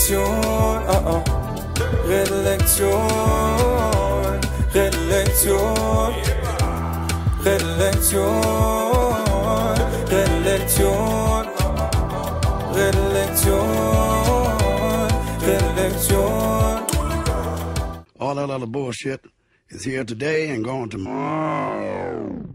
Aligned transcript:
Redlektion, 0.00 0.80
ah, 0.88 1.12
ah. 1.12 1.22
Redlektion, 2.08 3.04
Redlektion, 4.72 6.14
Redlektion, 7.44 8.40
Redlektion, 10.08 11.44
Redlektion, 12.76 13.66
Redlektion. 15.44 16.80
All 18.18 18.34
that 18.36 18.48
other 18.48 18.66
bullshit 18.66 19.20
is 19.68 19.84
here 19.84 20.04
today 20.04 20.48
and 20.48 20.64
gone 20.64 20.88
tomorrow. 20.88 22.54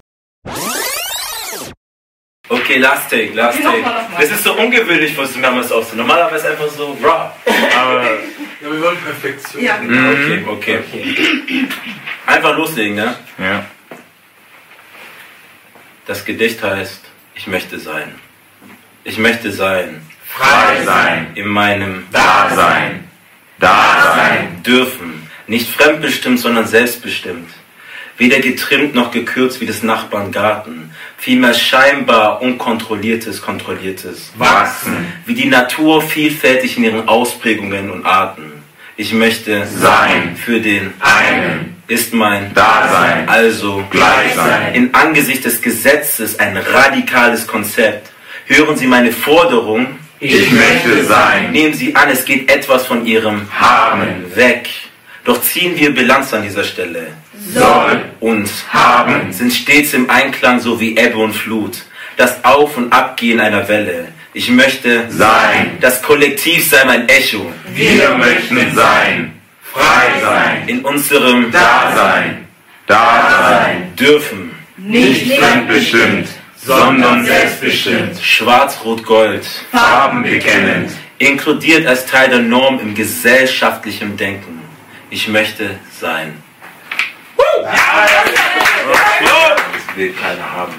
Okay, 2.48 2.77
last 2.77 3.09
take, 3.09 3.34
last 3.34 3.59
Okay, 3.59 3.82
take. 3.84 4.21
Das 4.21 4.32
ist 4.32 4.43
so 4.43 4.54
ungewöhnlich, 4.54 5.18
was 5.18 5.34
du 5.34 5.39
mehrmals 5.39 5.71
aussehen. 5.71 5.98
Normalerweise 5.98 6.50
einfach 6.50 6.70
so 6.70 6.98
raw. 7.04 7.32
Aber. 7.76 8.03
Ja, 8.62 8.72
wir 8.72 8.81
wollen 8.81 8.98
Perfektion. 8.98 9.63
Ja. 9.63 9.80
Okay, 10.48 10.80
okay. 10.80 11.67
Einfach 12.26 12.55
loslegen, 12.55 12.95
ne? 12.95 13.16
Ja. 13.38 13.66
Das 16.05 16.23
Gedicht 16.23 16.63
heißt, 16.63 17.02
ich 17.36 17.48
möchte 17.48 17.77
sein. 17.80 18.16
Ich 19.03 19.17
möchte 19.17 19.52
sein. 19.52 20.02
Frei 20.25 20.84
sein. 20.84 21.31
In 21.36 21.48
meinem 21.48 22.08
Dasein. 22.12 23.08
Dasein. 23.59 24.64
Dürfen. 24.64 25.30
Nicht 25.48 25.70
fremdbestimmt, 25.70 26.39
sondern 26.39 26.66
selbstbestimmt. 26.66 27.50
Weder 28.17 28.39
getrimmt 28.39 28.95
noch 28.95 29.12
gekürzt 29.12 29.62
wie 29.62 29.66
des 29.66 29.84
Nachbarn 29.84 30.31
Garten. 30.31 30.94
Vielmehr 31.17 31.53
scheinbar 31.53 32.41
unkontrolliertes, 32.41 33.41
kontrolliertes. 33.41 34.31
Wachsen. 34.37 35.11
Wie 35.25 35.33
die 35.33 35.47
Natur 35.47 36.01
vielfältig 36.01 36.77
in 36.77 36.83
ihren 36.83 37.07
Ausprägungen 37.07 37.89
und 37.89 38.05
Arten. 38.05 38.51
Ich 38.97 39.11
möchte 39.11 39.66
Sein. 39.66 40.35
für 40.35 40.59
den 40.59 40.94
Einen. 40.99 41.75
ist 41.88 42.13
mein 42.13 42.53
Dasein. 42.53 43.27
Also 43.27 43.83
Gleich 43.89 44.33
sein. 44.35 44.73
in 44.73 44.94
Angesicht 44.94 45.44
des 45.45 45.61
Gesetzes 45.61 46.39
ein 46.39 46.55
radikales 46.57 47.45
Konzept. 47.47 48.09
Hören 48.45 48.77
Sie 48.77 48.88
meine 48.88 49.11
Forderung. 49.11 49.88
Ich 50.19 50.50
möchte 50.52 51.03
sein. 51.03 51.52
Nehmen 51.52 51.73
Sie 51.73 51.95
an, 51.95 52.09
es 52.09 52.23
geht 52.25 52.50
etwas 52.50 52.85
von 52.88 53.05
Ihrem 53.05 53.47
Haben. 53.52 54.33
weg. 54.35 54.69
Doch 55.25 55.41
ziehen 55.41 55.75
wir 55.77 55.94
Bilanz 55.94 56.33
an 56.33 56.44
dieser 56.44 56.63
Stelle. 56.63 57.07
Soll. 57.53 58.05
Und 58.19 58.49
Haben. 58.69 59.31
sind 59.31 59.53
stets 59.53 59.93
im 59.93 60.09
Einklang 60.09 60.59
so 60.59 60.79
wie 60.79 60.97
Ebbe 60.97 61.17
und 61.17 61.33
Flut. 61.33 61.83
Das 62.17 62.43
Auf- 62.43 62.77
und 62.77 62.91
Abgehen 62.91 63.39
einer 63.39 63.67
Welle. 63.67 64.07
Ich 64.33 64.49
möchte 64.49 65.05
Sein. 65.09 65.77
Das 65.81 66.01
Kollektiv 66.01 66.67
sei 66.67 66.83
mein 66.85 67.07
Echo. 67.07 67.51
Wir 67.73 68.09
möchten 68.17 68.75
sein. 68.75 69.33
Frei 69.61 70.19
sein. 70.21 70.63
In 70.67 70.85
unserem 70.85 71.51
Dasein. 71.51 72.47
Dasein. 72.88 73.95
Dürfen. 73.95 74.51
Nicht 74.77 75.39
fremdbestimmt, 75.39 76.27
sondern 76.57 77.25
selbstbestimmt. 77.25 78.19
Schwarz-Rot-Gold. 78.21 79.45
Farben 79.71 80.23
bekennend. 80.23 80.91
Inkludiert 81.17 81.88
als 81.88 82.05
Teil 82.05 82.29
der 82.29 82.39
Norm 82.39 82.79
im 82.79 82.93
gesellschaftlichen 82.93 84.17
Denken. 84.17 84.61
Ich 85.09 85.27
möchte 85.29 85.71
sein. 85.99 86.33
Das 87.38 87.47
will 89.95 90.14
keiner 90.14 90.52
haben. 90.52 90.73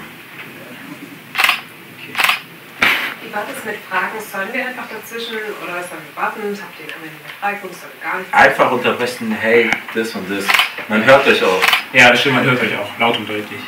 Wie 3.23 3.33
war 3.35 3.45
das 3.49 3.65
mit 3.65 3.77
Fragen? 3.89 4.21
Sollen 4.21 4.53
wir 4.53 4.67
einfach 4.67 4.85
dazwischen 4.89 5.37
oder 5.63 5.83
sollen 5.83 6.03
wir 6.05 6.17
warten? 6.23 6.59
Habt 6.61 6.79
ihr 6.79 6.85
eine 6.95 7.11
Frage 7.41 7.59
sollen 7.75 7.93
wir 8.01 8.11
gar 8.11 8.19
nicht? 8.19 8.33
Einfach 8.33 8.71
unterbrechen, 8.71 9.33
hey, 9.33 9.71
das 9.95 10.15
und 10.15 10.31
das. 10.31 10.45
Man 10.89 11.05
hört 11.05 11.27
euch 11.27 11.43
auch. 11.43 11.63
Ja, 11.93 12.11
das 12.11 12.21
stimmt, 12.21 12.37
man 12.37 12.45
hört 12.45 12.61
euch 12.61 12.77
auch. 12.77 12.99
Laut 12.99 13.17
und 13.17 13.29
deutlich. 13.29 13.61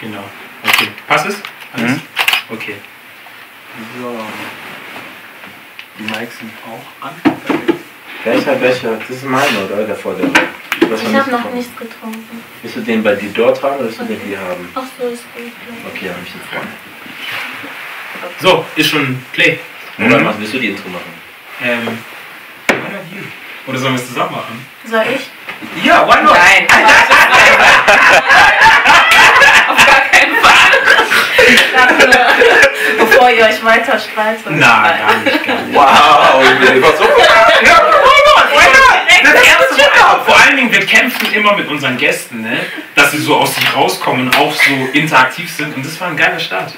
Genau. 0.00 0.24
Okay. 0.64 0.88
Passt 1.06 1.26
es? 1.26 1.40
Alles? 1.72 1.92
Okay. 2.50 2.76
So. 4.00 4.20
Die 5.98 6.04
Mikes 6.04 6.38
sind 6.38 6.52
auch 6.66 7.06
an. 7.06 7.14
Welcher 8.24 8.52
Becher? 8.54 8.98
Das 8.98 9.10
ist 9.16 9.24
meiner, 9.24 9.64
oder? 9.70 9.84
Der 9.84 9.96
vor 9.96 10.14
der. 10.14 10.26
Ich 10.26 11.14
habe 11.14 11.30
noch 11.30 11.50
nichts 11.52 11.74
getrunken. 11.76 12.42
Willst 12.62 12.76
du 12.76 12.80
den 12.80 13.02
bei 13.02 13.14
dir 13.14 13.30
dort 13.32 13.62
haben 13.62 13.76
oder 13.76 13.84
willst 13.84 14.00
du 14.00 14.04
den 14.04 14.20
hier 14.20 14.38
haben? 14.38 14.68
Ach 14.74 14.82
so, 14.98 15.06
ist 15.08 15.24
gut. 15.34 15.52
Okay, 15.94 16.08
habe 16.10 16.18
ich 16.24 16.32
den 16.32 16.40
vorne. 16.50 16.68
So, 18.40 18.64
ist 18.76 18.90
schon 18.90 19.22
Play. 19.32 19.58
Oder 19.98 20.18
mach- 20.20 20.34
willst 20.38 20.52
du 20.54 20.58
die 20.58 20.68
Intro 20.70 20.88
machen? 20.88 21.12
Ähm. 21.62 21.98
why 22.68 22.74
not 22.74 23.02
you? 23.12 23.22
Oder 23.66 23.78
sollen 23.78 23.94
wir 23.94 24.00
es 24.00 24.08
zusammen 24.08 24.32
machen? 24.32 24.66
Soll 24.86 25.04
ich? 25.14 25.30
Ja, 25.84 26.06
why 26.08 26.22
not? 26.22 26.34
Nein. 26.34 26.66
Auf 29.68 29.86
gar 29.86 30.00
keinen 30.10 30.36
Fall. 30.36 30.70
Bevor 32.98 33.30
ihr 33.30 33.44
euch 33.44 33.62
weiter 33.64 33.98
streitet. 33.98 34.46
Na, 34.48 34.88
gar 34.96 35.16
nicht, 35.18 35.44
gar 35.46 35.60
nicht. 35.62 35.74
Wow, 35.74 36.42
ich 36.74 36.82
war 36.82 36.96
so. 36.96 37.04
Not? 39.24 39.34
Das 39.34 39.46
erste 39.46 39.98
Mal. 40.00 40.24
Vor 40.24 40.36
allen 40.40 40.56
Dingen, 40.56 40.72
wir 40.72 40.84
kämpfen 40.86 41.32
immer 41.32 41.56
mit 41.56 41.68
unseren 41.68 41.96
Gästen, 41.96 42.42
ne? 42.42 42.60
dass 42.94 43.12
sie 43.12 43.18
so 43.18 43.36
aus 43.36 43.54
sich 43.54 43.74
rauskommen 43.76 44.26
und 44.26 44.36
auch 44.36 44.52
so 44.52 44.72
interaktiv 44.92 45.52
sind. 45.52 45.74
Und 45.76 45.84
das 45.84 46.00
war 46.00 46.08
ein 46.08 46.16
geiler 46.16 46.38
Start. 46.40 46.74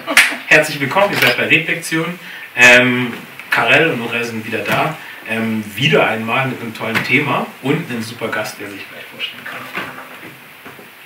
Herzlich 0.47 0.81
willkommen, 0.81 1.13
ihr 1.13 1.19
seid 1.19 1.37
bei 1.37 1.45
Reflexion. 1.47 2.19
Ähm, 2.57 3.15
Karel 3.51 3.91
und 3.91 3.99
Norel 4.01 4.25
sind 4.25 4.45
wieder 4.47 4.59
da. 4.61 4.97
Ähm, 5.29 5.65
wieder 5.77 6.07
einmal 6.09 6.49
mit 6.49 6.61
einem 6.61 6.75
tollen 6.75 7.03
Thema 7.05 7.47
und 7.63 7.89
einem 7.91 8.03
super 8.03 8.29
Gast, 8.29 8.59
der 8.61 8.69
sich 8.71 8.81
gleich 8.91 9.05
vorstellen 9.15 9.45
kann. 9.45 9.61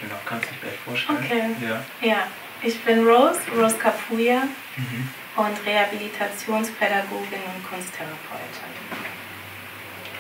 Genau, 0.01 0.15
kannst 0.25 0.47
du 0.47 0.53
dich 0.53 0.61
gleich 0.63 0.79
vorstellen. 0.85 1.19
Okay. 1.61 1.69
Ja. 1.69 2.09
Ja, 2.09 2.27
ich 2.63 2.79
bin 2.81 3.07
Rose, 3.07 3.39
Rose 3.57 3.77
Kapuya 3.77 4.43
Mhm. 4.77 5.09
und 5.37 5.57
Rehabilitationspädagogin 5.67 7.41
und 7.55 7.69
Kunsttherapeutin. 7.69 8.73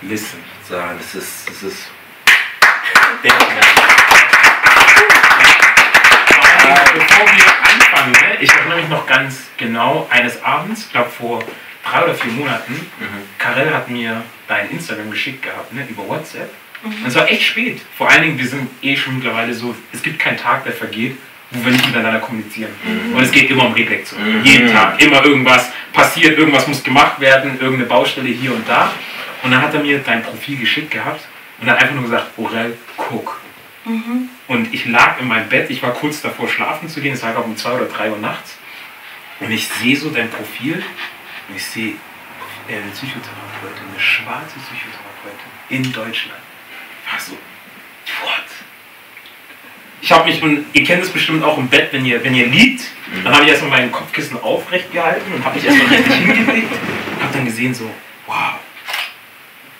Listen, 0.02 0.38
sagen, 0.68 0.98
das 0.98 1.14
ist, 1.14 1.48
das 1.48 1.62
ist. 1.62 1.88
Äh, 3.22 3.30
bevor 6.94 7.26
wir 7.26 7.44
anfangen, 7.62 8.12
ne, 8.12 8.36
ich 8.40 8.50
erinnere 8.52 8.80
mich 8.80 8.88
noch 8.88 9.06
ganz 9.06 9.46
genau, 9.56 10.06
eines 10.10 10.42
Abends, 10.42 10.82
ich 10.86 10.92
glaube 10.92 11.10
vor 11.10 11.42
drei 11.88 12.02
oder 12.04 12.14
vier 12.14 12.32
Monaten, 12.32 12.72
Mhm. 12.98 13.06
Karel 13.38 13.72
hat 13.74 13.88
mir 13.90 14.22
dein 14.48 14.70
Instagram 14.70 15.10
geschickt 15.10 15.42
gehabt, 15.42 15.72
ne, 15.72 15.86
über 15.88 16.06
WhatsApp. 16.08 16.50
Und 16.84 17.06
es 17.06 17.14
war 17.14 17.28
echt 17.28 17.42
spät. 17.42 17.80
Vor 17.96 18.08
allen 18.08 18.22
Dingen, 18.22 18.38
wir 18.38 18.46
sind 18.46 18.68
eh 18.82 18.96
schon 18.96 19.16
mittlerweile 19.16 19.52
so, 19.54 19.74
es 19.92 20.02
gibt 20.02 20.18
keinen 20.18 20.36
Tag, 20.36 20.64
der 20.64 20.72
vergeht, 20.72 21.16
wo 21.50 21.64
wir 21.64 21.72
nicht 21.72 21.86
miteinander 21.86 22.20
kommunizieren. 22.20 22.70
Und 23.14 23.22
es 23.22 23.30
geht 23.32 23.50
immer 23.50 23.64
um 23.66 23.72
Reflexion. 23.72 24.20
Mhm. 24.40 24.44
Jeden 24.44 24.72
Tag. 24.72 25.00
Immer 25.02 25.24
irgendwas 25.24 25.70
passiert, 25.92 26.38
irgendwas 26.38 26.66
muss 26.68 26.82
gemacht 26.84 27.18
werden, 27.20 27.52
irgendeine 27.60 27.86
Baustelle 27.86 28.28
hier 28.28 28.52
und 28.52 28.68
da. 28.68 28.92
Und 29.42 29.50
dann 29.50 29.62
hat 29.62 29.74
er 29.74 29.80
mir 29.80 29.98
dein 29.98 30.22
Profil 30.22 30.58
geschickt 30.58 30.90
gehabt 30.90 31.26
und 31.60 31.70
hat 31.70 31.80
einfach 31.80 31.94
nur 31.94 32.04
gesagt, 32.04 32.32
Orel, 32.36 32.76
guck. 32.96 33.40
Und 34.48 34.74
ich 34.74 34.86
lag 34.86 35.20
in 35.20 35.28
meinem 35.28 35.48
Bett, 35.48 35.70
ich 35.70 35.82
war 35.82 35.92
kurz 35.92 36.20
davor 36.20 36.48
schlafen 36.48 36.88
zu 36.88 37.00
gehen, 37.00 37.14
es 37.14 37.22
war 37.22 37.32
glaube 37.32 37.48
um 37.48 37.56
zwei 37.56 37.72
oder 37.72 37.86
drei 37.86 38.10
Uhr 38.10 38.18
nachts. 38.18 38.58
Und 39.40 39.50
ich 39.50 39.68
sehe 39.68 39.96
so 39.96 40.10
dein 40.10 40.30
Profil 40.30 40.82
und 41.48 41.56
ich 41.56 41.64
sehe 41.64 41.94
äh, 42.68 42.74
eine 42.74 42.90
Psychotherapeutin, 42.90 43.84
eine 43.90 44.00
schwarze 44.00 44.58
Psychotherapeutin 44.58 45.50
in 45.68 45.92
Deutschland. 45.92 46.40
Ich 47.04 47.12
war 47.12 47.20
so, 47.20 47.32
what? 48.22 48.44
Ich 50.00 50.12
habe 50.12 50.28
mich, 50.28 50.42
und 50.42 50.66
ihr 50.72 50.84
kennt 50.84 51.02
es 51.04 51.10
bestimmt 51.10 51.44
auch 51.44 51.58
im 51.58 51.68
Bett, 51.68 51.92
wenn 51.92 52.04
ihr, 52.04 52.22
wenn 52.24 52.34
ihr 52.34 52.46
liegt, 52.46 52.84
dann 53.24 53.32
habe 53.34 53.44
ich 53.44 53.50
erstmal 53.50 53.70
mein 53.70 53.92
Kopfkissen 53.92 54.40
aufrecht 54.42 54.92
gehalten 54.92 55.32
und 55.32 55.44
habe 55.44 55.56
mich 55.56 55.66
erstmal 55.66 55.86
richtig 55.88 56.14
hingelegt 56.16 56.72
und 56.72 57.22
habe 57.22 57.32
dann 57.32 57.44
gesehen 57.44 57.74
so, 57.74 57.90
wow, 58.26 58.54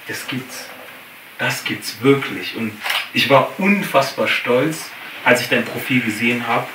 das 0.07 0.27
gibt's. 0.27 0.69
Das 1.39 1.65
gibt's 1.65 2.01
wirklich. 2.01 2.57
Und 2.57 2.73
ich 3.13 3.29
war 3.29 3.53
unfassbar 3.59 4.29
stolz, 4.29 4.91
als 5.25 5.41
ich 5.43 5.49
dein 5.49 5.65
Profil 5.65 6.01
gesehen 6.01 6.47
habe, 6.47 6.67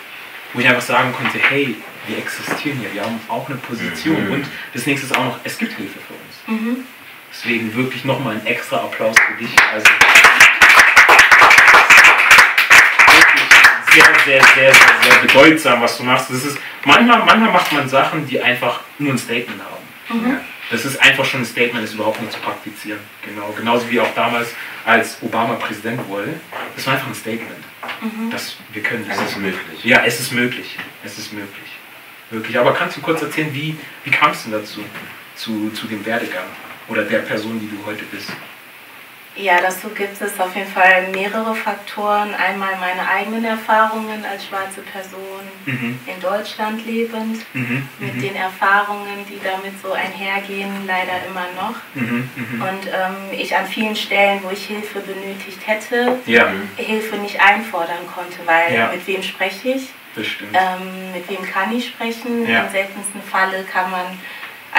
wo 0.54 0.60
ich 0.60 0.68
einfach 0.68 0.82
sagen 0.82 1.14
konnte, 1.14 1.40
hey, 1.40 1.76
wir 2.08 2.18
existieren 2.18 2.80
hier, 2.80 2.94
wir 2.94 3.04
haben 3.04 3.20
auch 3.28 3.48
eine 3.48 3.58
Position. 3.58 4.28
Mhm. 4.28 4.34
Und 4.34 4.46
das 4.74 4.86
nächste 4.86 5.08
ist 5.08 5.16
auch 5.16 5.24
noch, 5.24 5.40
es 5.44 5.58
gibt 5.58 5.74
Hilfe 5.74 6.00
für 6.00 6.14
uns. 6.14 6.44
Deswegen 7.32 7.74
wirklich 7.76 8.06
nochmal 8.06 8.36
ein 8.36 8.46
extra 8.46 8.78
Applaus 8.78 9.16
für 9.18 9.44
dich. 9.44 9.56
Also 9.72 9.88
wirklich 13.08 13.50
sehr, 13.94 14.04
sehr, 14.26 14.44
sehr, 14.56 14.74
sehr, 14.74 14.96
sehr 15.04 15.22
bedeutsam, 15.22 15.82
was 15.82 15.98
du 15.98 16.04
machst. 16.04 16.30
Das 16.30 16.44
ist, 16.44 16.58
manchmal, 16.86 17.20
manchmal 17.20 17.52
macht 17.52 17.72
man 17.72 17.88
Sachen, 17.88 18.28
die 18.28 18.42
einfach 18.42 18.82
nur 19.00 19.14
ein 19.14 19.18
Statement 19.18 19.62
haben. 19.62 20.30
Ja. 20.30 20.42
Das 20.72 20.86
ist 20.86 21.00
einfach 21.02 21.26
schon 21.26 21.42
ein 21.42 21.46
Statement, 21.46 21.86
das 21.86 21.94
überhaupt 21.94 22.22
nicht 22.22 22.34
zu 22.34 22.40
praktizieren. 22.40 23.00
Genau. 23.26 23.54
Genauso 23.58 23.90
wie 23.90 24.00
auch 24.00 24.14
damals, 24.16 24.50
als 24.86 25.22
Obama 25.22 25.56
Präsident 25.56 26.08
wurde. 26.08 26.40
Das 26.76 26.88
war 26.88 26.94
einfach 26.94 27.08
ein 27.08 27.16
Statement. 27.16 27.64
Dass 28.32 28.56
wir 28.72 28.82
können 28.82 29.06
das. 29.08 29.18
Es 29.18 29.32
ist 29.32 29.38
möglich. 29.38 29.84
Ja, 29.84 30.04
es 30.06 30.20
ist 30.20 30.32
möglich. 30.32 30.78
Es 31.04 31.18
ist 31.18 31.34
möglich. 31.34 31.70
Wirklich. 32.30 32.58
Aber 32.58 32.74
kannst 32.74 32.98
du 32.98 33.02
kurz 33.02 33.22
erzählen, 33.22 33.54
wie, 33.54 33.78
wie 34.04 34.12
kam 34.12 34.32
es 34.32 34.44
denn 34.44 34.54
dazu? 34.54 34.84
Zu, 35.36 35.72
zu 35.72 35.88
dem 35.88 36.06
Werdegang? 36.06 36.46
oder 36.92 37.04
der 37.04 37.20
Person, 37.20 37.60
die 37.60 37.70
du 37.70 37.86
heute 37.86 38.04
bist? 38.06 38.32
Ja, 39.36 39.62
dazu 39.62 39.88
gibt 39.90 40.22
es 40.22 40.38
auf 40.40 40.54
jeden 40.56 40.70
Fall 40.70 41.08
mehrere 41.14 41.56
Faktoren. 41.56 42.34
Einmal 42.36 42.76
meine 42.80 43.08
eigenen 43.08 43.46
Erfahrungen 43.46 44.26
als 44.30 44.46
schwarze 44.46 44.82
Person 44.82 45.42
Mhm. 45.66 46.00
in 46.06 46.22
Deutschland 46.22 46.86
lebend, 46.86 47.38
Mhm. 47.54 47.88
mit 48.00 48.16
Mhm. 48.16 48.22
den 48.22 48.36
Erfahrungen, 48.36 49.26
die 49.30 49.40
damit 49.42 49.82
so 49.82 49.94
einhergehen, 49.94 50.86
leider 50.86 51.14
immer 51.28 51.46
noch. 51.56 51.76
Mhm. 51.96 52.30
Mhm. 52.36 52.62
Und 52.62 52.88
ähm, 52.88 53.40
ich 53.40 53.56
an 53.56 53.66
vielen 53.68 53.96
Stellen, 53.96 54.42
wo 54.44 54.50
ich 54.50 54.66
Hilfe 54.66 55.00
benötigt 55.00 55.66
hätte, 55.66 56.18
Ja, 56.26 56.52
Hilfe 56.76 57.16
nicht 57.16 57.40
einfordern 57.42 58.06
konnte, 58.14 58.40
weil 58.46 58.76
Ja. 58.76 58.88
mit 58.92 59.08
wem 59.08 59.24
spreche 59.24 59.70
ich? 59.70 59.90
Ähm, 60.54 61.14
mit 61.14 61.30
wem 61.30 61.42
kann 61.50 61.74
ich 61.76 61.88
sprechen? 61.88 62.46
Ja. 62.46 62.64
Im 62.66 62.70
seltensten 62.72 63.22
Falle 63.24 63.64
kann 63.64 63.90
man, 63.92 64.06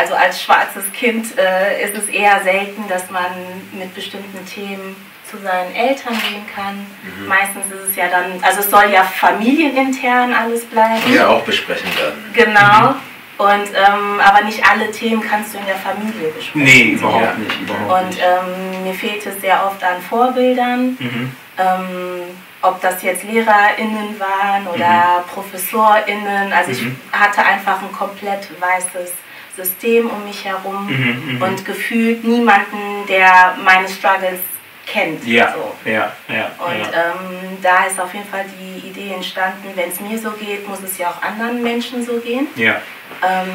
also 0.03 0.15
als 0.15 0.43
schwarzes 0.43 0.91
Kind 0.93 1.27
äh, 1.39 1.85
ist 1.85 1.97
es 1.97 2.09
eher 2.09 2.41
selten, 2.43 2.89
dass 2.89 3.09
man 3.11 3.27
mit 3.73 3.95
bestimmten 3.95 4.45
Themen 4.47 4.97
zu 5.31 5.39
seinen 5.39 5.75
Eltern 5.75 6.13
gehen 6.29 6.45
kann. 6.55 6.87
Meistens 7.27 7.65
ist 7.67 7.91
es 7.91 7.97
ja 7.97 8.09
dann, 8.09 8.43
also 8.43 8.61
es 8.61 8.69
soll 8.71 8.91
ja 8.93 9.03
familienintern 9.05 10.35
alles 10.35 10.65
bleiben. 10.67 11.01
Ja, 11.15 11.29
auch 11.29 11.43
besprechen 11.43 11.89
werden. 11.97 12.25
Genau. 12.35 12.95
Und 13.39 13.69
ähm, 13.75 14.21
aber 14.21 14.45
nicht 14.45 14.63
alle 14.69 14.91
Themen 14.91 15.23
kannst 15.23 15.55
du 15.55 15.59
in 15.59 15.67
der 15.67 15.77
Familie 15.77 16.29
besprechen. 16.29 16.63
Nee, 16.65 16.93
überhaupt 16.97 17.23
Ja. 17.23 17.35
nicht. 17.35 17.61
Überhaupt 17.63 18.05
Und 18.07 18.19
ähm, 18.19 18.85
mir 18.85 18.95
fehlt 18.95 19.25
es 19.25 19.41
sehr 19.41 19.65
oft 19.67 19.83
an 19.83 20.03
Vorbildern. 20.03 20.97
Mhm. 20.99 21.33
Ähm, 21.59 22.23
ob 22.61 22.81
das 22.81 23.03
jetzt 23.03 23.25
LehrerInnen 23.25 24.21
waren 24.21 24.67
oder 24.73 25.25
ProfessorInnen. 25.33 26.53
Also 26.53 26.71
ich 26.73 26.83
Mhm. 26.83 26.97
hatte 27.11 27.43
einfach 27.45 27.81
ein 27.83 27.91
komplett 27.93 28.49
weißes 28.61 29.13
System 29.57 30.09
um 30.11 30.25
mich 30.25 30.45
herum 30.45 30.87
Mhm, 30.87 31.37
mhm. 31.37 31.43
und 31.43 31.65
gefühlt 31.65 32.25
niemanden, 32.25 33.07
der 33.09 33.55
meine 33.65 33.89
Struggles 33.89 34.41
kennt. 34.87 35.25
Ja, 35.27 35.55
So. 35.55 35.91
ja, 35.91 36.13
ja. 36.29 36.51
Und 36.59 36.79
ja. 36.93 37.13
ähm, 37.13 37.59
da 37.63 37.85
ist 37.85 38.01
auf 38.01 38.13
jeden 38.15 38.27
Fall 38.29 38.45
die 38.59 38.89
Idee 38.89 39.13
entstanden, 39.15 39.69
wenn 39.75 39.91
es 39.91 40.01
mir 40.01 40.19
so 40.19 40.31
geht, 40.33 40.67
muss 40.69 40.81
es 40.83 40.99
ja 40.99 41.11
auch 41.11 41.23
anderen 41.23 41.63
Menschen 41.63 42.05
so 42.05 42.19
gehen. 42.19 42.47
ja. 42.57 42.81
Ähm, 43.23 43.49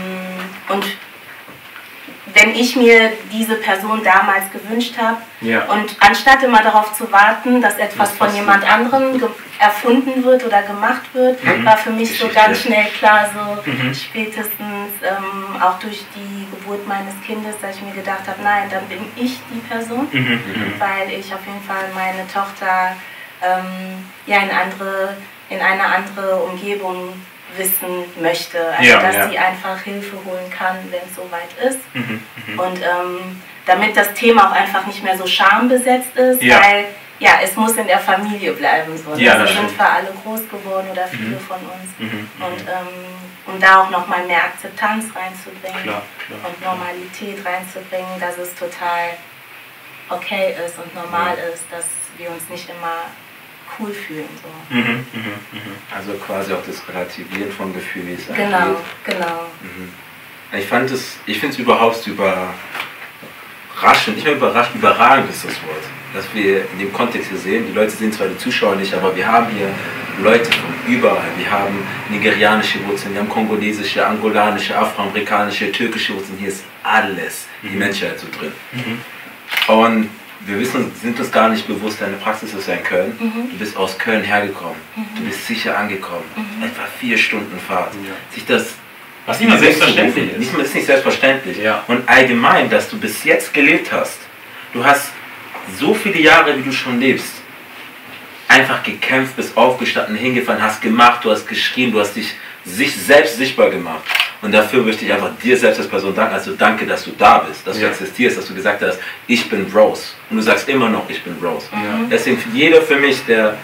und 0.69 0.85
wenn 2.33 2.53
ich 2.55 2.75
mir 2.75 3.11
diese 3.31 3.55
Person 3.55 4.03
damals 4.03 4.51
gewünscht 4.51 4.95
habe 4.97 5.17
Ja. 5.41 5.63
und 5.65 5.95
anstatt 5.99 6.43
immer 6.43 6.61
darauf 6.61 6.93
zu 6.93 7.11
warten, 7.11 7.61
dass 7.61 7.77
etwas 7.77 8.09
Das 8.09 8.17
von 8.17 8.35
jemand 8.35 8.69
anderem 8.69 9.21
erfunden 9.59 10.23
wird 10.23 10.45
oder 10.45 10.61
gemacht 10.63 11.01
wird, 11.13 11.43
Mhm. 11.43 11.65
war 11.65 11.77
für 11.77 11.89
mich 11.91 12.17
so 12.17 12.27
ganz 12.29 12.61
schnell 12.61 12.85
klar, 12.97 13.29
so 13.33 13.71
Mhm. 13.71 13.93
spätestens 13.93 14.91
ähm, 15.03 15.61
auch 15.61 15.79
durch 15.79 16.05
die 16.15 16.47
Geburt 16.51 16.87
meines 16.87 17.13
Kindes, 17.25 17.55
dass 17.61 17.75
ich 17.77 17.81
mir 17.81 17.93
gedacht 17.93 18.27
habe, 18.27 18.41
nein, 18.43 18.69
dann 18.69 18.85
bin 18.87 18.99
ich 19.15 19.39
die 19.53 19.59
Person, 19.67 20.07
Mhm. 20.11 20.19
Mhm. 20.19 20.73
weil 20.79 21.11
ich 21.19 21.33
auf 21.33 21.45
jeden 21.45 21.61
Fall 21.63 21.85
meine 21.95 22.27
Tochter 22.27 22.95
ähm, 23.41 24.03
ja 24.25 24.37
in 24.37 24.49
andere, 24.49 25.15
in 25.49 25.59
eine 25.61 25.83
andere 25.85 26.37
Umgebung 26.37 27.13
wissen 27.57 28.05
möchte, 28.21 28.59
also 28.77 28.83
Ja, 28.89 28.99
dass 29.01 29.15
ja. 29.15 29.29
sie 29.29 29.37
einfach 29.37 29.79
Hilfe 29.81 30.15
holen 30.25 30.49
kann, 30.49 30.77
wenn 30.91 31.01
es 31.07 31.15
soweit 31.15 31.51
ist. 31.69 31.79
Mhm. 31.93 32.21
Mhm. 32.47 32.59
Und 32.59 32.77
ähm, 32.81 33.41
damit 33.65 33.95
das 33.97 34.13
Thema 34.13 34.47
auch 34.49 34.53
einfach 34.55 34.85
nicht 34.85 35.03
mehr 35.03 35.17
so 35.17 35.25
schambesetzt 35.27 36.15
ist, 36.15 36.41
Ja. 36.41 36.61
weil 36.61 36.85
ja, 37.19 37.31
es 37.43 37.55
muss 37.55 37.75
in 37.77 37.87
der 37.87 37.97
Familie 37.99 38.53
bleiben. 38.53 38.95
So. 38.95 39.15
Ja, 39.15 39.33
Also 39.33 39.45
das 39.45 39.53
sind 39.55 39.63
stimmt. 39.65 39.79
wir 39.79 39.89
alle 39.91 40.07
groß 40.23 40.41
geworden 40.49 40.87
oder 40.91 41.07
viele 41.07 41.35
Mhm. 41.35 41.39
von 41.39 41.57
uns. 41.57 41.89
Mhm. 41.97 42.29
Und 42.39 42.61
ähm, 42.61 43.05
um 43.47 43.59
da 43.59 43.81
auch 43.81 43.89
nochmal 43.89 44.23
mehr 44.27 44.43
Akzeptanz 44.43 45.05
reinzubringen 45.15 45.81
Klar, 45.83 46.03
klar. 46.27 46.39
und 46.47 46.61
Normalität 46.63 47.43
reinzubringen, 47.43 48.19
dass 48.19 48.37
es 48.37 48.53
total 48.53 49.09
okay 50.09 50.55
ist 50.65 50.77
und 50.77 50.93
normal 50.93 51.35
ist, 51.53 51.63
dass 51.71 51.85
wir 52.17 52.29
uns 52.29 52.47
nicht 52.49 52.69
immer 52.69 53.05
cool 53.79 53.91
fühlen. 53.91 54.25
So. 54.41 54.75
Mhm. 54.75 54.81
Mhm. 54.81 55.05
Mhm. 55.51 55.95
Also 55.95 56.13
quasi 56.13 56.53
auch 56.53 56.63
das 56.65 56.87
Relativieren 56.87 57.51
von 57.51 57.73
Gefühlen, 57.73 58.07
wie 58.09 58.13
es 58.13 58.27
Genau, 58.27 58.57
angeht. 58.57 58.77
genau. 59.05 59.47
Mhm. 59.61 59.89
Ich 60.57 60.65
fand 60.65 60.89
es, 60.91 61.17
ich 61.25 61.39
finde 61.39 61.53
es 61.53 61.59
überhaupt 61.59 62.05
überraschend, 62.07 62.55
nicht 64.15 64.23
mehr 64.25 64.35
überraschend, 64.35 64.75
überragend 64.77 65.29
ist 65.29 65.43
das 65.45 65.53
Wort, 65.63 65.83
dass 66.13 66.25
wir 66.33 66.61
in 66.71 66.79
dem 66.79 66.93
Kontext 66.93 67.29
hier 67.29 67.37
sehen, 67.37 67.65
die 67.67 67.73
Leute 67.73 67.91
sehen 67.91 68.11
zwar 68.13 68.27
die 68.27 68.37
Zuschauer 68.37 68.75
nicht, 68.75 68.93
aber 68.93 69.15
wir 69.15 69.27
haben 69.27 69.47
hier 69.49 69.69
Leute 70.23 70.49
von 70.51 70.73
überall. 70.93 71.27
Wir 71.37 71.51
haben 71.51 71.77
nigerianische 72.09 72.83
Wurzeln, 72.87 73.13
wir 73.13 73.21
haben 73.21 73.29
kongolesische, 73.29 74.05
angolanische, 74.05 74.75
afroamerikanische, 74.77 75.71
türkische 75.71 76.15
Wurzeln, 76.15 76.37
hier 76.39 76.47
ist 76.47 76.63
alles, 76.83 77.47
die 77.61 77.67
Mhm. 77.69 77.79
Menschheit 77.79 78.19
so 78.19 78.27
drin. 78.39 78.51
Mhm. 78.71 79.01
Und 79.73 80.09
wir 80.45 80.59
wissen, 80.59 80.91
sind 81.01 81.19
uns 81.19 81.31
gar 81.31 81.49
nicht 81.49 81.67
bewusst, 81.67 82.01
deine 82.01 82.17
Praxis 82.17 82.53
ist 82.53 82.67
ja 82.67 82.75
in 82.75 82.83
Köln. 82.83 83.17
Mhm. 83.19 83.51
Du 83.51 83.57
bist 83.57 83.75
aus 83.75 83.97
Köln 83.97 84.23
hergekommen. 84.23 84.77
Du 85.15 85.23
bist 85.23 85.45
sicher 85.47 85.77
angekommen. 85.77 86.23
Etwa 86.61 86.83
vier 86.99 87.17
Stunden 87.17 87.59
Fahrt. 87.59 87.93
Ja. 87.95 88.13
Sich 88.33 88.45
das 88.45 88.73
Was 89.25 89.39
nicht 89.39 89.49
mal 89.49 89.59
selbstverständlich 89.59 90.31
ist. 90.31 90.39
Nicht, 90.39 90.53
ist 90.53 90.75
nicht 90.75 90.85
selbstverständlich. 90.85 91.57
Ja. 91.57 91.83
Und 91.87 92.07
allgemein, 92.07 92.69
dass 92.69 92.89
du 92.89 92.97
bis 92.97 93.23
jetzt 93.23 93.53
gelebt 93.53 93.91
hast. 93.91 94.19
Du 94.73 94.85
hast 94.85 95.11
so 95.79 95.93
viele 95.93 96.19
Jahre, 96.19 96.57
wie 96.57 96.61
du 96.61 96.71
schon 96.71 96.99
lebst, 96.99 97.33
einfach 98.47 98.83
gekämpft, 98.83 99.35
bist 99.35 99.57
aufgestanden, 99.57 100.15
hingefallen, 100.15 100.61
hast 100.61 100.81
gemacht, 100.81 101.25
du 101.25 101.31
hast 101.31 101.45
geschrien, 101.47 101.91
du 101.91 101.99
hast 101.99 102.15
dich 102.15 102.35
sich 102.63 102.95
selbst 102.95 103.37
sichtbar 103.37 103.69
gemacht. 103.69 104.03
Und 104.41 104.53
dafür 104.53 104.83
möchte 104.83 105.03
ich 105.05 105.11
einfach 105.11 105.31
dir 105.41 105.57
selbst 105.57 105.79
als 105.79 105.87
Person 105.87 106.13
danken. 106.15 106.33
Also 106.35 106.53
danke, 106.55 106.85
dass 106.85 107.03
du 107.05 107.11
da 107.17 107.39
bist, 107.39 107.65
dass 107.65 107.77
Ja. 107.79 107.87
du 107.87 107.93
existierst, 107.93 108.37
dass 108.37 108.47
du 108.47 108.53
gesagt 108.53 108.81
hast, 108.83 108.99
ich 109.25 109.49
bin 109.49 109.65
Rose. 109.73 110.09
Und 110.29 110.37
du 110.37 110.43
sagst 110.43 110.69
immer 110.69 110.89
noch, 110.89 111.09
ich 111.09 111.23
bin 111.23 111.35
Rose. 111.41 111.67
Ja. 111.71 111.79
Deswegen 112.11 112.37
jeder 112.53 112.81
für 112.81 112.97
mich, 112.97 113.25
der 113.25 113.55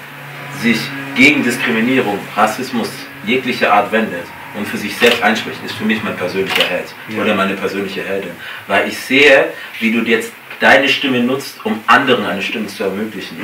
sich 0.61 0.79
gegen 1.15 1.43
Diskriminierung, 1.43 2.17
Rassismus 2.35 2.89
jeglicher 3.25 3.71
Art 3.71 3.91
wendet 3.91 4.25
und 4.57 4.67
für 4.67 4.77
sich 4.77 4.95
selbst 4.97 5.21
einspricht, 5.21 5.59
ist 5.65 5.75
für 5.75 5.83
mich 5.85 6.03
mein 6.03 6.15
persönlicher 6.15 6.63
Held 6.63 6.85
Ja. 7.09 7.21
oder 7.21 7.35
meine 7.35 7.53
persönliche 7.53 8.01
Heldin. 8.03 8.31
Weil 8.67 8.87
ich 8.87 8.97
sehe, 8.97 9.45
wie 9.79 9.91
du 9.91 9.99
jetzt 9.99 10.31
deine 10.59 10.89
Stimme 10.89 11.19
nutzt, 11.19 11.59
um 11.65 11.83
anderen 11.87 12.25
eine 12.25 12.41
Stimme 12.41 12.67
zu 12.67 12.83
ermöglichen. 12.83 13.37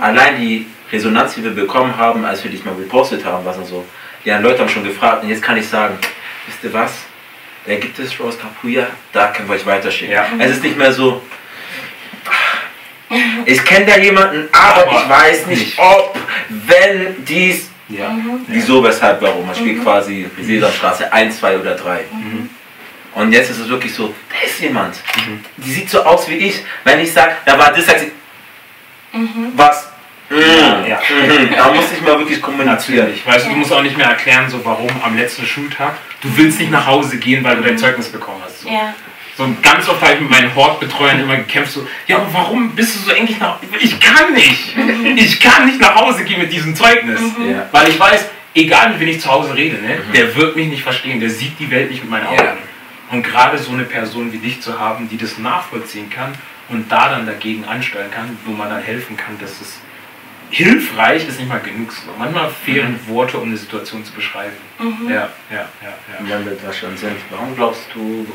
Allein 0.00 0.40
die 0.40 0.66
Resonanz, 0.90 1.34
die 1.34 1.44
wir 1.44 1.50
bekommen 1.52 1.96
haben, 1.96 2.24
als 2.24 2.42
wir 2.44 2.50
dich 2.50 2.64
mal 2.64 2.74
repostet 2.74 3.24
haben, 3.24 3.44
war 3.44 3.54
so, 3.54 3.84
ja, 4.24 4.38
Leute 4.38 4.60
haben 4.60 4.68
schon 4.68 4.84
gefragt 4.84 5.22
und 5.22 5.28
jetzt 5.30 5.42
kann 5.42 5.56
ich 5.56 5.66
sagen, 5.68 5.98
wisst 6.46 6.64
ihr 6.64 6.72
was? 6.72 6.92
Da 7.66 7.74
gibt 7.76 7.98
es 7.98 8.18
Rose 8.18 8.38
Capuya, 8.38 8.86
da 9.12 9.28
können 9.28 9.48
wir 9.48 9.54
euch 9.54 9.64
weiterschicken. 9.66 10.12
Ja. 10.14 10.26
Es 10.38 10.52
ist 10.52 10.62
nicht 10.64 10.76
mehr 10.76 10.92
so, 10.92 11.22
ich 13.44 13.64
kenne 13.64 13.86
da 13.86 13.98
jemanden, 13.98 14.48
aber, 14.52 14.86
Aber 14.88 15.02
ich 15.02 15.08
weiß 15.08 15.46
nicht, 15.46 15.60
nicht. 15.66 15.78
ob, 15.78 16.18
wenn 16.48 17.24
dies, 17.24 17.68
Ja. 17.88 18.16
wieso, 18.48 18.82
weshalb, 18.82 19.20
warum. 19.20 19.46
Man 19.46 19.54
spielt 19.54 19.82
quasi 19.82 20.28
Sesamstraße 20.40 21.12
1, 21.12 21.38
2 21.38 21.58
oder 21.58 21.74
3. 21.74 22.04
Und 23.14 23.32
jetzt 23.32 23.50
ist 23.50 23.58
es 23.58 23.68
wirklich 23.68 23.94
so, 23.94 24.14
da 24.30 24.46
ist 24.46 24.58
jemand, 24.60 24.96
die 25.58 25.70
sieht 25.70 25.90
so 25.90 26.02
aus 26.02 26.26
wie 26.30 26.36
ich. 26.36 26.64
Wenn 26.84 27.00
ich 27.00 27.12
sage, 27.12 27.32
da 27.44 27.58
war 27.58 27.70
das, 27.70 27.84
sagt 27.84 28.00
sie, 28.00 28.12
was? 29.54 29.88
Mm, 30.30 30.34
Ja. 30.88 30.98
mhm. 31.10 31.54
Da 31.54 31.70
muss 31.74 31.92
ich 31.92 32.00
mal 32.00 32.18
wirklich 32.18 32.40
kommunizieren. 32.40 33.00
Natürlich. 33.00 33.26
Weißt 33.26 33.44
du, 33.44 33.50
du 33.50 33.56
musst 33.56 33.72
auch 33.72 33.82
nicht 33.82 33.98
mehr 33.98 34.06
erklären, 34.06 34.48
so 34.48 34.64
warum 34.64 34.88
am 35.04 35.14
letzten 35.14 35.44
Schultag. 35.44 35.92
Du 36.22 36.36
willst 36.36 36.60
nicht 36.60 36.70
nach 36.70 36.86
Hause 36.86 37.18
gehen, 37.18 37.42
weil 37.44 37.56
du 37.56 37.62
dein 37.62 37.76
Zeugnis 37.76 38.08
bekommen 38.08 38.40
hast. 38.44 38.60
So. 38.60 38.68
Ja. 38.68 38.94
So 39.36 39.48
ganz 39.62 39.88
oft 39.88 40.00
habe 40.02 40.14
ich 40.14 40.20
mit 40.20 40.30
meinen 40.30 40.54
Hortbetreuern 40.54 41.20
immer 41.20 41.36
gekämpft, 41.36 41.72
so, 41.72 41.86
ja, 42.06 42.16
aber 42.16 42.32
warum 42.32 42.70
bist 42.72 42.94
du 42.94 42.98
so 43.00 43.10
endlich 43.12 43.40
nach 43.40 43.58
Ich 43.80 43.98
kann 43.98 44.34
nicht! 44.34 44.76
Ich 45.16 45.40
kann 45.40 45.66
nicht 45.66 45.80
nach 45.80 45.94
Hause 45.94 46.24
gehen 46.24 46.38
mit 46.38 46.52
diesem 46.52 46.76
Zeugnis. 46.76 47.20
Ja. 47.38 47.66
Weil 47.72 47.88
ich 47.88 47.98
weiß, 47.98 48.28
egal 48.54 48.90
mit 48.90 49.00
wem 49.00 49.08
ich 49.08 49.20
zu 49.20 49.30
Hause 49.30 49.56
rede, 49.56 49.76
ne, 49.76 50.00
der 50.14 50.36
wird 50.36 50.54
mich 50.54 50.68
nicht 50.68 50.82
verstehen, 50.82 51.18
der 51.18 51.30
sieht 51.30 51.58
die 51.58 51.70
Welt 51.70 51.90
nicht 51.90 52.02
mit 52.02 52.10
meinen 52.10 52.26
Augen. 52.26 52.36
Ja. 52.36 52.56
Und 53.10 53.22
gerade 53.22 53.58
so 53.58 53.72
eine 53.72 53.84
Person 53.84 54.32
wie 54.32 54.38
dich 54.38 54.60
zu 54.60 54.78
haben, 54.78 55.08
die 55.08 55.16
das 55.16 55.38
nachvollziehen 55.38 56.10
kann 56.10 56.34
und 56.68 56.90
da 56.92 57.08
dann 57.08 57.26
dagegen 57.26 57.64
ansteuern 57.64 58.10
kann, 58.10 58.38
wo 58.44 58.52
man 58.52 58.68
dann 58.68 58.82
helfen 58.82 59.16
kann, 59.16 59.38
dass 59.38 59.60
es 59.60 59.80
hilfreich 60.52 61.26
ist 61.26 61.40
nicht 61.40 61.48
mal 61.48 61.60
genug. 61.60 61.90
Manchmal 62.18 62.50
fehlen 62.50 63.00
Worte, 63.08 63.38
um 63.38 63.48
eine 63.48 63.56
Situation 63.56 64.04
zu 64.04 64.12
beschreiben. 64.12 64.52
Ja, 65.08 65.14
ja, 65.14 65.28
ja, 65.50 65.66
ja. 65.82 66.18
Und 66.20 66.28
wenn 66.28 66.44
wir 66.44 66.56
da 66.62 66.72
schon 66.72 66.96
sind, 66.96 67.16
warum 67.30 67.56
glaubst 67.56 67.86
du, 67.94 68.26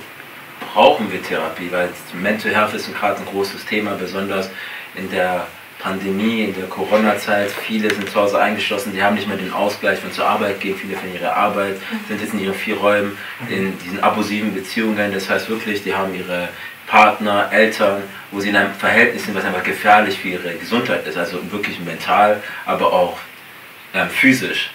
brauchen 0.73 1.11
wir 1.11 1.21
Therapie? 1.21 1.71
Weil 1.71 1.89
Mental 2.13 2.53
Health 2.53 2.73
ist 2.73 2.93
gerade 2.93 3.19
ein 3.19 3.25
großes 3.25 3.65
Thema, 3.65 3.91
besonders 3.91 4.49
in 4.95 5.09
der 5.11 5.47
Pandemie, 5.79 6.45
in 6.45 6.55
der 6.55 6.65
Corona-Zeit. 6.65 7.51
Viele 7.51 7.93
sind 7.93 8.09
zu 8.09 8.19
Hause 8.19 8.39
eingeschlossen, 8.39 8.93
die 8.93 9.03
haben 9.03 9.15
nicht 9.15 9.27
mehr 9.27 9.37
den 9.37 9.53
Ausgleich, 9.53 9.99
wenn 10.03 10.11
zur 10.11 10.25
Arbeit 10.25 10.59
gehen. 10.59 10.75
Viele 10.75 10.97
von 10.97 11.13
ihrer 11.13 11.35
Arbeit 11.35 11.77
sind 12.07 12.19
jetzt 12.19 12.33
in 12.33 12.39
ihren 12.39 12.55
vier 12.55 12.77
Räumen, 12.77 13.15
in 13.47 13.77
diesen 13.77 14.01
abusiven 14.01 14.55
Beziehungen. 14.55 15.13
Das 15.13 15.29
heißt 15.29 15.49
wirklich, 15.49 15.83
die 15.83 15.93
haben 15.93 16.15
ihre 16.15 16.49
Partner, 16.87 17.49
Eltern, 17.51 18.03
wo 18.31 18.39
sie 18.39 18.49
in 18.49 18.55
einem 18.55 18.73
Verhältnis 18.73 19.25
sind, 19.25 19.35
was 19.35 19.43
einfach 19.45 19.63
gefährlich 19.63 20.17
für 20.17 20.29
ihre 20.29 20.53
Gesundheit 20.55 21.05
ist. 21.05 21.17
Also 21.17 21.39
wirklich 21.51 21.79
mental, 21.81 22.41
aber 22.65 22.91
auch 22.91 23.17
ähm, 23.93 24.09
physisch. 24.09 24.71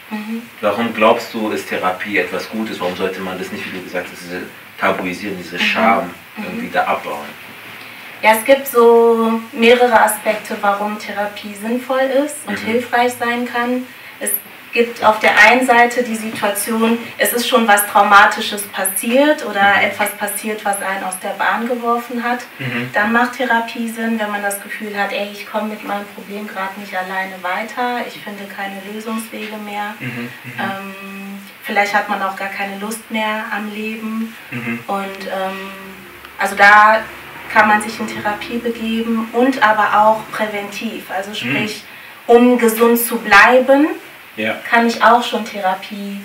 Warum 0.60 0.94
glaubst 0.94 1.32
du, 1.34 1.50
ist 1.50 1.68
Therapie 1.68 2.18
etwas 2.18 2.48
Gutes? 2.50 2.78
Warum 2.80 2.96
sollte 2.96 3.20
man 3.20 3.38
das 3.38 3.50
nicht, 3.50 3.64
wie 3.66 3.76
du 3.78 3.82
gesagt 3.84 4.08
hast, 4.12 4.22
diese 4.22 4.42
tabuisieren, 4.78 5.36
diese 5.38 5.58
Scham 5.58 6.10
irgendwie 6.36 6.68
da 6.70 6.84
abbauen? 6.84 7.26
Ja, 8.22 8.32
es 8.38 8.44
gibt 8.44 8.68
so 8.68 9.40
mehrere 9.52 10.00
Aspekte, 10.00 10.56
warum 10.60 10.98
Therapie 10.98 11.54
sinnvoll 11.54 12.08
ist 12.24 12.36
und 12.46 12.60
Mhm. 12.62 12.66
hilfreich 12.66 13.12
sein 13.14 13.46
kann. 13.46 13.84
Gibt 14.72 15.04
auf 15.04 15.20
der 15.20 15.32
einen 15.38 15.66
Seite 15.66 16.02
die 16.02 16.16
Situation, 16.16 16.96
es 17.18 17.32
ist 17.34 17.46
schon 17.46 17.68
was 17.68 17.86
Traumatisches 17.86 18.62
passiert 18.68 19.44
oder 19.44 19.60
Mhm. 19.62 19.84
etwas 19.90 20.10
passiert, 20.16 20.64
was 20.64 20.80
einen 20.80 21.04
aus 21.04 21.18
der 21.20 21.30
Bahn 21.30 21.68
geworfen 21.68 22.22
hat. 22.24 22.40
Mhm. 22.58 22.88
Dann 22.94 23.12
macht 23.12 23.34
Therapie 23.36 23.88
Sinn, 23.88 24.18
wenn 24.18 24.30
man 24.30 24.42
das 24.42 24.62
Gefühl 24.62 24.96
hat, 24.98 25.12
ey, 25.12 25.28
ich 25.32 25.46
komme 25.50 25.68
mit 25.68 25.84
meinem 25.84 26.06
Problem 26.14 26.46
gerade 26.48 26.80
nicht 26.80 26.94
alleine 26.96 27.34
weiter, 27.42 28.00
ich 28.08 28.18
finde 28.22 28.44
keine 28.44 28.80
Lösungswege 28.92 29.56
mehr. 29.58 29.94
Mhm. 30.00 30.30
Ähm, 30.58 31.38
vielleicht 31.62 31.94
hat 31.94 32.08
man 32.08 32.22
auch 32.22 32.36
gar 32.36 32.48
keine 32.48 32.78
Lust 32.78 33.10
mehr 33.10 33.44
am 33.54 33.70
Leben. 33.74 34.34
Mhm. 34.50 34.78
Und 34.86 35.26
ähm, 35.26 35.58
also 36.38 36.56
da 36.56 37.00
kann 37.52 37.68
man 37.68 37.82
sich 37.82 38.00
in 38.00 38.06
Therapie 38.06 38.56
begeben 38.56 39.28
und 39.32 39.62
aber 39.62 40.00
auch 40.00 40.20
präventiv. 40.32 41.10
Also 41.10 41.34
sprich, 41.34 41.84
um 42.26 42.56
gesund 42.58 42.98
zu 42.98 43.18
bleiben, 43.18 43.88
Ja. 44.36 44.54
kann 44.68 44.86
ich 44.86 45.02
auch 45.02 45.22
schon 45.22 45.44
Therapie 45.44 46.20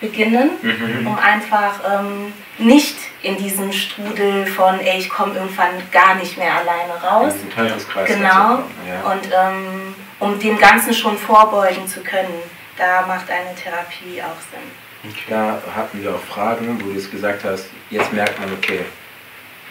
beginnen, 0.00 0.50
Mhm. 0.62 1.06
um 1.06 1.18
einfach 1.18 1.74
ähm, 2.00 2.32
nicht 2.58 2.96
in 3.22 3.36
diesem 3.36 3.70
Strudel 3.72 4.46
von, 4.46 4.80
ey, 4.80 4.98
ich 4.98 5.10
komme 5.10 5.34
irgendwann 5.34 5.68
gar 5.92 6.14
nicht 6.14 6.38
mehr 6.38 6.54
alleine 6.54 6.94
raus. 7.02 7.34
Teufelskreis. 7.54 8.08
Genau. 8.08 8.62
Ja. 8.88 9.12
Und 9.12 9.26
ähm, 9.26 9.94
um 10.18 10.38
dem 10.38 10.58
Ganzen 10.58 10.94
schon 10.94 11.18
vorbeugen 11.18 11.86
zu 11.86 12.00
können, 12.00 12.32
da 12.78 13.04
macht 13.06 13.30
eine 13.30 13.54
Therapie 13.54 14.22
auch 14.22 14.40
Sinn. 14.50 15.12
Da 15.28 15.58
hatten 15.76 16.02
wir 16.02 16.14
auch 16.14 16.20
Fragen, 16.32 16.80
wo 16.82 16.90
du 16.92 16.98
es 16.98 17.10
gesagt 17.10 17.44
hast, 17.44 17.66
jetzt 17.90 18.10
merkt 18.12 18.38
man, 18.40 18.50
okay, 18.54 18.80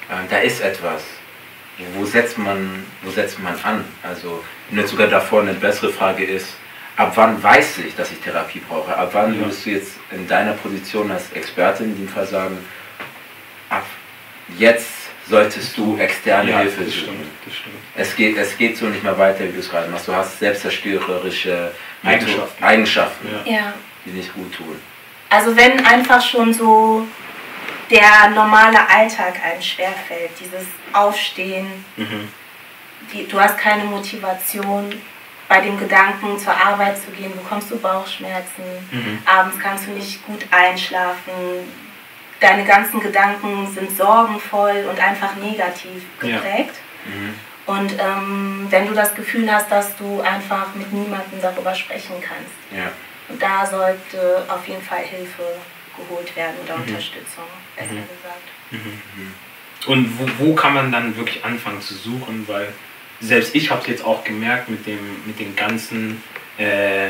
äh, 0.09 0.27
da 0.29 0.37
ist 0.37 0.61
etwas. 0.61 1.03
Wo 1.95 2.03
setzt 2.05 2.37
man, 2.37 2.85
wo 3.03 3.09
setzt 3.09 3.39
man 3.39 3.55
an? 3.63 3.85
Also, 4.03 4.43
und 4.69 4.77
jetzt 4.77 4.91
sogar 4.91 5.07
davor 5.07 5.41
eine 5.41 5.53
bessere 5.53 5.91
Frage 5.91 6.23
ist, 6.25 6.49
ab 6.99 7.13
wann 7.15 7.41
weiß 7.41 7.77
ich, 7.79 7.95
dass 7.95 8.11
ich 8.11 8.19
Therapie 8.19 8.61
brauche? 8.67 8.95
Ab 8.95 9.09
wann 9.13 9.33
Ja. 9.33 9.39
würdest 9.45 9.65
du 9.65 9.69
jetzt 9.71 9.93
in 10.11 10.27
deiner 10.27 10.53
Position 10.53 11.09
als 11.11 11.31
Expertin 11.31 11.87
in 11.87 11.95
dem 11.97 12.09
Fall 12.09 12.27
sagen, 12.27 12.57
ab 13.69 13.85
jetzt 14.57 14.89
solltest 15.27 15.77
du 15.77 15.97
externe 15.97 16.51
Ja, 16.51 16.59
Hilfe 16.59 16.83
das 16.83 16.93
suchen? 16.93 17.03
stimmt, 17.05 17.27
das 17.45 17.55
stimmt. 17.55 17.75
Es 17.95 18.15
geht, 18.15 18.37
es 18.37 18.57
geht 18.57 18.77
so 18.77 18.87
nicht 18.87 19.03
mehr 19.03 19.17
weiter, 19.17 19.43
wie 19.45 19.51
du 19.53 19.59
es 19.59 19.69
gerade 19.69 19.87
machst. 19.89 20.07
Du 20.07 20.13
hast 20.13 20.39
selbstzerstörerische 20.39 21.71
Eigenschaften. 22.03 22.63
Eigenschaften. 22.63 23.27
Ja. 23.45 23.73
die 24.05 24.11
nicht 24.11 24.33
gut 24.33 24.53
tun. 24.55 24.75
Also 25.29 25.55
wenn 25.55 25.85
einfach 25.85 26.21
schon 26.25 26.53
so 26.53 27.05
der 27.91 28.29
normale 28.33 28.79
Alltag 28.89 29.33
einem 29.43 29.61
schwerfällt, 29.61 30.31
dieses 30.39 30.65
Aufstehen, 30.93 31.67
Mhm. 31.97 32.29
die, 33.13 33.27
du 33.27 33.39
hast 33.39 33.57
keine 33.57 33.83
Motivation, 33.83 34.93
bei 35.49 35.59
dem 35.61 35.77
Gedanken 35.77 36.37
zur 36.39 36.53
Arbeit 36.55 36.97
zu 36.97 37.11
gehen, 37.11 37.33
bekommst 37.33 37.69
du 37.71 37.77
Bauchschmerzen, 37.79 38.63
Mhm. 38.91 39.17
abends 39.25 39.59
kannst 39.59 39.87
du 39.87 39.91
nicht 39.91 40.25
gut 40.25 40.45
einschlafen, 40.51 41.33
deine 42.39 42.63
ganzen 42.63 43.01
Gedanken 43.01 43.67
sind 43.73 43.91
sorgenvoll 43.97 44.85
und 44.89 44.97
einfach 44.99 45.35
negativ 45.35 46.03
Ja. 46.21 46.37
geprägt. 46.37 46.75
Mhm. 47.05 47.33
Und 47.65 47.93
ähm, 47.99 48.67
wenn 48.69 48.87
du 48.87 48.93
das 48.93 49.13
Gefühl 49.13 49.51
hast, 49.51 49.69
dass 49.71 49.95
du 49.97 50.21
einfach 50.21 50.73
mit 50.75 50.93
niemandem 50.93 51.41
darüber 51.41 51.73
sprechen 51.75 52.15
kannst, 52.21 52.53
Ja. 52.71 52.91
und 53.27 53.41
da 53.41 53.65
sollte 53.65 54.45
auf 54.47 54.65
jeden 54.67 54.81
Fall 54.83 54.99
Hilfe 55.03 55.43
geholt 55.97 56.35
werden 56.35 56.55
oder 56.63 56.77
Mhm. 56.77 56.83
Unterstützung, 56.83 57.43
besser 57.75 57.91
Mhm. 57.93 58.07
gesagt. 58.07 59.87
Und 59.87 60.19
wo, 60.19 60.45
wo 60.45 60.55
kann 60.55 60.73
man 60.75 60.91
dann 60.91 61.15
wirklich 61.17 61.43
anfangen 61.43 61.81
zu 61.81 61.93
suchen? 61.95 62.43
Weil 62.47 62.71
selbst 63.21 63.55
ich 63.55 63.69
habe 63.69 63.81
es 63.81 63.87
jetzt 63.87 64.03
auch 64.05 64.23
gemerkt 64.23 64.69
mit 64.69 64.85
dem, 64.87 64.99
mit 65.25 65.39
dem 65.39 65.55
ganzen, 65.55 66.21
äh, 66.57 67.09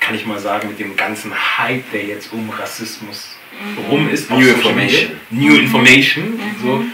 kann 0.00 0.14
ich 0.14 0.26
mal 0.26 0.38
sagen, 0.38 0.68
mit 0.68 0.78
dem 0.78 0.96
ganzen 0.96 1.32
Hype, 1.58 1.90
der 1.92 2.04
jetzt 2.04 2.32
um 2.32 2.50
Rassismus 2.50 3.36
rum 3.90 4.08
ist. 4.10 4.30
New. 4.30 4.40
Information. 4.48 5.10
New 5.30 5.54
Information. 5.56 6.30
Mhm. 6.36 6.54
So. 6.62 6.84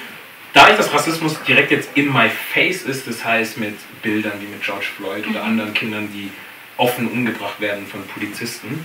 Da 0.52 0.70
ich 0.70 0.76
das 0.76 0.92
Rassismus 0.92 1.40
direkt 1.46 1.70
jetzt 1.70 1.90
in 1.94 2.12
my 2.12 2.28
face 2.52 2.82
ist, 2.82 3.06
das 3.06 3.24
heißt 3.24 3.58
mit 3.58 3.74
Bildern 4.02 4.32
wie 4.40 4.46
mit 4.46 4.62
George 4.62 4.86
Floyd 4.96 5.26
oder 5.28 5.40
Mhm. 5.42 5.48
anderen 5.50 5.74
Kindern, 5.74 6.08
die 6.12 6.30
offen 6.76 7.08
umgebracht 7.08 7.60
werden 7.60 7.86
von 7.86 8.06
Polizisten, 8.08 8.84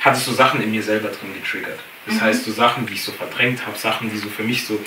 hat 0.00 0.14
es 0.16 0.24
so 0.24 0.32
Sachen 0.32 0.62
in 0.62 0.70
mir 0.70 0.82
selber 0.82 1.08
drin 1.08 1.34
getriggert. 1.34 1.78
Das 2.06 2.16
Mhm. 2.16 2.20
heißt, 2.22 2.44
so 2.44 2.52
Sachen, 2.52 2.86
die 2.86 2.94
ich 2.94 3.02
so 3.02 3.12
verdrängt 3.12 3.66
habe, 3.66 3.76
Sachen, 3.78 4.10
die 4.10 4.16
so 4.18 4.28
für 4.28 4.42
mich 4.42 4.66
so, 4.66 4.78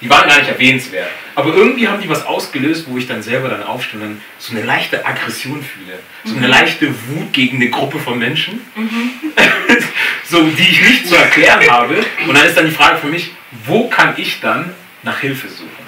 die 0.00 0.10
waren 0.10 0.28
gar 0.28 0.38
nicht 0.38 0.48
erwähnenswert. 0.48 1.08
Aber 1.34 1.54
irgendwie 1.54 1.88
haben 1.88 2.02
die 2.02 2.08
was 2.08 2.24
ausgelöst, 2.24 2.86
wo 2.88 2.98
ich 2.98 3.06
dann 3.06 3.22
selber 3.22 3.48
dann 3.48 3.62
aufstehe 3.62 4.00
und 4.00 4.06
dann 4.06 4.20
so 4.38 4.54
eine 4.54 4.64
leichte 4.64 5.04
Aggression 5.06 5.62
fühle. 5.62 5.98
So 6.24 6.36
eine 6.36 6.48
leichte 6.48 6.88
Wut 7.08 7.32
gegen 7.32 7.56
eine 7.56 7.70
Gruppe 7.70 7.98
von 7.98 8.18
Menschen, 8.18 8.60
so, 10.24 10.42
die 10.42 10.62
ich 10.62 10.82
nicht 10.82 11.08
zu 11.08 11.16
erklären 11.16 11.60
habe. 11.70 12.04
Und 12.26 12.36
dann 12.36 12.46
ist 12.46 12.56
dann 12.56 12.66
die 12.66 12.74
Frage 12.74 12.98
für 12.98 13.06
mich, 13.06 13.30
wo 13.64 13.88
kann 13.88 14.14
ich 14.16 14.40
dann 14.40 14.74
nach 15.02 15.20
Hilfe 15.20 15.48
suchen? 15.48 15.85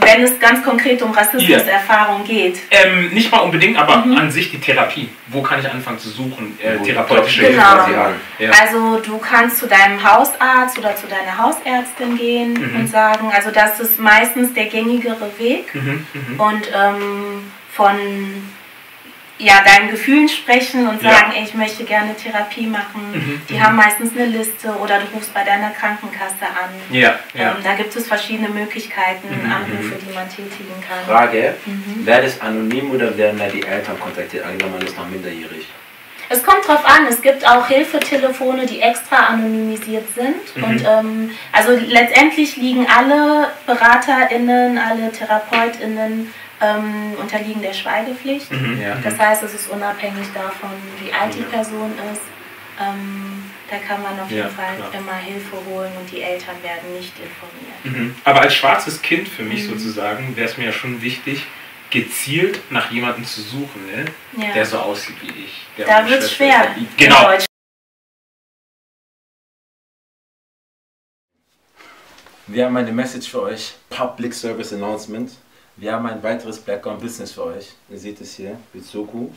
Wenn 0.00 0.22
es 0.22 0.38
ganz 0.40 0.62
konkret 0.64 1.00
um 1.02 1.12
Rassismuserfahrung 1.12 2.24
geht, 2.24 2.58
Ähm, 2.70 3.10
nicht 3.10 3.30
mal 3.30 3.38
unbedingt, 3.40 3.78
aber 3.78 3.98
Mhm. 4.04 4.16
an 4.16 4.30
sich 4.30 4.50
die 4.50 4.58
Therapie. 4.60 5.08
Wo 5.28 5.40
kann 5.42 5.60
ich 5.60 5.70
anfangen 5.70 5.98
zu 5.98 6.08
suchen? 6.08 6.58
Äh, 6.62 6.78
therapeutische 6.84 7.42
Hilfe. 7.42 7.56
Genau. 7.56 8.08
Ja. 8.38 8.50
also 8.60 8.98
du 8.98 9.18
kannst 9.18 9.58
zu 9.58 9.66
deinem 9.66 10.02
Hausarzt 10.02 10.78
oder 10.78 10.96
zu 10.96 11.06
deiner 11.06 11.38
Hausärztin 11.38 12.16
gehen 12.16 12.52
Mhm. 12.54 12.80
und 12.80 12.86
sagen, 12.88 13.30
also 13.34 13.50
das 13.50 13.78
ist 13.80 13.98
meistens 14.00 14.52
der 14.54 14.66
gängigere 14.66 15.30
Weg 15.38 15.74
Mhm, 15.74 16.06
mhm. 16.12 16.40
und 16.40 16.70
ähm, 16.74 17.50
von 17.72 17.94
ja, 19.38 19.62
deinen 19.64 19.90
Gefühlen 19.90 20.28
sprechen 20.28 20.86
und 20.86 21.02
Ja. 21.02 21.10
sagen, 21.10 21.32
ey, 21.36 21.42
ich 21.44 21.54
möchte 21.54 21.82
gerne 21.84 22.14
Therapie 22.14 22.66
machen. 22.68 23.10
Mhm, 23.12 23.42
Die 23.48 23.54
mhm. 23.54 23.62
haben 23.64 23.76
meistens 23.76 24.12
eine 24.14 24.26
Liste 24.26 24.68
oder 24.76 25.00
du 25.00 25.06
rufst 25.12 25.34
bei 25.34 25.42
deiner 25.42 25.70
Krankenkasse 25.70 26.42
an. 26.46 26.70
Ja, 26.90 27.18
ja. 27.34 27.50
Ähm, 27.50 27.56
da 27.64 27.74
gibt 27.74 27.94
es 27.96 28.06
verschiedene 28.06 28.48
Möglichkeiten, 28.48 29.26
Mhm, 29.28 29.52
Anrufe, 29.52 29.96
die 30.06 30.14
man 30.14 30.28
tätigen 30.28 30.74
kann. 30.86 31.04
Frage, 31.06 31.54
Mhm. 31.66 32.06
wird 32.06 32.24
es 32.24 32.40
anonym 32.40 32.92
oder 32.92 33.16
werden 33.18 33.38
da 33.38 33.48
die 33.48 33.64
Eltern 33.64 33.98
kontaktiert? 33.98 34.44
Angenommen, 34.46 34.78
man 34.78 34.86
ist 34.86 34.96
noch 34.96 35.08
minderjährig. 35.08 35.66
Es 36.30 36.42
kommt 36.42 36.66
drauf 36.66 36.84
an, 36.86 37.06
es 37.06 37.20
gibt 37.20 37.46
auch 37.46 37.66
Hilfetelefone, 37.68 38.64
die 38.64 38.80
extra 38.80 39.26
anonymisiert 39.26 40.06
sind. 40.14 40.56
Mhm. 40.56 40.64
Und 40.64 40.84
ähm, 40.88 41.30
also 41.52 41.72
letztendlich 41.72 42.56
liegen 42.56 42.86
alle 42.86 43.48
BeraterInnen, 43.66 44.78
alle 44.78 45.12
TherapeutInnen 45.12 46.32
ähm, 46.60 47.14
unterliegen 47.20 47.62
der 47.62 47.72
Schweigepflicht. 47.72 48.50
Mhm. 48.50 48.80
Ja. 48.80 48.96
Das 49.02 49.18
heißt, 49.18 49.42
es 49.42 49.54
ist 49.54 49.68
unabhängig 49.70 50.26
davon, 50.32 50.70
wie 51.02 51.12
alt 51.12 51.34
die 51.34 51.40
Ja. 51.40 51.46
Person 51.46 51.92
ist. 52.12 52.22
Ähm, 52.80 53.50
da 53.70 53.76
kann 53.78 54.02
man 54.02 54.18
auf 54.20 54.30
Ja, 54.30 54.44
jeden 54.44 54.50
Fall 54.56 54.76
klar. 54.76 54.94
immer 54.94 55.14
Hilfe 55.16 55.56
holen 55.68 55.92
und 55.98 56.10
die 56.10 56.20
Eltern 56.22 56.56
werden 56.62 56.92
nicht 56.96 57.12
informiert. 57.18 57.84
Mhm. 57.84 58.14
Aber 58.24 58.40
als 58.42 58.54
schwarzes 58.54 59.00
Kind 59.02 59.28
für 59.28 59.42
mich 59.42 59.64
Mhm. 59.64 59.70
sozusagen 59.78 60.36
wäre 60.36 60.48
es 60.48 60.56
mir 60.56 60.66
ja 60.66 60.72
schon 60.72 61.00
wichtig, 61.00 61.44
gezielt 61.90 62.60
nach 62.70 62.90
jemandem 62.90 63.24
zu 63.24 63.40
suchen, 63.40 63.86
ne? 63.86 64.04
Ja. 64.44 64.52
der 64.52 64.66
so 64.66 64.78
aussieht 64.78 65.14
wie 65.22 65.44
ich. 65.44 65.62
Der 65.78 65.86
da 65.86 66.08
wird 66.08 66.22
es 66.22 66.32
schwer. 66.32 66.74
Genau. 66.96 67.30
Wir 72.46 72.66
haben 72.66 72.76
eine 72.76 72.92
Message 72.92 73.28
für 73.30 73.42
euch, 73.42 73.74
Public 73.90 74.34
Service 74.34 74.72
Announcement. 74.72 75.30
Wir 75.76 75.92
haben 75.92 76.06
ein 76.06 76.22
weiteres 76.22 76.60
Background 76.60 77.00
Business 77.00 77.32
für 77.32 77.46
euch. 77.46 77.72
Ihr 77.90 77.98
seht 77.98 78.20
es 78.20 78.36
hier, 78.36 78.56
Bitsoku. 78.72 79.28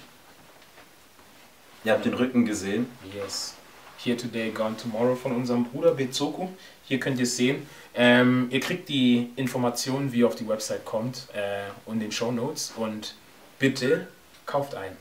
Ihr 1.83 1.91
habt 1.93 2.05
den 2.05 2.13
Rücken 2.13 2.45
gesehen. 2.45 2.87
Yes. 3.11 3.55
Here 3.97 4.15
Today, 4.15 4.51
Gone 4.51 4.75
Tomorrow 4.77 5.15
von 5.15 5.35
unserem 5.35 5.65
Bruder 5.65 5.91
Bezoku. 5.95 6.49
Hier 6.83 6.99
könnt 6.99 7.17
ihr 7.17 7.23
es 7.23 7.35
sehen. 7.35 7.67
Ähm, 7.95 8.47
ihr 8.51 8.59
kriegt 8.59 8.87
die 8.87 9.31
Informationen, 9.35 10.13
wie 10.13 10.19
ihr 10.19 10.27
auf 10.27 10.35
die 10.35 10.47
Website 10.47 10.85
kommt 10.85 11.27
äh, 11.33 11.71
und 11.89 12.01
den 12.01 12.11
Show 12.11 12.31
Notes. 12.31 12.71
Und 12.75 13.15
bitte 13.57 14.07
kauft 14.45 14.75
ein. 14.75 14.95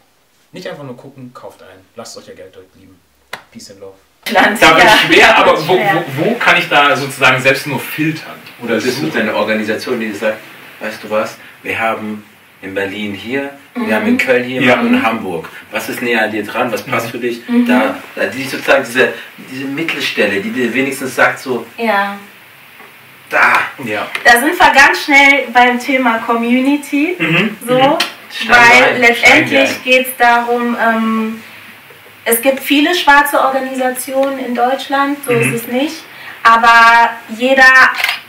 Nicht 0.53 0.67
einfach 0.69 0.85
nur 0.85 0.97
gucken, 0.97 1.35
kauft 1.35 1.63
ein. 1.63 1.81
Lasst 1.97 2.17
euch 2.17 2.29
ja 2.29 2.35
Geld 2.35 2.57
dort 2.57 2.67
lieben. 2.77 2.99
Peace 3.53 3.71
and 3.73 3.81
Love. 3.81 3.95
Da 4.25 4.77
wird 4.77 4.91
schwer, 5.07 5.37
aber 5.37 5.69
wo, 5.69 5.75
wo, 5.75 6.25
wo 6.25 6.35
kann 6.37 6.57
ich 6.57 6.69
da 6.69 6.97
sozusagen 6.97 7.41
selbst 7.43 7.67
nur 7.67 7.79
filtern? 7.79 8.41
Oder 8.63 8.77
es 8.77 8.87
ist 8.87 9.17
eine 9.17 9.35
Organisation, 9.35 10.01
die 10.01 10.13
sagt, 10.13 10.39
weißt 10.81 11.03
du 11.05 11.11
was, 11.11 11.37
wir 11.63 11.79
haben 11.79 12.25
in 12.63 12.75
Berlin 12.75 13.13
hier, 13.15 13.51
wir 13.75 13.95
haben 13.95 14.07
in 14.07 14.17
Köln 14.19 14.45
hier 14.45 14.63
Ja. 14.63 14.81
und 14.81 14.87
in 14.89 15.03
Hamburg. 15.03 15.49
Was 15.71 15.89
ist 15.89 16.01
näher 16.03 16.23
an 16.25 16.31
dir 16.31 16.43
dran? 16.45 16.73
Was 16.73 16.83
passt 16.83 17.11
für 17.11 17.19
dich? 17.19 17.47
Mhm. 17.49 17.67
Da, 17.67 17.97
da 18.15 18.25
die 18.27 18.45
sozusagen 18.45 18.85
diese, 18.85 19.13
diese 19.51 19.65
Mittelstelle, 19.67 20.41
die 20.41 20.51
dir 20.51 20.73
wenigstens 20.73 21.15
sagt 21.15 21.39
so, 21.39 21.67
Ja. 21.77 22.17
da. 23.29 23.59
Ja. 23.85 24.07
Da 24.25 24.33
sind 24.41 24.59
wir 24.59 24.73
ganz 24.73 25.05
schnell 25.05 25.49
beim 25.53 25.79
Thema 25.79 26.19
Community. 26.19 27.17
Mhm. 27.19 27.57
So, 27.67 27.75
Mhm. 27.79 28.49
Weil 28.49 28.99
letztendlich 29.01 29.83
geht 29.85 30.09
es 30.09 30.17
darum, 30.19 30.77
ähm, 30.81 31.43
es 32.25 32.43
gibt 32.43 32.59
viele 32.61 32.93
schwarze 32.95 33.41
Organisationen 33.41 34.39
in 34.41 34.55
Deutschland, 34.55 35.19
so 35.25 35.33
Mhm. 35.33 35.41
ist 35.55 35.63
es 35.63 35.69
nicht. 35.69 35.97
Aber 36.43 37.11
jeder 37.37 37.63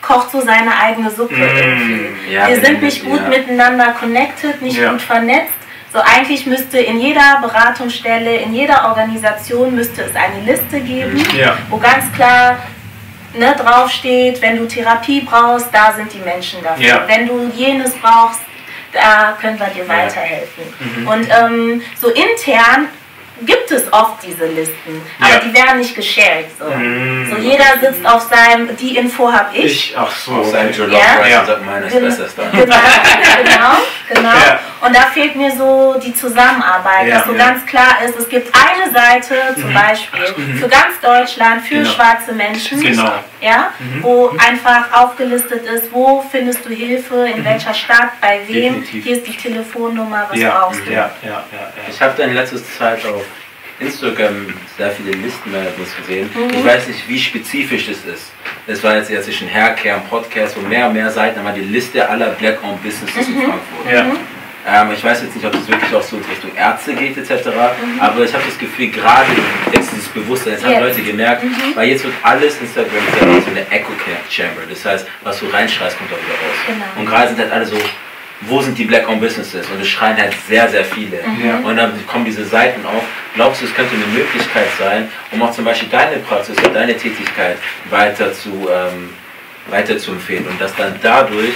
kocht 0.07 0.31
so 0.31 0.39
seine 0.41 0.71
eigene 0.79 1.09
Suppe 1.11 1.35
Mm, 1.35 1.41
irgendwie. 1.41 2.33
ja, 2.33 2.47
Wir 2.47 2.61
sind 2.61 2.81
nicht 2.81 3.03
gut 3.03 3.21
ja. 3.21 3.27
miteinander 3.29 3.87
connected, 3.99 4.61
nicht 4.61 4.77
Ja. 4.77 4.91
gut 4.91 5.01
vernetzt. 5.01 5.53
So 5.91 5.99
eigentlich 5.99 6.45
müsste 6.45 6.79
in 6.79 6.99
jeder 6.99 7.39
Beratungsstelle, 7.41 8.37
in 8.37 8.53
jeder 8.53 8.87
Organisation 8.89 9.73
müsste 9.75 10.03
es 10.03 10.15
eine 10.15 10.41
Liste 10.49 10.79
geben, 10.79 11.21
Ja. 11.37 11.57
wo 11.69 11.77
ganz 11.77 12.11
klar 12.15 12.57
ne, 13.33 13.55
draufsteht, 13.57 14.41
wenn 14.41 14.57
du 14.57 14.65
Therapie 14.67 15.21
brauchst, 15.21 15.67
da 15.73 15.93
sind 15.93 16.11
die 16.13 16.19
Menschen 16.19 16.63
dafür. 16.63 17.03
Wenn 17.07 17.27
du 17.27 17.51
jenes 17.55 17.93
brauchst, 17.95 18.39
da 18.93 19.37
können 19.39 19.59
wir 19.59 19.67
dir 19.67 19.87
weiterhelfen. 19.87 20.63
Mhm. 20.79 21.07
Und 21.07 21.27
ähm, 21.29 21.81
so 21.99 22.07
intern 22.09 22.87
gibt 23.41 23.71
es 23.71 23.91
oft 23.93 24.23
diese 24.25 24.45
Listen, 24.45 25.01
aber 25.19 25.33
Ja. 25.33 25.39
die 25.39 25.53
werden 25.53 25.79
nicht 25.79 25.95
geshared. 25.95 26.45
So. 26.59 26.65
Mm. 26.65 27.29
so 27.29 27.37
jeder 27.37 27.65
sitzt 27.81 28.05
auf 28.05 28.23
seinem, 28.23 28.75
die 28.77 28.97
Info 28.97 29.31
habe 29.31 29.55
ich. 29.55 29.65
Ich, 29.91 29.95
ach 29.97 30.11
so. 30.11 30.31
Auf 30.33 30.49
seinem. 30.49 30.71
Jollof 30.71 30.99
Ja. 30.99 31.27
Ja. 31.27 31.39
und 31.41 31.45
sagt, 31.47 31.65
meiner 31.65 31.85
ist 31.85 31.93
Gen- 31.93 32.03
besser 32.05 32.27
dann. 32.35 32.51
Genau, 32.51 32.75
genau, 33.43 33.75
genau. 34.09 34.29
Ja. 34.47 34.59
Und 34.79 34.95
da 34.95 35.01
fehlt 35.01 35.35
mir 35.35 35.51
so 35.51 35.95
die 36.03 36.13
Zusammenarbeit, 36.13 37.07
Ja, 37.07 37.17
dass 37.17 37.25
so 37.25 37.33
ja. 37.33 37.37
ganz 37.47 37.65
klar 37.65 37.97
ist, 38.05 38.15
es 38.17 38.29
gibt 38.29 38.53
eine 38.55 38.91
Seite 38.93 39.35
zum 39.59 39.73
Beispiel 39.73 40.21
für 40.59 40.67
ganz 40.67 40.99
Deutschland, 41.01 41.63
für 41.65 41.75
Genau. 41.75 41.89
schwarze 41.89 42.31
Menschen, 42.33 42.79
Genau. 42.79 43.11
ja, 43.41 43.71
wo 44.01 44.29
einfach 44.37 44.91
aufgelistet 44.93 45.65
ist, 45.65 45.91
wo 45.91 46.23
findest 46.31 46.63
du 46.65 46.69
Hilfe, 46.69 47.27
in 47.27 47.43
welcher 47.43 47.73
Stadt, 47.73 48.11
bei 48.21 48.39
wem, 48.47 48.75
Definitiv. 48.75 49.03
hier 49.03 49.17
ist 49.17 49.27
die 49.27 49.35
Telefonnummer, 49.35 50.27
was 50.29 50.39
Ja, 50.39 50.59
brauchst 50.59 50.85
du. 50.85 50.91
ja, 50.91 51.09
ja, 51.23 51.29
ja, 51.31 51.43
Ich 51.89 51.99
habe 52.01 52.21
in 52.21 52.33
letzter 52.35 52.57
Zeit 52.77 53.03
auf 53.05 53.23
Instagram 53.79 54.53
sehr 54.77 54.91
viele 54.91 55.11
Listen 55.11 55.51
gesehen. 56.01 56.29
Mhm. 56.33 56.49
Ich 56.59 56.65
weiß 56.65 56.87
nicht, 56.87 57.07
wie 57.07 57.19
spezifisch 57.19 57.87
das 57.87 57.97
ist. 58.13 58.31
Es 58.65 58.83
war 58.83 58.95
jetzt 58.97 59.09
erst 59.09 59.29
ein 59.29 59.53
Haircare, 59.53 59.95
ein 59.95 60.07
Podcast, 60.07 60.57
wo 60.57 60.61
mehr 60.67 60.87
und 60.87 60.93
mehr 60.93 61.09
Seiten, 61.11 61.39
aber 61.39 61.51
die 61.51 61.61
Liste 61.61 62.07
aller 62.09 62.27
Black-owned 62.31 62.81
Businesses 62.83 63.27
Mhm. 63.27 63.35
in 63.35 63.41
Frankfurt. 63.43 63.93
ja. 63.93 64.05
Ähm, 64.69 64.89
ich 64.93 65.01
weiß 65.01 65.21
jetzt 65.21 65.33
nicht, 65.33 65.45
ob 65.45 65.53
das 65.53 65.65
wirklich 65.69 65.95
auch 65.95 66.01
so 66.03 66.17
in 66.17 66.23
Richtung 66.25 66.51
Ärzte 66.53 66.93
geht 66.93 67.15
etc. 67.15 67.45
Mhm. 67.47 68.01
Aber 68.01 68.25
ich 68.25 68.33
habe 68.33 68.43
das 68.45 68.57
Gefühl, 68.57 68.87
gerade 68.89 69.23
jetzt 69.71 69.91
dieses 69.93 70.09
Bewusstsein, 70.09 70.53
jetzt 70.53 70.65
haben 70.65 70.71
Jetzt. 70.73 70.81
Leute 70.97 71.01
gemerkt, 71.03 71.43
Mhm. 71.45 71.55
weil 71.75 71.87
jetzt 71.87 72.03
wird 72.03 72.13
alles 72.21 72.59
Instagram 72.59 72.91
so 73.45 73.49
eine 73.51 73.65
Echo 73.71 73.93
Chamber. 74.29 74.63
Das 74.69 74.83
heißt, 74.83 75.07
was 75.23 75.39
du 75.39 75.45
reinschreist, 75.45 75.97
kommt 75.97 76.11
auch 76.11 76.17
wieder 76.17 76.33
raus. 76.33 76.57
Genau. 76.67 76.99
Und 76.99 77.05
gerade 77.05 77.27
sind 77.29 77.39
halt 77.39 77.51
alle 77.53 77.65
so, 77.65 77.77
wo 78.41 78.61
sind 78.61 78.77
die 78.77 78.85
Black-owned 78.85 79.19
Businesses? 79.19 79.67
Und 79.69 79.81
es 79.81 79.87
schreien 79.87 80.17
halt 80.17 80.33
sehr, 80.47 80.69
sehr 80.69 80.85
viele. 80.85 81.17
Ja. 81.43 81.57
Und 81.57 81.75
dann 81.75 81.93
kommen 82.07 82.25
diese 82.25 82.45
Seiten 82.45 82.85
auf. 82.85 83.03
Glaubst 83.33 83.61
du, 83.61 83.65
es 83.65 83.73
könnte 83.73 83.95
eine 83.95 84.05
Möglichkeit 84.05 84.67
sein, 84.77 85.09
um 85.31 85.41
auch 85.41 85.51
zum 85.51 85.65
Beispiel 85.65 85.89
deine 85.89 86.17
Praxis 86.17 86.57
oder 86.59 86.69
deine 86.69 86.95
Tätigkeit 86.95 87.57
weiter 87.89 88.31
zu, 88.33 88.67
ähm, 88.71 89.09
weiter 89.69 89.97
zu 89.97 90.11
empfehlen 90.11 90.45
und 90.47 90.59
dass 90.61 90.75
dann 90.75 90.95
dadurch 91.01 91.53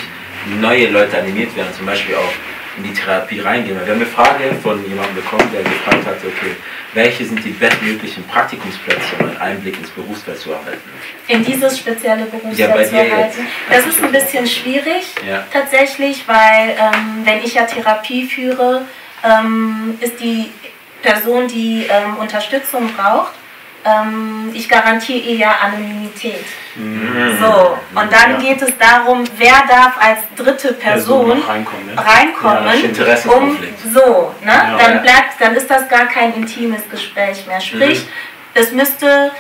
neue 0.59 0.89
Leute 0.89 1.17
animiert 1.17 1.55
werden, 1.55 1.73
zum 1.75 1.85
Beispiel 1.85 2.15
auch 2.15 2.33
in 2.77 2.83
die 2.83 2.93
Therapie 2.93 3.39
reingehen. 3.41 3.75
Wir 3.79 3.93
haben 3.93 4.01
eine 4.01 4.05
Frage 4.09 4.53
von 4.63 4.81
jemandem 4.87 5.15
bekommen, 5.15 5.49
der 5.53 5.61
gefragt 5.63 6.05
hat, 6.05 6.15
okay, 6.17 6.55
welche 6.93 7.25
sind 7.25 7.43
die 7.43 7.49
bestmöglichen 7.51 8.23
Praktikumsplätze, 8.27 9.01
um 9.19 9.27
einen 9.29 9.37
Einblick 9.37 9.77
ins 9.77 9.89
Berufsfeld 9.89 10.39
zu 10.39 10.51
erhalten? 10.51 10.89
in 11.27 11.43
dieses 11.45 11.77
spezielle 11.79 12.21
Ja, 12.21 12.25
Berufsfeld 12.25 12.87
zu 12.87 12.91
dir 12.95 13.03
jetzt. 13.03 13.11
erhalten. 13.11 13.47
Das 13.69 13.85
ist 13.87 14.03
ein 14.03 14.11
bisschen 14.19 14.47
schwierig 14.47 15.13
Ja. 15.27 15.43
tatsächlich, 15.51 16.23
weil 16.27 16.75
ähm, 16.79 17.21
wenn 17.23 17.43
ich 17.43 17.53
ja 17.55 17.63
Therapie 17.65 18.25
führe, 18.27 18.83
ähm, 19.23 19.97
ist 19.99 20.19
die 20.19 20.49
Person, 21.01 21.47
die 21.47 21.85
ähm, 21.89 22.17
Unterstützung 22.17 22.89
braucht, 22.95 23.31
ähm, 23.85 24.51
ich 24.53 24.67
garantiere 24.69 25.19
ihr 25.19 25.35
ja 25.35 25.55
Anonymität. 25.63 26.45
So, 27.39 27.77
und 27.99 28.13
dann 28.13 28.31
Ja. 28.31 28.37
geht 28.39 28.61
es 28.61 28.77
darum, 28.77 29.23
wer 29.37 29.63
darf 29.67 29.97
als 29.99 30.19
dritte 30.37 30.73
Person 30.73 31.27
noch 31.39 31.47
reinkommen, 31.49 31.87
ne? 31.87 31.95
reinkommen, 31.97 32.63
Ja, 32.65 33.31
um 33.33 33.57
so, 33.93 34.33
ne? 34.41 34.51
Ja, 34.51 34.77
dann 34.77 35.01
bleibt, 35.01 35.39
dann 35.39 35.55
ist 35.55 35.69
das 35.69 35.89
gar 35.89 36.05
kein 36.05 36.33
intimes 36.33 36.87
Gespräch 36.89 37.45
mehr. 37.47 37.59
Sprich, 37.59 38.03
Mhm. 38.05 38.07
das 38.53 38.71
müsste 38.71 39.31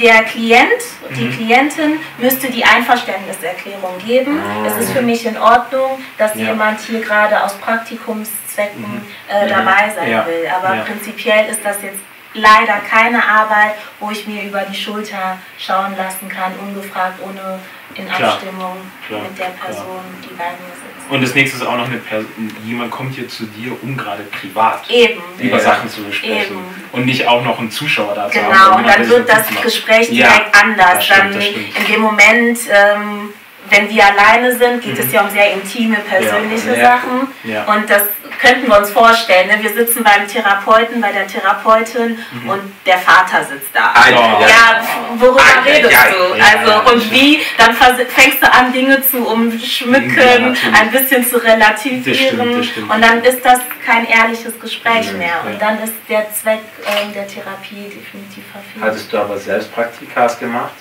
der 0.00 0.22
Klient, 0.24 0.82
die 1.16 1.24
Mhm. 1.26 1.32
Klientin 1.36 2.00
müsste 2.18 2.50
die 2.50 2.64
Einverständniserklärung 2.64 3.98
geben. 4.04 4.40
Oh. 4.42 4.66
Es 4.66 4.76
ist 4.78 4.92
für 4.92 5.02
mich 5.02 5.26
in 5.26 5.36
Ordnung, 5.38 6.02
dass 6.18 6.34
Ja. 6.34 6.46
jemand 6.46 6.80
hier 6.80 7.00
gerade 7.00 7.42
aus 7.44 7.54
Praktikumszwecken 7.58 9.02
äh, 9.28 9.44
Mhm. 9.44 9.48
dabei 9.48 9.92
sein 9.94 10.10
Ja. 10.10 10.26
will. 10.26 10.48
Aber 10.56 10.74
Ja. 10.74 10.82
prinzipiell 10.82 11.48
ist 11.50 11.60
das 11.64 11.82
jetzt 11.82 11.98
leider 12.34 12.78
keine 12.88 13.22
Arbeit, 13.26 13.74
wo 13.98 14.10
ich 14.10 14.26
mir 14.26 14.44
über 14.44 14.60
die 14.62 14.74
Schulter 14.76 15.38
schauen 15.58 15.96
lassen 15.96 16.28
kann, 16.28 16.52
ungefragt, 16.60 17.18
ohne 17.22 17.58
in 17.96 18.06
Klar. 18.08 18.34
Abstimmung 18.34 18.76
Klar, 19.08 19.22
mit 19.22 19.36
der 19.38 19.46
klar. 19.46 19.66
Person, 19.66 20.00
die 20.22 20.28
bei 20.34 20.44
mir 20.44 20.72
sitzt. 20.74 21.10
Und 21.10 21.22
das 21.22 21.34
nächste 21.34 21.56
ist 21.56 21.64
auch 21.66 21.76
noch 21.76 21.86
eine 21.86 21.96
Person, 21.98 22.28
jemand 22.64 22.92
kommt 22.92 23.16
hier 23.16 23.28
zu 23.28 23.46
dir, 23.46 23.72
um 23.82 23.96
gerade 23.96 24.22
privat 24.24 24.88
Eben. 24.88 25.20
über 25.38 25.56
Ja. 25.56 25.62
Sachen 25.64 25.90
zu 25.90 26.04
besprechen. 26.04 26.56
Eben. 26.56 26.64
Und 26.92 27.06
nicht 27.06 27.26
auch 27.26 27.42
noch 27.44 27.58
einen 27.58 27.70
Zuschauer 27.72 28.14
da 28.14 28.30
zu 28.30 28.38
haben. 28.40 28.52
Genau, 28.52 28.76
und 28.76 28.86
dann 28.86 29.08
wird 29.08 29.28
das 29.28 29.50
macht. 29.50 29.62
Gespräch 29.64 30.08
Ja, 30.10 30.28
direkt 30.28 30.54
anders. 30.62 30.92
das 30.94 31.04
stimmt, 31.06 31.34
dann 31.34 31.42
in 31.42 31.92
dem 31.92 32.00
Moment, 32.00 32.58
ähm, 32.70 33.32
wenn 33.70 33.90
wir 33.90 34.04
alleine 34.06 34.56
sind, 34.56 34.82
geht 34.82 34.98
es 35.00 35.12
ja 35.12 35.22
um 35.22 35.30
sehr 35.30 35.52
intime, 35.52 35.96
persönliche 35.96 36.68
Mhm. 36.70 36.74
Ja. 36.76 36.84
Sachen. 36.84 37.28
Ja. 37.42 37.64
Und 37.64 37.90
das 37.90 38.02
könnten 38.40 38.68
wir 38.68 38.78
uns 38.78 38.90
vorstellen. 38.90 39.48
Ne? 39.48 39.58
Wir 39.62 39.70
sitzen 39.74 40.02
beim 40.02 40.26
Therapeuten, 40.26 41.00
bei 41.00 41.12
der 41.12 41.26
Therapeutin 41.26 42.18
und 42.46 42.60
der 42.86 42.98
Vater 42.98 43.44
sitzt 43.44 43.74
da. 43.74 43.92
Ah. 43.94 44.08
Ja, 44.10 44.82
worüber 45.18 45.40
Ah, 45.40 45.60
redest 45.64 45.92
ja, 45.92 46.04
du? 46.10 46.36
ja, 46.38 46.44
also 46.58 46.70
ja, 46.70 46.78
und 46.92 47.10
wie? 47.10 47.40
Dann 47.58 47.74
vers- 47.74 47.98
fängst 48.08 48.42
du 48.42 48.50
an, 48.52 48.72
Dinge 48.72 49.02
zu 49.02 49.18
umschmücken, 49.26 50.56
ein 50.72 50.90
bisschen 50.90 51.26
zu 51.28 51.36
relativieren. 51.42 52.04
Das 52.04 52.16
stimmt, 52.16 52.58
das 52.58 52.66
stimmt. 52.66 52.90
Und 52.90 53.02
dann 53.02 53.22
ist 53.24 53.44
das 53.44 53.60
kein 53.84 54.06
ehrliches 54.06 54.58
Gespräch 54.60 55.12
Mhm, 55.12 55.18
mehr. 55.18 55.28
ja. 55.44 55.50
Und 55.50 55.60
dann 55.60 55.82
ist 55.82 55.94
der 56.08 56.26
Zweck 56.32 56.60
ähm, 56.86 57.12
der 57.12 57.26
Therapie 57.26 57.84
definitiv 57.84 58.44
verfehlt. 58.52 58.82
Hattest 58.84 59.12
du 59.12 59.18
aber 59.18 59.36
selbst 59.38 59.72
Praktikas 59.74 60.38
gemacht? 60.38 60.72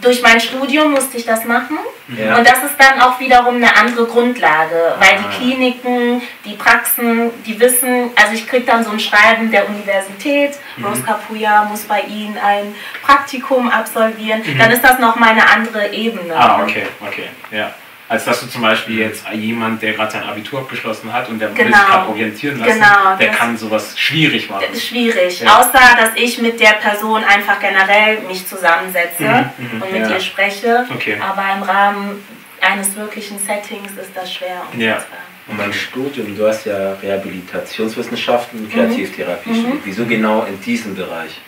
Durch 0.00 0.22
mein 0.22 0.40
Studium 0.40 0.92
musste 0.92 1.16
ich 1.16 1.24
das 1.26 1.44
machen. 1.44 1.78
Ja. 2.16 2.36
Und 2.36 2.46
das 2.46 2.62
ist 2.62 2.76
dann 2.78 3.00
auch 3.00 3.18
wiederum 3.20 3.56
eine 3.56 3.74
andere 3.76 4.06
Grundlage, 4.06 4.94
weil 4.98 5.08
Ah. 5.16 5.18
die 5.30 5.36
Kliniken, 5.36 6.22
die 6.44 6.54
Praxen, 6.54 7.30
die 7.44 7.58
wissen, 7.58 8.10
also 8.16 8.32
ich 8.34 8.46
kriege 8.46 8.64
dann 8.64 8.84
so 8.84 8.90
ein 8.90 9.00
Schreiben 9.00 9.50
der 9.50 9.68
Universität, 9.68 10.56
Mhm. 10.76 10.84
Rose 10.84 11.02
Capuya 11.02 11.64
muss 11.64 11.82
bei 11.82 12.00
Ihnen 12.02 12.38
ein 12.38 12.74
Praktikum 13.02 13.68
absolvieren, 13.70 14.42
Mhm. 14.44 14.58
dann 14.58 14.70
ist 14.70 14.82
das 14.84 14.98
nochmal 14.98 15.30
eine 15.30 15.48
andere 15.50 15.92
Ebene. 15.92 16.34
Ah, 16.36 16.62
okay, 16.62 16.86
okay, 17.00 17.28
ja. 17.50 17.74
Als 18.10 18.24
dass 18.24 18.40
du 18.40 18.46
zum 18.46 18.62
Beispiel 18.62 18.98
jetzt 19.00 19.24
jemand, 19.34 19.82
der 19.82 19.92
gerade 19.92 20.10
sein 20.12 20.22
Abitur 20.24 20.60
abgeschlossen 20.60 21.12
hat 21.12 21.28
und 21.28 21.38
der 21.40 21.50
will 21.50 21.64
Genau. 21.64 21.76
sich 21.76 21.86
gerade 21.88 22.08
orientieren 22.08 22.58
lassen, 22.58 22.72
Genau, 22.80 23.16
der 23.20 23.28
kann 23.32 23.56
sowas 23.58 23.98
schwierig 23.98 24.48
machen. 24.48 24.64
Das 24.66 24.78
ist 24.78 24.86
schwierig, 24.88 25.40
Ja. 25.40 25.58
außer 25.58 25.78
dass 26.00 26.10
ich 26.16 26.40
mit 26.40 26.58
der 26.58 26.72
Person 26.74 27.22
einfach 27.22 27.60
generell 27.60 28.20
mich 28.22 28.46
zusammensetze 28.46 29.24
Mhm, 29.58 29.76
mhm, 29.76 29.82
und 29.82 29.92
mit 29.92 30.02
ja. 30.02 30.10
ihr 30.14 30.20
spreche. 30.20 30.86
Okay. 30.94 31.18
Aber 31.20 31.44
im 31.54 31.62
Rahmen 31.62 32.24
eines 32.62 32.96
wirklichen 32.96 33.38
Settings 33.38 33.92
ist 33.92 34.10
das 34.14 34.32
schwer 34.32 34.62
Ja. 34.78 35.04
Und 35.46 35.56
mein 35.58 35.72
Studium, 35.72 36.36
du 36.36 36.46
hast 36.46 36.64
ja 36.66 36.94
Rehabilitationswissenschaften 37.02 38.58
Mhm. 38.60 38.64
und 38.66 38.72
Kreativtherapie 38.72 39.50
studiert. 39.54 39.82
Wieso 39.84 40.06
genau 40.06 40.44
in 40.44 40.60
diesem 40.62 40.94
Bereich? 40.94 41.40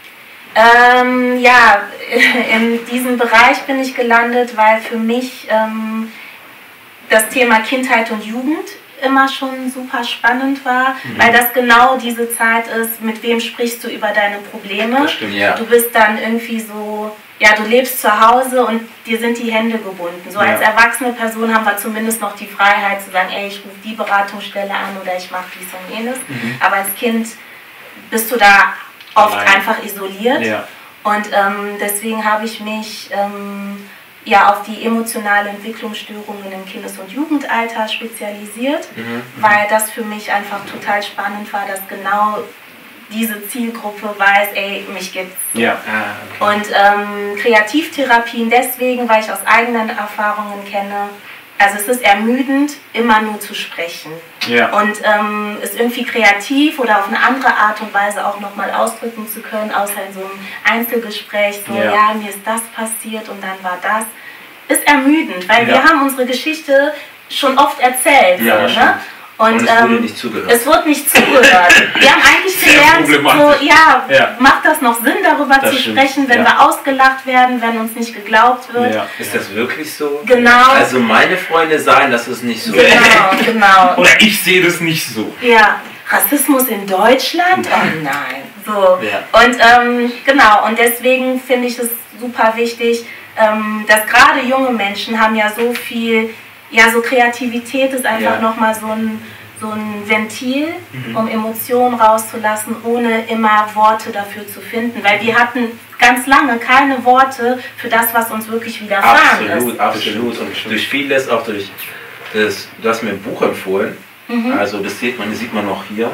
Ähm, 0.55 1.39
ja, 1.41 1.83
in 2.55 2.85
diesem 2.87 3.17
Bereich 3.17 3.61
bin 3.67 3.81
ich 3.81 3.95
gelandet, 3.95 4.57
weil 4.57 4.81
für 4.81 4.97
mich 4.99 5.47
ähm, 5.49 6.11
das 7.11 7.29
Thema 7.29 7.61
Kindheit 7.61 8.11
und 8.11 8.25
Jugend 8.25 8.69
immer 9.03 9.29
schon 9.29 9.71
super 9.71 10.05
spannend 10.05 10.63
war, 10.65 10.95
Mhm. 11.05 11.19
weil 11.19 11.33
das 11.33 11.53
genau 11.55 11.97
diese 11.97 12.31
Zeit 12.35 12.67
ist, 12.69 13.01
mit 13.01 13.23
wem 13.23 13.41
sprichst 13.41 13.83
du 13.83 13.89
über 13.89 14.09
deine 14.09 14.37
Probleme. 14.39 15.09
Stimmt. 15.09 15.35
Ja. 15.35 15.55
Du 15.57 15.65
bist 15.65 15.95
dann 15.95 16.19
irgendwie 16.19 16.61
so, 16.61 17.17
ja, 17.39 17.55
du 17.57 17.63
lebst 17.63 18.03
zu 18.03 18.21
Hause 18.29 18.63
und 18.67 18.83
dir 19.07 19.19
sind 19.19 19.39
die 19.39 19.51
Hände 19.51 19.79
gebunden. 19.79 20.31
So 20.31 20.39
Ja. 20.41 20.49
als 20.49 20.61
erwachsene 20.61 21.15
Person 21.15 21.55
haben 21.55 21.65
wir 21.65 21.79
zumindest 21.79 22.21
noch 22.21 22.37
die 22.37 22.47
Freiheit 22.47 23.03
zu 23.03 23.11
sagen, 23.11 23.31
ey, 23.35 23.47
ich 23.49 23.63
rufe 23.65 23.77
die 23.83 23.95
Beratungsstelle 23.95 24.71
an 24.73 24.99
oder 25.03 25.17
ich 25.17 25.31
mache 25.31 25.47
dies 25.59 25.69
und 25.73 25.97
jenes. 25.97 26.19
Mhm. 26.29 26.59
Aber 26.61 26.77
als 26.77 26.95
Kind 26.95 27.27
bist 28.11 28.31
du 28.31 28.37
da 28.37 28.75
oft 29.15 29.33
Allein. 29.35 29.49
einfach 29.57 29.83
isoliert. 29.83 30.43
Ja. 30.45 30.69
Und 31.05 31.27
ähm, 31.33 31.79
deswegen 31.81 32.23
habe 32.23 32.45
ich 32.45 32.61
mich 32.61 33.09
ähm, 33.13 33.89
ja 34.25 34.51
auf 34.53 34.63
die 34.65 34.85
emotionale 34.85 35.49
Entwicklungsstörungen 35.51 36.53
im 36.53 36.65
Kindes- 36.67 36.99
und 36.99 37.11
Jugendalter 37.11 37.89
spezialisiert, 37.89 38.87
Mhm. 38.97 39.23
weil 39.41 39.67
das 39.71 39.91
für 39.91 40.03
mich 40.03 40.31
einfach 40.31 40.61
total 40.67 41.03
spannend 41.03 41.53
war, 41.53 41.67
dass 41.67 41.81
genau 41.89 42.39
diese 43.11 43.47
Zielgruppe 43.49 44.15
weiß, 44.17 44.51
ey, 44.55 44.87
mich 44.93 45.13
gibt's. 45.13 45.37
Ja. 45.55 45.73
Ah, 45.73 46.45
okay. 46.45 46.57
Und 46.57 46.67
ähm, 46.73 47.37
Kreativtherapien 47.43 48.51
deswegen, 48.51 49.09
weil 49.09 49.23
ich 49.25 49.31
aus 49.33 49.45
eigenen 49.45 49.89
Erfahrungen 49.89 50.65
kenne, 50.71 51.09
also 51.59 51.77
es 51.77 51.89
ist 51.89 52.03
ermüdend, 52.03 52.73
immer 52.93 53.21
nur 53.21 53.41
zu 53.41 53.55
sprechen. 53.55 54.13
Ja. 54.47 54.71
Und 54.81 54.97
ähm, 55.03 55.59
es 55.63 55.75
irgendwie 55.75 56.05
kreativ 56.05 56.79
oder 56.79 56.99
auf 57.01 57.09
eine 57.09 57.21
andere 57.23 57.55
Art 57.55 57.81
und 57.81 57.93
Weise 57.93 58.27
auch 58.27 58.41
nochmal 58.41 58.71
ausdrücken 58.73 59.29
zu 59.29 59.41
können, 59.41 59.71
außer 59.73 60.03
in 60.09 60.15
so 60.15 60.21
einem 60.21 60.31
Einzelgespräch, 60.65 61.61
so, 61.67 61.75
Ja. 61.75 61.85
ja. 61.95 62.15
mir 62.15 62.31
ist 62.31 62.41
das 62.45 62.63
passiert 62.75 63.29
und 63.29 63.43
dann 63.43 63.63
war 63.63 63.79
das, 63.83 64.05
ist 64.69 64.87
ermüdend, 64.87 65.49
weil 65.49 65.67
wir 65.67 65.75
Ja. 65.75 65.85
haben 65.85 66.03
unsere 66.03 66.25
Geschichte 66.27 66.95
schon 67.29 67.57
oft 67.59 67.79
erzählt. 67.81 68.41
Ja, 68.41 68.67
so, 68.69 68.75
ne? 68.75 68.99
Und, 69.41 69.53
Und 69.55 69.65
es 69.67 69.71
wurde 69.71 69.95
ähm, 69.95 70.01
nicht 70.03 70.19
zugehört. 70.19 70.53
Es 70.53 70.67
wird 70.67 70.87
nicht 70.87 71.11
zugehört. 71.11 71.73
Wir 71.99 72.11
haben 72.11 72.23
eigentlich 72.23 72.61
gelernt, 72.63 73.07
so, 73.07 73.65
ja, 73.65 74.05
Ja. 74.11 74.37
macht 74.39 74.67
das 74.67 74.83
noch 74.83 75.03
Sinn, 75.03 75.17
darüber 75.25 75.57
Das 75.63 75.71
zu 75.71 75.79
stimmt, 75.79 75.99
sprechen, 75.99 76.29
wenn 76.29 76.41
ja. 76.41 76.45
wir 76.45 76.61
ausgelacht 76.69 77.25
werden, 77.25 77.63
wenn 77.63 77.79
uns 77.79 77.95
nicht 77.97 78.15
geglaubt 78.15 78.73
wird? 78.75 78.95
Ja. 78.95 79.07
Ist 79.19 79.35
das 79.35 79.55
wirklich 79.55 79.95
so? 79.95 80.21
Genau. 80.27 80.73
Also 80.73 81.01
meine 81.01 81.39
Freunde 81.39 81.79
sagen, 81.79 82.13
dass 82.13 82.27
es 82.29 82.43
nicht 82.43 82.63
so 82.63 82.75
ist. 82.75 82.85
Genau, 82.85 83.31
genau. 83.53 83.95
Oder 83.97 84.11
ich 84.21 84.43
sehe 84.43 84.63
das 84.63 84.81
nicht 84.81 85.09
so. 85.09 85.35
Ja, 85.41 85.81
Rassismus 86.11 86.69
in 86.69 86.87
Deutschland? 86.87 87.67
Oh 87.73 88.03
nein. 88.03 88.43
So. 88.67 88.99
Ja. 89.03 89.23
Und 89.41 89.57
ähm, 89.59 90.13
genau, 90.27 90.67
und 90.67 90.79
deswegen 90.79 91.41
finde 91.41 91.69
ich 91.69 91.79
es 91.79 91.89
super 92.21 92.53
wichtig, 92.57 93.07
ähm, 93.39 93.87
dass 93.89 94.07
gerade 94.07 94.47
junge 94.47 94.71
Menschen 94.71 95.19
haben 95.19 95.35
ja 95.35 95.51
so 95.57 95.73
viel, 95.73 96.29
ja, 96.71 96.91
so 96.91 97.01
Kreativität 97.01 97.93
ist 97.93 98.07
einfach 98.07 98.37
Ja. 98.37 98.41
nochmal 98.41 98.75
so 98.75 98.87
ein, 98.87 99.21
so 99.61 99.71
ein 99.71 100.03
Ventil, 100.07 100.69
um 101.15 101.29
Emotionen 101.29 101.95
rauszulassen, 101.97 102.77
ohne 102.85 103.27
immer 103.29 103.69
Worte 103.75 104.11
dafür 104.11 104.47
zu 104.47 104.61
finden. 104.61 105.03
Weil 105.05 105.21
wir 105.21 105.35
hatten 105.39 105.67
ganz 105.99 106.27
lange 106.27 106.57
keine 106.59 107.05
Worte 107.05 107.59
für 107.77 107.89
das, 107.89 108.15
was 108.15 108.31
uns 108.31 108.49
wirklich 108.49 108.81
widerfahren 108.81 109.51
Absolut, 109.51 109.75
ist. 109.75 109.81
absolut. 109.81 110.39
Und 110.39 110.49
durch 110.71 110.89
vieles, 110.89 111.29
auch 111.29 111.45
durch 111.45 111.71
das, 112.33 112.69
du 112.81 112.89
hast 112.89 113.03
mir 113.03 113.11
ein 113.11 113.21
Buch 113.23 113.43
empfohlen. 113.43 113.97
Also 114.57 114.79
das 114.81 114.99
sieht 115.01 115.19
man, 115.19 115.29
das 115.29 115.41
sieht 115.41 115.53
man 115.53 115.67
noch 115.67 115.83
hier. 115.85 116.11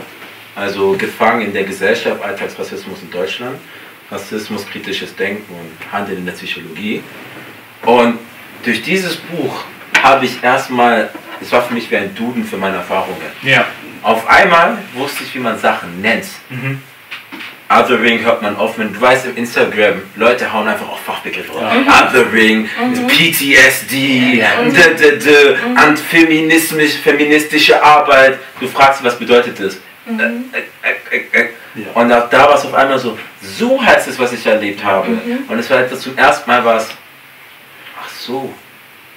Also 0.56 0.96
Gefangen 0.98 1.42
in 1.42 1.52
der 1.52 1.64
Gesellschaft, 1.64 2.22
Alltagsrassismus 2.22 3.02
in 3.02 3.10
Deutschland, 3.10 3.58
Rassismus, 4.10 4.66
kritisches 4.66 5.14
Denken 5.14 5.52
und 5.54 5.92
Handeln 5.92 6.18
in 6.18 6.24
der 6.24 6.32
Psychologie. 6.32 7.02
Und 7.84 8.18
durch 8.64 8.82
dieses 8.82 9.16
Buch 9.16 9.64
habe 10.02 10.24
ich 10.24 10.42
erstmal, 10.42 11.10
es 11.40 11.50
war 11.52 11.62
für 11.62 11.74
mich 11.74 11.90
wie 11.90 11.96
ein 11.96 12.14
Duden 12.14 12.44
für 12.44 12.56
meine 12.56 12.76
Erfahrungen. 12.76 13.16
Ja. 13.42 13.64
Auf 14.02 14.28
einmal 14.28 14.78
wusste 14.94 15.24
ich, 15.24 15.34
wie 15.34 15.40
man 15.40 15.58
Sachen 15.58 16.00
nennt. 16.00 16.26
Mhm. 16.48 16.80
Othering 17.68 18.24
hört 18.24 18.42
man 18.42 18.54
oft, 18.56 18.78
wenn 18.78 18.92
du 18.92 19.00
weißt 19.00 19.26
im 19.26 19.36
Instagram, 19.36 20.02
Leute 20.14 20.52
hauen 20.52 20.68
einfach 20.68 20.88
auch 20.88 20.98
Fachbegriffe 21.00 21.52
raus. 21.52 21.62
Ja. 21.62 22.06
Othering, 22.06 22.68
PTSD, 23.08 23.90
d, 23.90 24.94
d, 24.96 25.16
d, 25.18 25.56
antifeminismisch, 25.74 26.94
feministische 26.98 27.82
Arbeit. 27.82 28.38
Du 28.60 28.68
fragst, 28.68 29.02
was 29.02 29.18
bedeutet 29.18 29.58
das? 29.58 29.78
Äh, 30.06 30.12
äh, 30.12 31.16
äh, 31.16 31.40
äh. 31.40 31.48
Ja. 31.74 32.00
Und 32.00 32.12
auch 32.12 32.30
da 32.30 32.48
war 32.48 32.54
es 32.54 32.64
auf 32.64 32.72
einmal 32.72 32.98
so, 32.98 33.18
so 33.42 33.84
heißt 33.84 34.08
es, 34.08 34.18
was 34.18 34.32
ich 34.32 34.46
erlebt 34.46 34.82
habe. 34.82 35.08
Und 35.48 35.58
es 35.58 35.68
war 35.68 35.80
etwas 35.80 36.00
zum 36.00 36.16
ersten 36.16 36.48
Mal 36.48 36.64
was, 36.64 36.88
ach 38.00 38.08
so, 38.08 38.54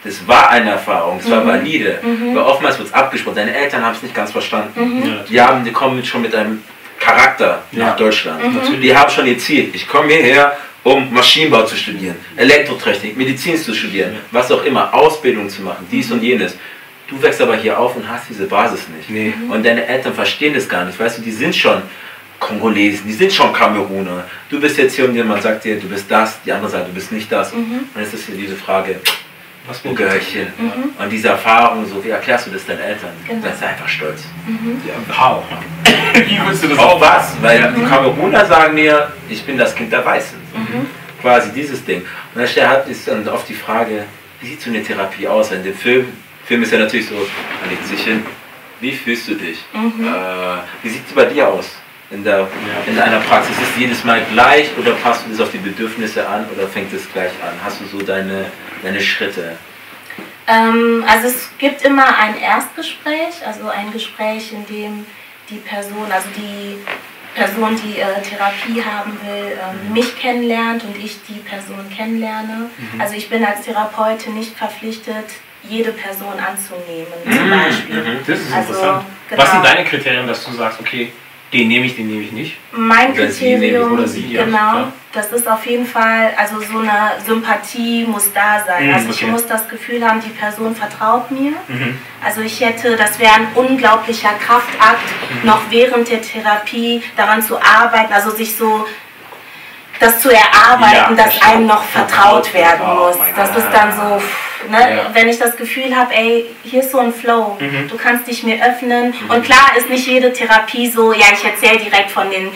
das 0.04 0.26
war 0.28 0.50
eine 0.50 0.72
Erfahrung, 0.72 1.20
es 1.20 1.30
war 1.30 1.46
valide. 1.46 2.00
Weil 2.04 2.38
oftmals 2.44 2.78
wird 2.78 2.88
es 2.90 2.94
abgesprochen, 2.94 3.36
deine 3.36 3.56
Eltern 3.56 3.84
haben 3.86 3.96
es 3.96 4.02
nicht 4.04 4.16
ganz 4.16 4.32
verstanden. 4.32 5.04
Ja. 5.06 5.24
Die, 5.30 5.42
haben, 5.42 5.64
die 5.66 5.72
kommen 5.72 6.04
schon 6.06 6.22
mit 6.22 6.34
einem 6.34 6.64
Charakter 7.00 7.64
Ja. 7.72 7.88
nach 7.88 7.96
Deutschland. 7.98 8.54
Natürlich. 8.54 8.82
Die 8.82 8.96
haben 8.96 9.10
schon 9.10 9.26
ihr 9.28 9.38
Ziel. 9.38 9.70
Ich 9.74 9.88
komme 9.88 10.08
hierher, 10.14 10.58
um 10.84 11.14
Maschinenbau 11.14 11.64
zu 11.64 11.76
studieren, 11.76 12.16
Elektrotechnik, 12.38 13.18
Medizin 13.18 13.58
zu 13.58 13.74
studieren, 13.74 14.16
was 14.32 14.52
auch 14.52 14.64
immer, 14.64 14.94
Ausbildung 14.94 15.50
zu 15.50 15.62
machen, 15.62 15.86
dies 15.92 16.10
und 16.12 16.24
jenes. 16.24 16.58
Du 17.08 17.22
wächst 17.22 17.42
aber 17.42 17.56
hier 17.58 17.78
auf 17.78 17.96
und 17.96 18.08
hast 18.08 18.30
diese 18.30 18.46
Basis 18.46 18.88
nicht. 18.88 19.10
Nee. 19.10 19.34
Und 19.50 19.66
deine 19.66 19.86
Eltern 19.86 20.14
verstehen 20.14 20.54
das 20.54 20.70
gar 20.70 20.86
nicht. 20.86 21.00
Weißt 21.00 21.18
du, 21.18 21.22
die 21.22 21.32
sind 21.32 21.56
schon 21.56 21.82
Kongolesen, 22.40 23.06
die 23.08 23.14
sind 23.14 23.34
schon 23.34 23.52
Kameruner. 23.52 24.24
Du 24.50 24.60
bist 24.62 24.78
jetzt 24.78 24.96
hier 24.96 25.06
und 25.06 25.16
jemand 25.16 25.42
sagt 25.42 25.66
dir, 25.66 25.78
du 25.80 25.90
bist 25.90 26.06
das, 26.10 26.40
die 26.46 26.52
andere 26.52 26.70
sagt, 26.72 26.88
du 26.88 26.94
bist 26.94 27.12
nicht 27.12 27.30
das. 27.32 27.52
Und 27.52 27.86
dann 27.94 28.04
ist 28.04 28.14
es 28.14 28.26
hier 28.28 28.36
diese 28.36 28.56
Frage, 28.56 29.02
Was 29.70 29.86
wo 29.86 29.94
gehöre 29.94 30.16
ich 30.16 30.30
hin? 30.30 30.48
Und 30.98 31.10
diese 31.12 31.28
Erfahrung, 31.28 31.86
so 31.86 32.04
wie 32.04 32.10
erklärst 32.10 32.48
du 32.48 32.52
das 32.52 32.66
deinen 32.66 32.80
Eltern? 32.80 33.12
Genau. 33.28 33.46
Dann 33.46 33.56
sei 33.56 33.68
einfach 33.68 33.88
stolz. 33.88 34.24
Ja, 34.88 34.94
wow. 35.16 35.44
Wie 36.14 36.40
willst 36.44 36.64
du 36.64 36.70
das 36.70 36.80
auch 36.80 37.00
was? 37.00 37.36
Weil 37.40 37.72
die 37.78 37.84
Kameruner 37.84 38.46
sagen 38.48 38.74
mir, 38.74 39.14
ich 39.30 39.44
bin 39.44 39.60
das 39.60 39.76
Kind 39.76 39.94
der 39.94 40.04
Weißen. 40.04 40.40
Quasi 41.22 41.52
dieses 41.52 41.86
Ding. 41.86 42.00
Und 42.02 42.42
dann 42.42 42.48
stellt 42.48 42.68
halt 42.68 42.88
ist 42.88 43.08
dann 43.08 43.28
oft 43.28 43.48
die 43.48 43.54
Frage, 43.54 44.06
wie 44.42 44.48
sieht 44.48 44.62
so 44.62 44.72
eine 44.72 44.82
Therapie 44.82 45.28
aus? 45.28 45.52
In 45.52 45.64
dem 45.64 45.76
Film, 45.76 46.08
Film 46.46 46.64
ist 46.64 46.72
ja 46.72 46.80
natürlich 46.80 47.08
so, 47.08 47.16
man 47.16 47.70
legt 47.70 47.86
sich 47.86 48.04
hin, 48.04 48.26
wie 48.80 48.92
fühlst 48.92 49.28
du 49.28 49.36
dich? 49.36 49.60
Äh, 49.74 50.58
wie 50.82 50.90
sieht 50.90 51.06
es 51.08 51.14
bei 51.14 51.26
dir 51.26 51.48
aus? 51.48 51.76
In, 52.12 52.24
der, 52.24 52.48
in 52.88 52.96
deiner 52.96 53.20
Praxis 53.20 53.56
ist 53.58 53.70
es 53.72 53.78
jedes 53.78 54.04
Mal 54.04 54.22
gleich 54.32 54.70
oder 54.80 54.94
passt 54.94 55.26
du 55.26 55.30
das 55.30 55.42
auf 55.42 55.52
die 55.52 55.60
Bedürfnisse 55.60 56.28
an 56.28 56.48
oder 56.56 56.68
fängt 56.68 56.92
es 56.92 57.12
gleich 57.14 57.32
an? 57.44 57.54
Hast 57.64 57.82
du 57.82 57.86
so 57.86 58.04
deine, 58.04 58.46
deine 58.82 59.00
Schritte? 59.00 59.58
Ähm, 60.48 61.06
also 61.08 61.28
es 61.28 61.52
gibt 61.60 61.84
immer 61.84 62.18
ein 62.18 62.36
Erstgespräch, 62.40 63.46
also 63.46 63.70
ein 63.70 63.92
Gespräch, 63.94 64.52
in 64.52 64.66
dem 64.66 65.06
die 65.52 65.58
Person, 65.58 66.08
also 66.12 66.28
die 66.36 66.78
Person, 67.36 67.80
die 67.84 68.00
äh, 68.00 68.06
Therapie 68.28 68.84
haben 68.84 69.12
will, 69.24 69.52
ähm, 69.52 69.94
mich 69.94 70.18
kennenlernt 70.20 70.84
und 70.84 70.98
ich 70.98 71.22
die 71.28 71.40
Person 71.40 71.88
kennenlerne. 71.96 72.72
Also 72.98 73.14
ich 73.14 73.30
bin 73.30 73.46
als 73.46 73.66
Therapeutin 73.66 74.34
nicht 74.34 74.58
verpflichtet, 74.58 75.26
jede 75.62 75.92
Person 75.92 76.34
anzunehmen, 76.40 77.14
zum 77.24 77.50
Beispiel. 77.52 78.20
Das 78.26 78.40
ist 78.40 78.52
Also, 78.52 78.70
interessant. 78.74 79.06
genau. 79.30 79.42
Was 79.44 79.52
sind 79.52 79.64
deine 79.64 79.86
Kriterien, 79.86 80.26
dass 80.28 80.44
du 80.44 80.52
sagst, 80.54 80.80
okay, 80.80 81.14
den 81.52 81.68
nehme 81.68 81.86
ich, 81.86 81.96
den 81.96 82.08
nehme 82.08 82.22
ich 82.22 82.32
nicht? 82.32 82.58
Mein 82.72 83.14
Oder 83.14 83.26
Kriterium, 83.26 83.94
oder 83.94 84.08
sie, 84.08 84.34
genau, 84.34 84.88
das 85.12 85.32
ist 85.32 85.48
auf 85.48 85.66
jeden 85.66 85.88
Fall, 85.88 86.32
also 86.38 86.62
so 86.62 86.80
eine 86.80 87.14
Sympathie 87.26 88.06
muss 88.06 88.32
da 88.32 88.64
sein. 88.66 88.88
Mhm, 88.88 88.94
also 88.94 89.10
ich 89.10 89.24
okay. 89.24 89.32
muss 89.32 89.48
das 89.48 89.68
Gefühl 89.68 90.08
haben, 90.08 90.22
die 90.22 90.30
Person 90.30 90.76
vertraut 90.76 91.32
mir. 91.32 91.54
Mhm. 91.68 91.98
Also 92.24 92.42
ich 92.42 92.62
hätte, 92.62 92.96
das 92.96 93.18
wäre 93.20 93.34
ein 93.34 93.48
unglaublicher 93.56 94.34
Kraftakt, 94.46 95.02
Mhm. 95.42 95.48
noch 95.48 95.62
während 95.70 96.10
der 96.10 96.22
Therapie 96.22 97.02
daran 97.18 97.42
zu 97.42 97.60
arbeiten, 97.60 98.14
also 98.14 98.30
sich 98.32 98.56
so 98.56 98.86
das 100.00 100.22
zu 100.22 100.30
erarbeiten, 100.30 101.18
Ja, 101.18 101.24
dass 101.26 101.42
einem 101.42 101.66
noch 101.68 101.84
vertraut 101.84 102.54
werden 102.54 102.82
Oh 102.86 103.08
muss. 103.08 103.18
mein 103.18 103.36
Das 103.36 103.50
ist 103.56 103.68
dann 103.74 103.92
so, 103.92 104.22
ne, 104.70 104.96
Ja. 104.98 105.06
wenn 105.14 105.28
ich 105.30 105.38
das 105.40 105.56
Gefühl 105.58 105.96
habe, 105.96 106.14
ey, 106.14 106.46
hier 106.64 106.82
ist 106.82 106.92
so 106.92 107.00
ein 107.00 107.14
Flow, 107.14 107.58
Mhm. 107.60 107.88
du 107.90 107.98
kannst 107.98 108.28
dich 108.28 108.44
mir 108.44 108.64
öffnen. 108.66 109.14
Und 109.28 109.44
klar 109.44 109.72
ist 109.78 109.90
nicht 109.90 110.08
jede 110.08 110.32
Therapie 110.34 110.88
so, 110.90 111.12
ja, 111.14 111.26
ich 111.34 111.44
erzähle 111.44 111.80
direkt 111.80 112.12
von 112.12 112.30
den 112.30 112.50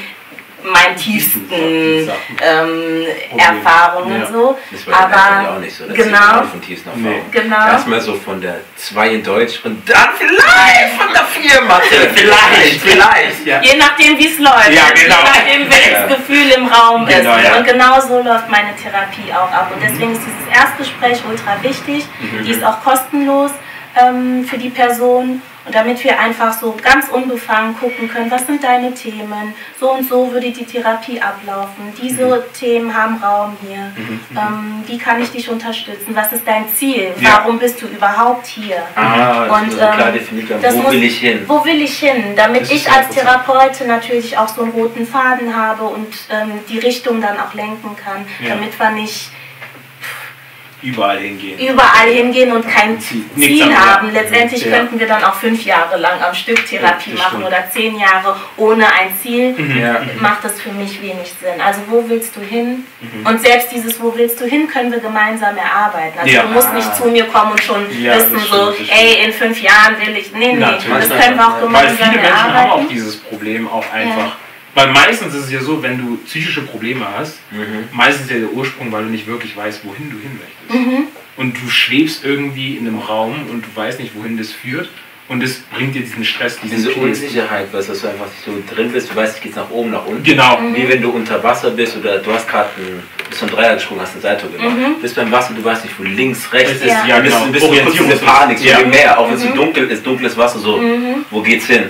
meinen 0.63 0.95
tiefsten 0.95 1.49
ähm, 1.51 3.05
Erfahrungen 3.37 4.21
Ja. 4.21 4.31
so. 4.31 4.57
Das 4.71 4.87
war 4.87 4.99
aber 5.11 5.51
auch 5.55 5.59
nicht 5.59 5.75
so. 5.75 5.85
Genau, 5.87 6.43
von 6.49 6.61
tiefsten 6.61 6.89
Erfahrungen. 6.89 7.31
genau. 7.31 7.67
Erstmal 7.67 8.01
so 8.01 8.15
von 8.15 8.39
der 8.41 8.61
2 8.77 9.09
in 9.09 9.23
Deutsch 9.23 9.59
und 9.63 9.87
dann 9.89 10.09
vielleicht 10.17 10.93
von 10.97 11.13
der 11.13 11.23
4 11.25 11.61
Mathe. 11.67 12.09
Vielleicht, 12.15 12.81
vielleicht. 12.81 13.45
Ja. 13.45 13.61
Je 13.61 13.77
nachdem, 13.77 14.17
wie 14.17 14.27
es 14.27 14.39
läuft. 14.39 14.71
Ja, 14.73 14.83
genau. 14.93 15.15
Je 15.17 15.23
nachdem, 15.23 15.69
welches 15.71 15.91
Ja. 15.91 16.07
Gefühl 16.07 16.49
im 16.57 16.67
Raum 16.67 17.05
Genau, 17.05 17.35
ist. 17.37 17.43
ja. 17.43 17.57
Und 17.57 17.65
genau 17.67 17.99
so 18.01 18.21
läuft 18.21 18.49
meine 18.49 18.75
Therapie 18.75 19.31
auch 19.33 19.51
ab. 19.51 19.71
Und 19.73 19.81
deswegen 19.83 20.13
ist 20.13 20.21
dieses 20.25 20.57
Erstgespräch 20.61 21.19
ultra 21.29 21.61
wichtig. 21.61 22.05
Mhm. 22.19 22.43
Die 22.45 22.51
ist 22.51 22.63
auch 22.63 22.81
kostenlos 22.83 23.51
ähm, 23.95 24.45
für 24.49 24.57
die 24.57 24.69
Person. 24.69 25.41
Und 25.65 25.73
damit 25.73 26.03
wir 26.03 26.19
einfach 26.19 26.51
so 26.51 26.75
ganz 26.81 27.07
unbefangen 27.07 27.77
gucken 27.79 28.09
können, 28.09 28.29
was 28.29 28.45
sind 28.45 28.61
deine 28.63 28.93
Themen? 28.93 29.53
So 29.79 29.93
und 29.93 30.07
so 30.07 30.29
würde 30.33 30.51
die 30.51 30.65
Therapie 30.65 31.21
ablaufen. 31.21 31.93
Diese 32.01 32.25
Mhm. 32.25 32.41
Themen 32.59 32.93
haben 32.93 33.15
Raum 33.23 33.55
hier. 33.65 33.91
Ähm, 34.35 34.83
wie 34.85 34.97
kann 34.97 35.21
ich 35.21 35.31
dich 35.31 35.49
unterstützen? 35.49 36.13
Was 36.15 36.33
ist 36.33 36.45
dein 36.45 36.67
Ziel? 36.67 37.13
Ja. 37.21 37.39
Warum 37.43 37.59
bist 37.59 37.81
du 37.81 37.85
überhaupt 37.87 38.45
hier? 38.45 38.83
Ah, 38.95 39.45
Und, 39.57 39.71
so 39.71 39.77
klar 39.77 40.07
ähm, 40.09 40.13
definiert 40.13 40.49
werden, 40.49 40.61
das 40.61 40.75
wo 40.75 40.81
muss- 40.81 40.91
will 40.91 41.03
ich 41.03 41.17
hin? 41.19 41.43
Wo 41.47 41.63
will 41.63 41.81
ich 41.81 41.97
hin? 41.97 42.33
Damit 42.35 42.63
Das 42.63 42.71
ich 42.71 42.91
als. 42.91 43.09
Therapeutin 43.15 43.87
natürlich 43.87 44.37
auch 44.37 44.47
so 44.49 44.63
einen 44.63 44.71
roten 44.71 45.05
Faden 45.07 45.55
habe 45.55 45.83
und 45.85 46.13
ähm, 46.29 46.59
die 46.67 46.79
Richtung 46.79 47.21
dann 47.21 47.39
auch 47.39 47.53
lenken 47.53 47.95
kann, 47.95 48.25
Ja. 48.41 48.55
damit 48.55 48.77
wir 48.77 48.89
nicht 48.89 49.29
Überall 50.83 51.19
hingehen. 51.19 51.57
überall 51.59 52.09
hingehen 52.09 52.51
und 52.51 52.67
kein 52.67 52.99
Ziel. 52.99 53.23
Ziel, 53.37 53.73
haben. 53.75 54.11
Letztendlich 54.11 54.65
Ja. 54.65 54.71
könnten 54.77 54.99
wir 54.99 55.07
dann 55.07 55.23
auch 55.23 55.35
fünf 55.35 55.63
Jahre 55.65 55.97
lang 55.97 56.21
am 56.21 56.33
Stück 56.33 56.65
Therapie 56.67 57.11
Ja, 57.11 57.15
machen 57.15 57.27
stimmt. 57.41 57.45
oder 57.45 57.69
zehn 57.71 57.97
Jahre 57.97 58.35
ohne 58.57 58.85
ein 58.85 59.15
Ziel. 59.21 59.55
Ja. 59.79 60.01
Macht 60.19 60.43
das 60.43 60.59
für 60.61 60.71
mich 60.71 61.01
wenig 61.01 61.33
Sinn. 61.41 61.61
Also 61.65 61.81
wo 61.89 62.03
willst 62.07 62.35
du 62.35 62.41
hin? 62.41 62.85
Mhm. 63.01 63.25
Und 63.25 63.41
selbst 63.41 63.71
dieses 63.71 64.01
Wo 64.01 64.13
willst 64.15 64.39
du 64.41 64.45
hin 64.45 64.67
können 64.67 64.91
wir 64.91 64.99
gemeinsam 64.99 65.55
erarbeiten. 65.57 66.19
Also 66.19 66.33
Ja. 66.33 66.43
du 66.43 66.49
musst 66.49 66.73
nicht 66.73 66.95
zu 66.95 67.07
mir 67.07 67.25
kommen 67.25 67.51
und 67.51 67.61
schon 67.61 67.87
wissen 67.89 68.39
stimmt, 68.39 68.47
so, 68.49 68.73
ey, 68.89 69.25
in 69.25 69.31
fünf 69.33 69.61
Jahren 69.61 69.95
will 70.05 70.17
ich. 70.17 70.31
Nee, 70.33 70.53
nee, 70.53 70.55
Natürlich. 70.59 71.07
das 71.09 71.25
können 71.25 71.37
wir 71.37 71.47
auch 71.47 71.53
Weil 71.53 71.61
Weil 71.61 71.67
gemeinsam 71.67 71.97
viele 71.97 72.21
Menschen 72.21 72.43
haben 72.43 72.53
erarbeiten. 72.55 72.85
auch 72.85 72.89
dieses 72.89 73.17
Problem 73.17 73.67
auch 73.69 73.85
einfach. 73.93 74.31
Weil 74.75 74.87
meistens 74.87 75.33
ist 75.35 75.45
es 75.45 75.51
ja 75.51 75.61
so, 75.61 75.83
wenn 75.83 75.97
du 75.99 76.17
psychische 76.25 76.61
Probleme 76.61 77.05
hast, 77.17 77.37
Mhm. 77.51 77.89
meistens 77.91 78.25
ist 78.25 78.31
ja 78.31 78.39
der 78.39 78.51
Ursprung, 78.53 78.91
weil 78.91 79.03
du 79.03 79.09
nicht 79.09 79.27
wirklich 79.27 79.55
weißt, 79.55 79.81
wohin 79.85 80.09
du 80.09 80.17
hin 80.17 80.39
möchtest. 80.39 81.07
Und 81.37 81.55
du 81.61 81.69
schwebst 81.69 82.23
irgendwie 82.25 82.77
in 82.77 82.87
einem 82.87 82.99
Raum 82.99 83.35
und 83.51 83.63
du 83.63 83.67
weißt 83.75 83.99
nicht, 83.99 84.13
wohin 84.15 84.37
das 84.37 84.51
führt. 84.51 84.89
Und 85.29 85.41
das 85.41 85.53
bringt 85.73 85.95
dir 85.95 86.01
diesen 86.01 86.25
Stress, 86.25 86.59
diesen 86.59 86.77
Diese 86.77 86.89
Knall. 86.91 87.05
Unsicherheit, 87.05 87.73
weißt 87.73 87.87
du, 87.87 87.93
dass 87.93 88.01
du 88.01 88.07
einfach 88.09 88.27
so 88.45 88.51
drin 88.75 88.91
bist, 88.91 89.09
du 89.09 89.15
weißt, 89.15 89.35
es 89.37 89.41
geht 89.41 89.55
nach 89.55 89.69
oben, 89.69 89.91
nach 89.91 90.05
unten. 90.05 90.21
Genau. 90.21 90.59
Mhm. 90.59 90.75
Wie 90.75 90.87
wenn 90.89 91.01
du 91.01 91.09
unter 91.11 91.41
Wasser 91.43 91.71
bist 91.71 91.95
oder 91.97 92.17
du 92.19 92.31
hast 92.33 92.47
gerade 92.47 92.69
einen 92.77 93.01
bist 93.29 93.39
vom 93.39 93.49
Dreier 93.49 93.75
gesprungen, 93.75 94.01
hast 94.01 94.11
eine 94.13 94.21
Seite 94.21 94.47
gemacht. 94.47 95.01
Bist 95.01 95.15
beim 95.15 95.31
Wasser, 95.31 95.53
du 95.55 95.63
weißt 95.63 95.85
nicht, 95.85 95.97
wo 95.97 96.03
links, 96.03 96.51
rechts 96.51 96.73
ist. 96.73 96.85
Ja. 96.85 97.05
Ja, 97.07 97.19
bist, 97.19 97.33
genau. 97.35 97.45
bist 97.51 97.65
du 97.65 97.69
diese 97.71 97.81
Orientierungslos. 97.81 98.21
Panik, 98.21 98.57
so 98.59 98.65
Ja. 98.67 98.77
im 98.79 98.89
Meer, 98.89 99.17
auch 99.17 99.27
wenn 99.29 99.35
es 99.35 99.43
so 99.43 99.49
dunkel 99.49 99.87
ist, 99.89 100.05
dunkles 100.05 100.35
Wasser, 100.37 100.59
so, 100.59 100.79
wo 101.31 101.41
geht's 101.41 101.67
hin? 101.67 101.83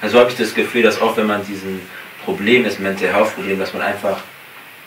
Also 0.00 0.18
habe 0.18 0.30
ich 0.30 0.36
das 0.36 0.52
Gefühl, 0.52 0.82
dass 0.82 1.00
auch 1.00 1.16
wenn 1.16 1.26
man 1.28 1.46
diesen 1.46 1.80
Problem 2.24 2.64
ist, 2.64 2.80
Mental 2.80 3.08
Health 3.12 3.34
Problem, 3.34 3.58
dass 3.58 3.72
man 3.72 3.82
einfach, 3.82 4.18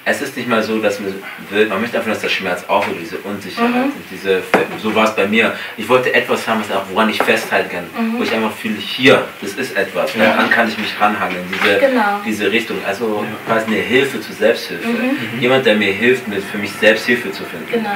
es 0.08 0.21
ist 0.21 0.38
nicht 0.38 0.48
mal 0.48 0.62
so, 0.62 0.80
dass 0.80 1.00
man 1.00 1.15
will, 1.50 1.65
man 1.67 1.82
möchte 1.82 1.98
einfach, 1.98 2.12
dass 2.12 2.21
der 2.21 2.30
Schmerz 2.30 2.63
aufhört, 2.67 2.98
diese 3.02 3.17
Unsicherheit 3.17 3.86
und 3.86 4.04
diese, 4.12 4.43
so 4.82 4.93
war 4.93 5.06
es 5.06 5.15
bei 5.15 5.26
mir. 5.28 5.54
Ich 5.78 5.89
wollte 5.89 6.13
etwas 6.13 6.48
haben, 6.48 6.62
was 6.62 6.76
auch, 6.76 6.84
woran 6.91 7.10
ich 7.10 7.17
festhalten 7.21 7.69
kann, 7.71 7.89
wo 8.17 8.24
ich 8.24 8.32
einfach 8.32 8.52
fühle, 8.52 8.76
hier, 8.78 9.24
das 9.41 9.54
ist 9.54 9.76
etwas, 9.76 10.13
daran 10.13 10.50
kann 10.52 10.67
ich 10.67 10.78
mich 10.78 10.93
ranhangeln, 11.00 11.43
diese, 11.52 11.80
Genau. 11.80 12.21
diese 12.26 12.52
Richtung, 12.52 12.78
also 12.86 13.26
quasi 13.48 13.65
eine 13.67 13.78
Hilfe 13.78 14.21
zur 14.21 14.36
Selbsthilfe. 14.36 14.88
Jemand, 15.39 15.65
der 15.65 15.76
mir 15.76 15.91
hilft, 15.91 16.28
mit, 16.28 16.43
für 16.43 16.58
mich 16.60 16.71
Selbsthilfe 16.74 17.32
zu 17.32 17.43
finden. 17.43 17.67
Genau. 17.71 17.89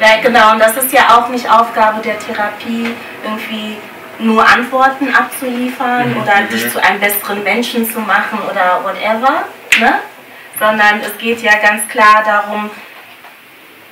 Ja, 0.00 0.20
genau, 0.22 0.52
und 0.52 0.58
das 0.60 0.76
ist 0.76 0.92
ja 0.92 1.16
auch 1.16 1.28
nicht 1.28 1.48
Aufgabe 1.48 2.00
der 2.02 2.18
Therapie, 2.18 2.88
irgendwie 3.22 3.76
nur 4.24 4.46
Antworten 4.46 5.14
abzuliefern 5.14 6.16
oder 6.16 6.42
dich 6.50 6.70
zu 6.70 6.82
einem 6.82 6.98
besseren 6.98 7.42
Menschen 7.42 7.88
zu 7.88 8.00
machen 8.00 8.38
oder 8.50 8.82
whatever, 8.82 9.44
ne? 9.78 10.00
sondern 10.58 11.00
es 11.00 11.16
geht 11.18 11.42
ja 11.42 11.52
ganz 11.58 11.86
klar 11.88 12.22
darum, 12.24 12.70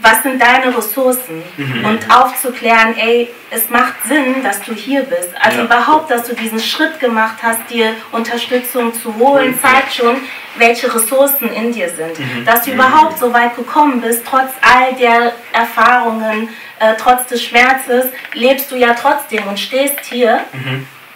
was 0.02 0.22
sind 0.24 0.42
deine 0.42 0.76
Ressourcen 0.76 1.42
und 1.84 2.10
aufzuklären, 2.10 2.96
ey, 2.98 3.30
es 3.50 3.70
macht 3.70 3.94
Sinn, 4.06 4.42
dass 4.42 4.60
du 4.62 4.74
hier 4.74 5.02
bist. 5.02 5.30
Also 5.40 5.58
Ja. 5.58 5.64
überhaupt, 5.64 6.10
dass 6.10 6.26
du 6.26 6.34
diesen 6.34 6.58
Schritt 6.58 6.98
gemacht 6.98 7.36
hast, 7.42 7.60
dir 7.70 7.94
Unterstützung 8.10 8.92
zu 8.92 9.14
holen, 9.16 9.56
zeigt 9.62 9.94
schon, 9.94 10.16
welche 10.56 10.92
Ressourcen 10.92 11.50
in 11.52 11.72
dir 11.72 11.88
sind. 11.88 12.18
Dass 12.44 12.64
du 12.64 12.72
überhaupt 12.72 13.18
so 13.18 13.32
weit 13.32 13.54
gekommen 13.56 14.00
bist, 14.00 14.22
trotz 14.28 14.50
all 14.60 14.92
der 14.94 15.32
Erfahrungen, 15.52 16.48
äh, 16.80 16.94
trotz 16.98 17.26
des 17.26 17.42
Schmerzes, 17.42 18.06
lebst 18.34 18.70
du 18.72 18.76
ja 18.76 18.94
trotzdem 19.00 19.46
und 19.46 19.58
stehst 19.58 20.00
hier. 20.10 20.40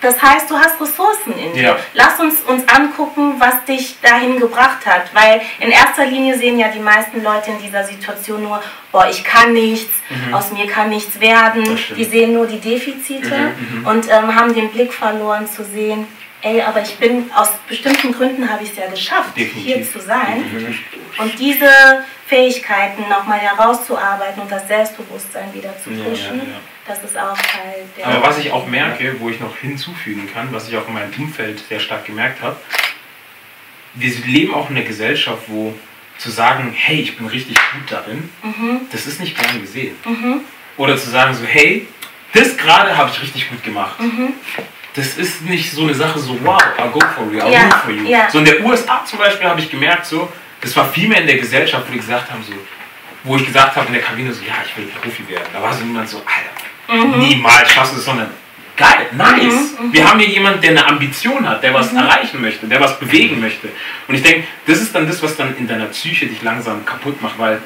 Das 0.00 0.20
heißt, 0.20 0.50
du 0.50 0.56
hast 0.56 0.80
Ressourcen 0.80 1.32
in 1.38 1.52
dir. 1.54 1.62
Ja. 1.62 1.76
Lass 1.94 2.20
uns 2.20 2.42
uns 2.42 2.64
angucken, 2.68 3.36
was 3.38 3.64
dich 3.64 3.96
dahin 4.00 4.38
gebracht 4.38 4.86
hat. 4.86 5.14
Weil 5.14 5.40
in 5.58 5.70
erster 5.70 6.06
Linie 6.06 6.36
sehen 6.36 6.58
ja 6.58 6.68
die 6.68 6.80
meisten 6.80 7.22
Leute 7.22 7.50
in 7.50 7.58
dieser 7.58 7.84
Situation 7.84 8.42
nur, 8.42 8.62
boah, 8.92 9.08
ich 9.08 9.24
kann 9.24 9.52
nichts, 9.52 9.92
aus 10.32 10.52
mir 10.52 10.66
kann 10.66 10.90
nichts 10.90 11.18
werden. 11.20 11.78
Die 11.96 12.04
sehen 12.04 12.34
nur 12.34 12.46
die 12.46 12.60
Defizite 12.60 13.52
und 13.84 14.08
ähm, 14.10 14.34
haben 14.34 14.54
den 14.54 14.70
Blick 14.70 14.92
verloren 14.92 15.48
zu 15.48 15.64
sehen, 15.64 16.06
ey, 16.42 16.62
aber 16.62 16.82
ich 16.82 16.96
bin, 16.96 17.30
aus 17.34 17.50
bestimmten 17.68 18.12
Gründen 18.12 18.48
habe 18.48 18.62
ich 18.62 18.70
es 18.70 18.76
ja 18.76 18.88
geschafft, 18.88 19.36
Definitiv. 19.36 19.62
hier 19.64 19.90
zu 19.90 20.00
sein. 20.00 20.44
Und 21.18 21.38
diese 21.38 21.68
Fähigkeiten 22.26 23.08
nochmal 23.08 23.38
herauszuarbeiten 23.38 24.42
und 24.42 24.50
das 24.50 24.66
Selbstbewusstsein 24.68 25.52
wieder 25.54 25.76
zu 25.78 25.90
pushen, 25.90 26.38
ja, 26.38 26.44
ja. 26.44 26.60
Das 26.86 27.02
ist 27.02 27.16
auch 27.18 27.36
Teil 27.36 27.86
der... 27.96 28.06
Aber 28.06 28.22
was 28.22 28.38
ich 28.38 28.52
auch 28.52 28.66
merke, 28.66 29.16
wo 29.20 29.28
ich 29.28 29.40
noch 29.40 29.56
hinzufügen 29.56 30.28
kann, 30.32 30.52
was 30.52 30.68
ich 30.68 30.76
auch 30.76 30.86
in 30.88 30.94
meinem 30.94 31.12
Umfeld 31.18 31.60
sehr 31.68 31.80
stark 31.80 32.04
gemerkt 32.06 32.42
habe, 32.42 32.56
wir 33.94 34.12
leben 34.26 34.54
auch 34.54 34.70
in 34.70 34.76
einer 34.76 34.84
Gesellschaft, 34.86 35.42
wo 35.48 35.74
zu 36.18 36.30
sagen, 36.30 36.72
hey, 36.74 37.00
ich 37.00 37.16
bin 37.16 37.26
richtig 37.26 37.56
gut 37.72 37.90
darin, 37.90 38.30
das 38.92 39.06
ist 39.06 39.20
nicht 39.20 39.38
gern 39.38 39.60
gesehen. 39.60 39.96
Oder 40.76 40.96
zu 40.96 41.10
sagen 41.10 41.34
so, 41.34 41.44
hey, 41.44 41.86
das 42.32 42.56
gerade 42.56 42.96
habe 42.96 43.10
ich 43.10 43.22
richtig 43.22 43.48
gut 43.48 43.62
gemacht. 43.64 43.96
Das 44.94 45.18
ist 45.18 45.42
nicht 45.42 45.70
so 45.72 45.82
eine 45.82 45.94
Sache 45.94 46.18
so, 46.18 46.38
wow, 46.42 46.62
I'll 46.78 46.90
go 46.90 47.00
for 47.14 47.30
you, 47.30 47.40
I'll 47.40 47.52
root 47.52 47.74
for 47.84 47.90
you. 47.90 48.06
ja. 48.06 48.30
So 48.30 48.38
in 48.38 48.46
der 48.46 48.64
USA 48.64 49.04
zum 49.04 49.18
Beispiel 49.18 49.46
habe 49.46 49.60
ich 49.60 49.70
gemerkt, 49.70 50.06
so, 50.06 50.30
das 50.62 50.74
war 50.74 50.90
viel 50.90 51.08
mehr 51.08 51.20
in 51.20 51.26
der 51.26 51.36
Gesellschaft, 51.36 51.86
wo 51.86 51.92
die 51.92 51.98
gesagt 51.98 52.30
haben, 52.30 52.42
so, 52.42 52.52
wo 53.24 53.36
ich 53.36 53.44
gesagt 53.44 53.76
habe 53.76 53.86
in 53.88 53.92
der 53.92 54.02
Kabine 54.02 54.32
so, 54.32 54.42
ja, 54.42 54.54
ich 54.66 54.74
will 54.76 54.86
Profi 54.86 55.28
werden. 55.28 55.48
Da 55.52 55.60
war 55.62 55.72
so 55.74 55.84
niemand 55.84 56.08
so, 56.08 56.18
Alter, 56.18 56.65
Mhm. 56.88 57.18
niemals 57.18 57.70
schaffst 57.70 57.94
du 57.94 57.98
es, 57.98 58.04
sondern 58.04 58.30
geil, 58.76 59.06
nice. 59.12 59.74
Wir 59.90 60.08
haben 60.08 60.20
hier 60.20 60.28
jemanden, 60.28 60.60
der 60.60 60.70
eine 60.70 60.86
Ambition 60.86 61.48
hat, 61.48 61.62
der 61.62 61.72
was 61.74 61.92
Mhm. 61.92 61.98
erreichen 61.98 62.40
möchte, 62.40 62.66
der 62.66 62.80
was 62.80 62.98
bewegen 62.98 63.40
möchte. 63.40 63.68
Und 64.08 64.14
ich 64.14 64.22
denke, 64.22 64.46
das 64.66 64.78
ist 64.80 64.94
dann 64.94 65.06
das, 65.06 65.22
was 65.22 65.36
dann 65.36 65.56
in 65.56 65.66
deiner 65.66 65.86
Psyche 65.86 66.26
dich 66.26 66.42
langsam 66.42 66.84
kaputt 66.84 67.20
macht, 67.22 67.38
weil 67.38 67.60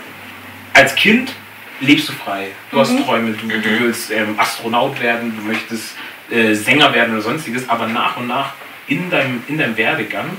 als 0.74 0.94
Kind 0.94 1.32
lebst 1.80 2.08
du 2.08 2.12
frei. 2.12 2.48
Du 2.70 2.76
Mhm. 2.76 2.80
hast 2.80 3.04
Träume, 3.04 3.32
du, 3.32 3.46
du 3.48 3.80
willst 3.80 4.10
ähm, 4.10 4.34
Astronaut 4.38 5.00
werden, 5.00 5.34
du 5.36 5.42
möchtest 5.42 5.94
äh, 6.30 6.54
Sänger 6.54 6.92
werden 6.94 7.12
oder 7.14 7.22
sonstiges, 7.22 7.68
aber 7.68 7.86
nach 7.88 8.16
und 8.16 8.28
nach 8.28 8.52
in 8.86 9.10
deinem, 9.10 9.42
in 9.48 9.58
deinem 9.58 9.76
Werdegang 9.76 10.30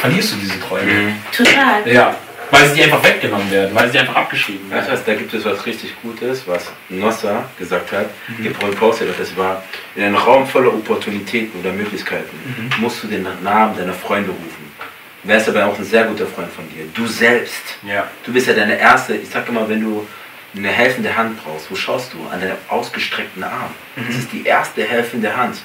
verlierst 0.00 0.32
du 0.32 0.36
diese 0.36 0.58
Träume. 0.60 1.14
Total. 1.36 1.86
Ja. 1.92 2.14
Weil 2.50 2.68
sie 2.74 2.82
einfach 2.82 3.02
weggenommen 3.04 3.50
werden, 3.50 3.74
weil 3.74 3.90
sie 3.90 3.98
einfach 3.98 4.16
abgeschrieben 4.16 4.70
Weißt 4.70 4.86
du 4.86 4.90
werden. 4.90 4.98
was, 4.98 5.04
da 5.04 5.14
gibt 5.14 5.34
es 5.34 5.44
was 5.44 5.66
richtig 5.66 5.94
Gutes, 6.02 6.46
was 6.46 6.70
Nossa 6.88 7.44
gesagt 7.58 7.92
hat, 7.92 8.06
Mhm. 8.28 8.44
gepostet 8.44 9.08
hat, 9.10 9.20
das 9.20 9.36
war, 9.36 9.62
in 9.94 10.04
einem 10.04 10.16
Raum 10.16 10.46
voller 10.46 10.68
Opportunitäten 10.72 11.60
oder 11.60 11.72
Möglichkeiten 11.72 12.36
Mhm. 12.76 12.82
musst 12.82 13.02
du 13.02 13.06
den 13.08 13.26
Namen 13.42 13.76
deiner 13.76 13.92
Freunde 13.92 14.30
rufen. 14.30 14.68
Wer 15.24 15.36
ist 15.36 15.48
aber 15.48 15.66
auch 15.66 15.76
ein 15.78 15.84
sehr 15.84 16.04
guter 16.04 16.26
Freund 16.26 16.50
von 16.52 16.64
dir? 16.70 16.84
Du 16.94 17.06
selbst. 17.06 17.62
Ja. 17.82 18.08
Du 18.24 18.32
bist 18.32 18.46
ja 18.46 18.54
deine 18.54 18.78
erste, 18.78 19.14
ich 19.16 19.28
sag 19.28 19.48
immer, 19.48 19.68
wenn 19.68 19.80
du 19.80 20.06
eine 20.56 20.68
helfende 20.68 21.14
Hand 21.14 21.42
brauchst, 21.44 21.70
wo 21.70 21.74
schaust 21.74 22.12
du? 22.14 22.18
An 22.32 22.40
deinen 22.40 22.56
ausgestreckten 22.68 23.44
Arm. 23.44 23.74
Das 23.96 24.04
Mhm. 24.14 24.20
ist 24.20 24.32
die 24.32 24.44
erste 24.46 24.82
helfende 24.84 25.36
Hand. 25.36 25.58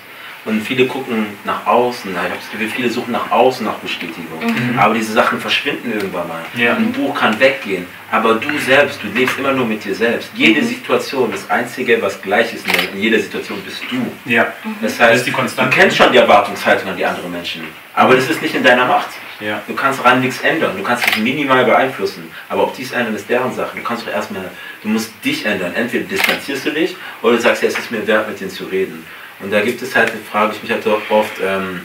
Und 0.46 0.62
viele 0.62 0.86
gucken 0.88 1.28
nach 1.46 1.66
außen, 1.66 2.12
ich 2.12 2.18
habe 2.18 2.30
das 2.36 2.52
Gefühl, 2.52 2.68
viele 2.68 2.90
suchen 2.90 3.14
nach 3.14 3.32
außen 3.32 3.66
nach 3.66 3.76
Bestätigung. 3.76 4.40
Aber 4.78 4.94
diese 4.94 5.14
Sachen 5.14 5.40
verschwinden 5.40 5.94
irgendwann 5.94 6.28
mal. 6.28 6.42
Mhm. 6.54 6.62
Ja. 6.62 6.76
Ein 6.76 6.92
Buch 6.92 7.18
kann 7.18 7.40
weggehen, 7.40 7.86
aber 8.12 8.34
du 8.36 8.50
selbst, 8.60 9.00
du 9.02 9.08
lebst 9.18 9.40
immer 9.40 9.54
nur 9.54 9.66
mit 9.66 9.86
dir 9.86 9.96
selbst. 9.96 10.30
Jede 10.36 10.62
Situation, 10.62 11.32
das 11.32 11.50
Einzige, 11.50 12.02
was 12.02 12.22
gleich 12.22 12.54
ist 12.54 12.68
in 12.68 12.74
der- 12.74 12.92
in 12.92 13.00
jeder 13.02 13.20
Situation, 13.20 13.62
bist 13.64 13.84
du. 13.90 14.30
Ja. 14.30 14.48
Das 14.82 14.98
Das 14.98 15.08
heißt, 15.08 15.16
ist 15.20 15.28
die 15.28 15.32
Konstante. 15.32 15.70
du 15.72 15.78
kennst 15.82 15.96
schon 15.96 16.12
die 16.12 16.18
Erwartungshaltung 16.18 16.90
an 16.90 16.98
die 16.98 17.06
anderen 17.06 17.32
Menschen, 17.32 17.64
aber 17.94 18.16
das 18.16 18.30
ist 18.30 18.42
nicht 18.42 18.54
in 18.54 18.64
deiner 18.64 18.86
Macht. 18.86 19.10
Ja. 19.40 19.62
Du 19.66 19.74
kannst 19.74 20.00
daran 20.00 20.20
nichts 20.20 20.42
ändern, 20.42 20.72
du 20.78 20.84
kannst 20.84 21.06
dich 21.08 21.18
minimal 21.18 21.64
beeinflussen, 21.66 22.30
aber 22.50 22.64
ob 22.64 22.76
dies 22.76 22.92
ändern, 22.92 23.16
ist 23.16 23.30
deren 23.30 23.54
Sache. 23.54 23.78
Du 23.78 23.82
kannst 23.84 24.06
doch 24.06 24.12
erstmal, 24.12 24.50
du 24.84 24.90
musst 24.90 25.12
dich 25.24 25.46
ändern. 25.46 25.74
Entweder 25.74 26.04
distanzierst 26.04 26.66
du 26.66 26.72
dich 26.72 26.96
oder 27.22 27.38
du 27.38 27.42
sagst, 27.42 27.64
ja, 27.64 27.70
es 27.70 27.78
ist 27.80 27.92
mir 27.92 28.06
wert, 28.06 28.28
mit 28.30 28.40
denen 28.42 28.52
zu 28.52 28.66
reden. 28.66 29.06
Und 29.44 29.52
da 29.52 29.62
gibt 29.62 29.82
es 29.82 29.94
halt, 29.96 30.12
frage 30.32 30.54
ich 30.56 30.64
mich 30.64 30.72
halt 30.72 30.88
auch 30.88 31.02
oft, 31.10 31.34
ähm, 31.44 31.82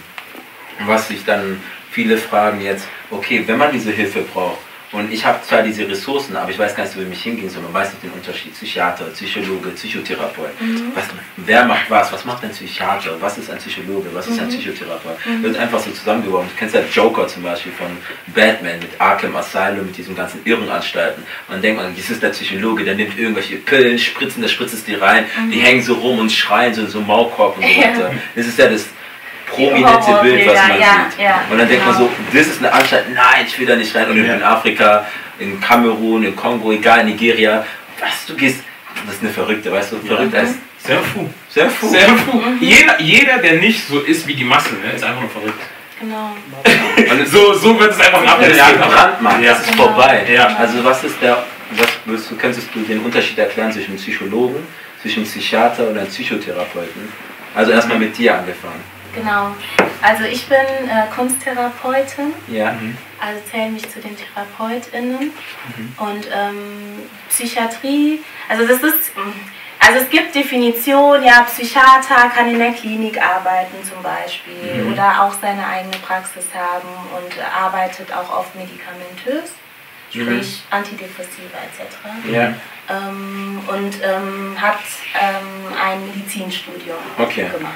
was 0.87 1.09
sich 1.09 1.25
dann 1.25 1.61
viele 1.91 2.17
fragen 2.17 2.61
jetzt, 2.61 2.87
okay, 3.11 3.43
wenn 3.47 3.59
man 3.59 3.73
diese 3.73 3.91
Hilfe 3.91 4.23
braucht, 4.23 4.61
und 4.93 5.13
ich 5.13 5.25
habe 5.25 5.39
zwar 5.43 5.63
diese 5.63 5.87
Ressourcen, 5.89 6.35
aber 6.37 6.51
ich 6.51 6.59
weiß 6.59 6.75
gar 6.75 6.85
nicht, 6.85 6.97
wo 6.97 7.01
ich 7.03 7.09
mich 7.09 7.23
hingehen 7.23 7.51
soll. 7.51 7.63
Man 7.63 7.75
weiß 7.75 7.91
nicht 7.93 8.03
den 8.05 8.11
Unterschied. 8.13 8.55
Psychiater, 8.55 9.05
Psychologe, 9.07 9.69
Psychotherapeut. 9.71 10.51
Was, 10.95 11.05
wer 11.37 11.65
macht 11.67 11.91
was? 11.91 12.11
Was 12.13 12.25
macht 12.25 12.43
ein 12.45 12.51
Psychiater? 12.51 13.17
Was 13.21 13.37
ist 13.37 13.51
ein 13.51 13.59
Psychologe? 13.59 14.09
Was 14.13 14.27
ist 14.29 14.41
ein 14.41 14.49
Psychotherapeut? 14.49 15.17
Wird 15.43 15.57
einfach 15.59 15.79
so 15.79 15.91
zusammengeworfen. 15.91 16.49
Du 16.51 16.57
kennst 16.59 16.75
ja 16.75 16.81
Joker 16.91 17.27
zum 17.29 17.43
Beispiel 17.43 17.73
von 17.73 17.89
Batman 18.35 18.79
mit 18.79 18.91
Arkham 18.99 19.37
Asylum, 19.37 19.87
mit 19.87 19.97
diesen 19.97 20.15
ganzen 20.17 20.41
Irrenanstalten. 20.45 21.23
Man 21.49 21.61
denkt, 21.61 21.83
man, 21.83 21.95
das 21.95 22.09
ist 22.09 22.23
der 22.23 22.31
Psychologe, 22.31 22.85
der 22.85 22.95
nimmt 22.95 23.19
irgendwelche 23.19 23.57
Pillen, 23.57 23.99
Spritzen, 23.99 24.41
der 24.43 24.49
spritzt 24.49 24.75
es 24.75 24.85
die 24.85 24.95
rein. 24.95 25.27
Die 25.53 25.61
hängen 25.61 25.83
so 25.83 25.95
rum 25.95 26.19
und 26.19 26.33
schreien 26.33 26.73
so, 26.73 26.87
so 26.87 27.01
Maulkorb 27.01 27.57
und 27.59 27.63
so 27.63 27.69
Ja. 27.69 27.89
weiter. 27.89 28.13
Das 28.35 28.47
ist 28.47 28.59
ja 28.59 28.69
das 28.69 28.87
prominente 29.67 30.19
Bild, 30.23 30.47
was 30.49 30.69
man 30.69 30.81
ja, 30.81 31.07
sieht. 31.11 31.25
ja, 31.25 31.41
und 31.51 31.59
dann 31.59 31.69
denkt 31.69 31.87
man 31.87 31.97
genau. 31.97 32.09
so, 32.09 32.37
das 32.39 32.47
ist 32.47 32.59
eine 32.61 32.73
Anstalt, 32.73 33.05
nein, 33.15 33.45
ich 33.47 33.59
will 33.59 33.67
da 33.67 33.77
nicht 33.77 33.95
rein. 33.95 34.11
Und 34.11 34.25
Ja. 34.25 34.35
in 34.35 34.43
Afrika, 34.43 35.07
in 35.39 35.61
Kamerun, 35.61 36.25
in 36.25 36.35
Kongo, 36.37 36.73
egal, 36.73 37.05
Nigeria, 37.05 37.65
was 38.01 38.27
du 38.27 38.35
gehst, 38.35 38.61
das 39.07 39.15
ist 39.17 39.23
eine 39.23 39.33
Verrückte, 39.33 39.71
weißt 39.73 39.93
du, 39.93 39.99
verrückt 39.99 40.35
als 40.35 40.51
Sehr 40.79 40.99
fu. 41.01 41.29
sehr 41.49 41.69
froh. 41.71 41.89
Sehr 41.89 42.09
fu. 42.09 42.43
Jeder, 42.61 43.01
jeder, 43.01 43.39
der 43.39 43.55
nicht 43.55 43.87
so 43.87 44.01
ist 44.01 44.27
wie 44.27 44.35
die 44.35 44.45
Masse, 44.45 44.75
ne, 44.75 44.93
ist 44.95 45.05
einfach 45.05 45.21
nur 45.21 45.31
verrückt. 45.31 45.61
Genau. 46.01 46.31
So, 47.27 47.53
so 47.55 47.79
wird 47.79 47.91
es 47.93 47.99
einfach 48.01 48.23
das 48.25 48.49
ist 48.49 48.61
abgejagt. 48.61 48.83
gebrannt, 48.83 49.21
Mann, 49.23 49.43
Ja. 49.43 49.51
das 49.53 49.63
ist 49.63 49.75
vorbei. 49.75 50.25
Ja. 50.33 50.47
Also 50.57 50.83
was 50.85 51.03
ist 51.05 51.21
der, 51.21 51.43
was 51.73 51.89
würdest 52.05 52.31
du, 52.31 52.37
könntest 52.37 52.69
du 52.75 52.81
den 52.81 53.01
Unterschied 53.01 53.37
erklären 53.39 53.73
zwischen 53.73 53.91
einem 53.91 53.99
Psychologen, 53.99 54.67
zwischen 55.03 55.19
einem 55.23 55.27
Psychiater 55.29 55.89
und 55.89 55.99
einem 55.99 56.07
Psychotherapeuten? 56.09 57.13
Also 57.55 57.73
erstmal 57.73 57.99
mit 57.99 58.17
dir 58.17 58.37
angefangen. 58.39 58.81
Genau. 59.19 59.55
Also 60.03 60.25
ich 60.25 60.47
bin 60.49 60.59
äh, 60.59 61.07
Kunsttherapeutin, 61.15 62.33
Ja. 62.47 62.77
also 63.21 63.41
zähle 63.51 63.71
mich 63.71 63.89
zu 63.91 64.01
den 64.01 64.17
TherapeutInnen. 64.17 65.33
Und 65.99 66.29
ähm, 66.33 67.03
Psychiatrie, 67.29 68.21
also 68.49 68.67
das 68.67 68.83
ist, 68.83 69.13
also 69.81 69.99
es 70.05 70.09
gibt 70.11 70.35
Definitionen, 70.35 71.25
ja, 71.25 71.43
Psychiater 71.43 72.31
kann 72.35 72.49
in 72.49 72.59
der 72.59 72.73
Klinik 72.73 73.21
arbeiten 73.21 73.77
zum 73.83 74.03
Beispiel 74.03 74.87
oder 74.93 75.23
auch 75.25 75.33
seine 75.41 75.67
eigene 75.67 75.97
Praxis 75.99 76.47
haben 76.55 76.89
und 77.17 77.33
arbeitet 77.53 78.13
auch 78.13 78.39
oft 78.39 78.55
medikamentös, 78.55 79.51
sprich 80.11 80.63
Antidepressiva 80.71 81.59
etc. 81.67 82.33
Ja. 82.33 82.55
Ähm, 82.89 83.61
und 83.67 83.95
ähm, 84.03 84.57
hat 84.61 84.79
ähm, 85.21 85.75
ein 85.83 86.07
Medizinstudium 86.07 86.97
Okay. 87.19 87.49
gemacht. 87.53 87.75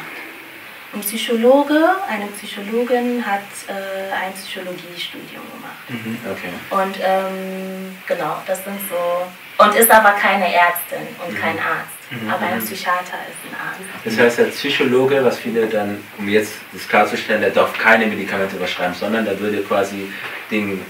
Ein 0.95 1.01
Psychologe, 1.01 1.79
eine 2.09 2.27
Psychologin 2.27 3.25
hat 3.25 3.41
äh, 3.69 4.13
ein 4.13 4.33
Psychologiestudium 4.35 5.43
gemacht. 5.55 5.89
Mhm. 5.89 6.19
Okay. 6.31 6.53
Und 6.71 6.97
ähm, 7.03 7.97
genau, 8.07 8.43
das 8.47 8.63
sind 8.65 8.79
so. 8.89 9.65
Und 9.65 9.75
ist 9.75 9.91
aber 9.91 10.13
keine 10.13 10.53
Ärztin 10.53 11.07
und 11.27 11.39
kein 11.39 11.59
Arzt. 11.59 12.03
Aber 12.29 12.47
ein 12.47 12.59
Psychiater 12.59 13.17
ist 13.27 13.41
ein 13.49 13.57
Arzt. 13.59 13.81
Das 14.05 14.19
heißt, 14.19 14.39
der 14.39 14.45
Psychologe, 14.47 15.25
was 15.25 15.39
viele 15.39 15.67
dann, 15.67 16.03
um 16.19 16.29
jetzt 16.29 16.55
das 16.73 16.87
klarzustellen, 16.87 17.41
der 17.41 17.51
darf 17.51 17.73
keine 17.79 18.07
Medikamente 18.07 18.57
verschreiben, 18.57 18.95
sondern 18.95 19.25
der 19.25 19.39
würde 19.41 19.63
quasi 19.63 20.13
den, 20.51 20.85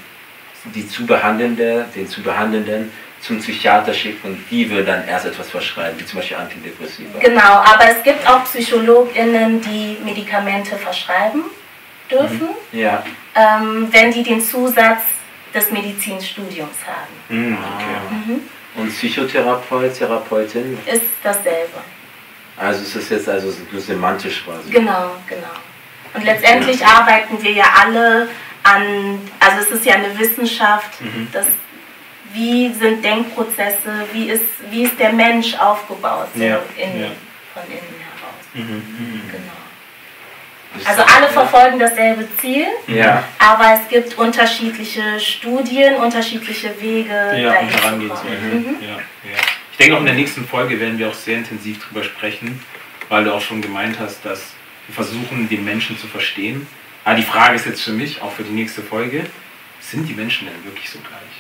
die 0.75 0.89
zu 0.89 1.07
behandelnde, 1.07 1.87
den 1.95 2.09
zu 2.09 2.23
behandelnden 2.23 2.91
zum 3.23 3.39
Psychiater 3.39 3.95
schicken 3.95 4.33
und 4.33 4.45
die 4.51 4.69
würden 4.69 4.87
dann 4.87 5.09
erst 5.09 5.27
etwas 5.27 5.49
verschreiben, 5.49 5.99
wie 5.99 6.05
zum 6.05 6.19
Beispiel 6.19 6.37
Antidepressiva. 6.37 7.19
Genau, 7.21 7.41
aber 7.73 7.85
es 7.97 8.03
gibt 8.03 8.27
auch 8.29 8.45
PsychologInnen, 8.45 9.61
die 9.61 9.97
Medikamente 10.05 10.77
verschreiben 10.77 11.45
dürfen, 12.11 12.49
Ja. 12.73 13.03
ähm, 13.37 13.89
wenn 13.93 14.13
die 14.13 14.25
den 14.25 14.41
Zusatz 14.41 15.03
des 15.55 15.71
Medizinstudiums 15.71 16.77
haben. 16.87 17.13
Mhm, 17.49 17.59
okay. 17.59 18.41
Und 18.75 18.89
Psychotherapeut, 18.91 19.95
Therapeutin, 19.97 20.79
Ist 20.87 21.03
dasselbe. 21.23 21.79
also 22.57 22.83
es 22.83 22.97
ist 22.97 23.11
jetzt 23.11 23.29
also 23.29 23.51
so 23.51 23.79
semantisch 23.79 24.43
quasi. 24.45 24.71
Genau, 24.71 25.13
genau. 25.29 25.47
Und 26.15 26.25
letztendlich 26.25 26.85
arbeiten 26.85 27.41
wir 27.43 27.53
ja 27.53 27.67
alle 27.83 28.29
an, 28.65 29.21
also 29.41 29.61
es 29.61 29.71
ist 29.71 29.85
ja 29.87 29.95
eine 29.95 30.19
Wissenschaft, 30.19 30.91
das, 31.33 31.47
wie 32.33 32.73
sind 32.73 33.05
Denkprozesse, 33.05 34.07
wie 34.13 34.31
ist, 34.31 34.43
wie 34.71 34.85
ist 34.85 34.99
der 34.99 35.13
Mensch 35.13 35.55
aufgebaut, 35.55 36.29
so 36.35 36.43
Ja, 36.43 36.61
in, 36.77 37.01
ja. 37.03 37.09
von 37.53 37.63
innen 37.69 37.95
heraus. 38.01 38.47
Mhm. 38.55 39.23
Genau. 39.31 39.53
Also 40.89 41.03
alle 41.03 41.29
verfolgen 41.29 41.79
dasselbe 41.79 42.27
Ziel, 42.41 42.67
Ja. 42.87 43.25
aber 43.39 43.75
es 43.75 43.89
gibt 43.89 44.17
unterschiedliche 44.17 45.21
Studien, 45.21 45.97
unterschiedliche 45.97 46.71
Wege, 46.81 47.11
Ja, 47.37 47.59
und 47.61 47.71
zu 47.71 47.79
Herangehensweise. 47.79 48.25
kommen. 48.25 48.77
Mhm. 48.81 48.87
Ja. 48.89 48.97
Ich 49.71 49.77
denke 49.79 49.95
auch 49.97 50.01
in 50.01 50.07
der 50.07 50.15
nächsten 50.15 50.47
Folge 50.47 50.79
werden 50.81 50.99
wir 50.99 51.09
auch 51.09 51.15
sehr 51.15 51.37
intensiv 51.39 51.85
drüber 51.87 52.03
sprechen, 52.05 52.63
weil 53.11 53.25
du 53.25 53.35
auch 53.35 53.41
schon 53.41 53.61
gemeint 53.61 53.99
hast, 53.99 54.25
dass 54.25 54.55
wir 54.87 54.95
versuchen, 54.95 55.49
den 55.49 55.65
Menschen 55.65 55.99
zu 55.99 56.07
verstehen. 56.07 56.67
Aber 57.05 57.17
die 57.17 57.23
Frage 57.23 57.57
ist 57.57 57.67
jetzt 57.67 57.83
für 57.83 57.93
mich, 57.93 58.23
auch 58.23 58.33
für 58.33 58.43
die 58.45 58.53
nächste 58.53 58.81
Folge, 58.81 59.25
sind 59.81 60.09
die 60.09 60.15
Menschen 60.15 60.47
denn 60.47 60.65
wirklich 60.65 60.89
so 60.89 60.99
gleich? 61.01 61.32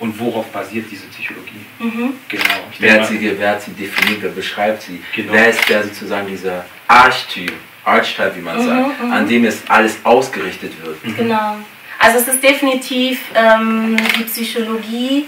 Und 0.00 0.18
worauf 0.20 0.46
basiert 0.52 0.86
diese 0.90 1.06
Psychologie? 1.06 1.64
Mhm. 1.80 2.14
Genau. 2.28 2.44
Ich 2.72 2.80
Wer 2.80 2.92
hat, 2.94 3.00
mal, 3.00 3.06
sie, 3.08 3.38
wer 3.38 3.50
hat 3.50 3.62
sie 3.62 3.72
definiert, 3.72 4.18
wer 4.22 4.30
beschreibt 4.30 4.82
sie? 4.82 5.02
Genau. 5.14 5.32
Wer 5.32 5.48
ist 5.50 5.68
der 5.68 5.82
sozusagen 5.82 6.28
dieser 6.28 6.64
Archetyp, 6.86 7.52
Archetype, 7.84 8.36
wie 8.36 8.40
man 8.40 8.58
Mhm, 8.58 8.64
sagt, 8.66 9.02
mhm. 9.02 9.12
an 9.12 9.28
dem 9.28 9.44
es 9.44 9.62
alles 9.68 9.96
ausgerichtet 10.04 10.72
wird? 10.84 11.16
Genau. 11.16 11.56
Also 11.98 12.18
es 12.18 12.28
ist 12.28 12.42
definitiv 12.44 13.20
ähm, 13.34 13.96
die 14.16 14.22
Psychologie, 14.24 15.26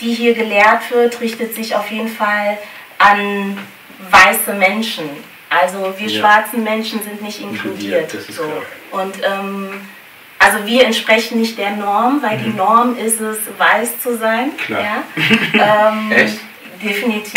die 0.00 0.12
hier 0.12 0.34
gelehrt 0.34 0.90
wird, 0.90 1.20
richtet 1.20 1.54
sich 1.54 1.76
auf 1.76 1.88
jeden 1.92 2.08
Fall 2.08 2.58
an 2.98 3.56
weiße 4.10 4.52
Menschen. 4.54 5.04
Also 5.48 5.94
wir 5.96 6.08
Ja. 6.08 6.20
schwarzen 6.20 6.64
Menschen 6.64 7.00
sind 7.02 7.22
nicht 7.22 7.40
inkludiert. 7.40 8.12
Inkludiert, 8.12 8.14
das 8.14 8.28
ist 8.28 8.34
so. 8.36 8.42
klar. 8.42 9.02
Und 9.02 9.14
ähm, 9.24 9.68
also 10.38 10.64
wir 10.66 10.84
entsprechen 10.84 11.40
nicht 11.40 11.58
der 11.58 11.72
Norm, 11.72 12.22
weil 12.22 12.38
die 12.38 12.50
Norm 12.50 12.96
ist 12.96 13.20
es, 13.20 13.38
weiß 13.58 14.00
zu 14.00 14.16
sein. 14.16 14.46
Mhm. 14.48 14.56
Klar. 14.56 14.80
Ja? 14.82 15.02
Ähm, 15.90 16.12
Echt? 16.12 16.38
Definitiv. 16.82 17.34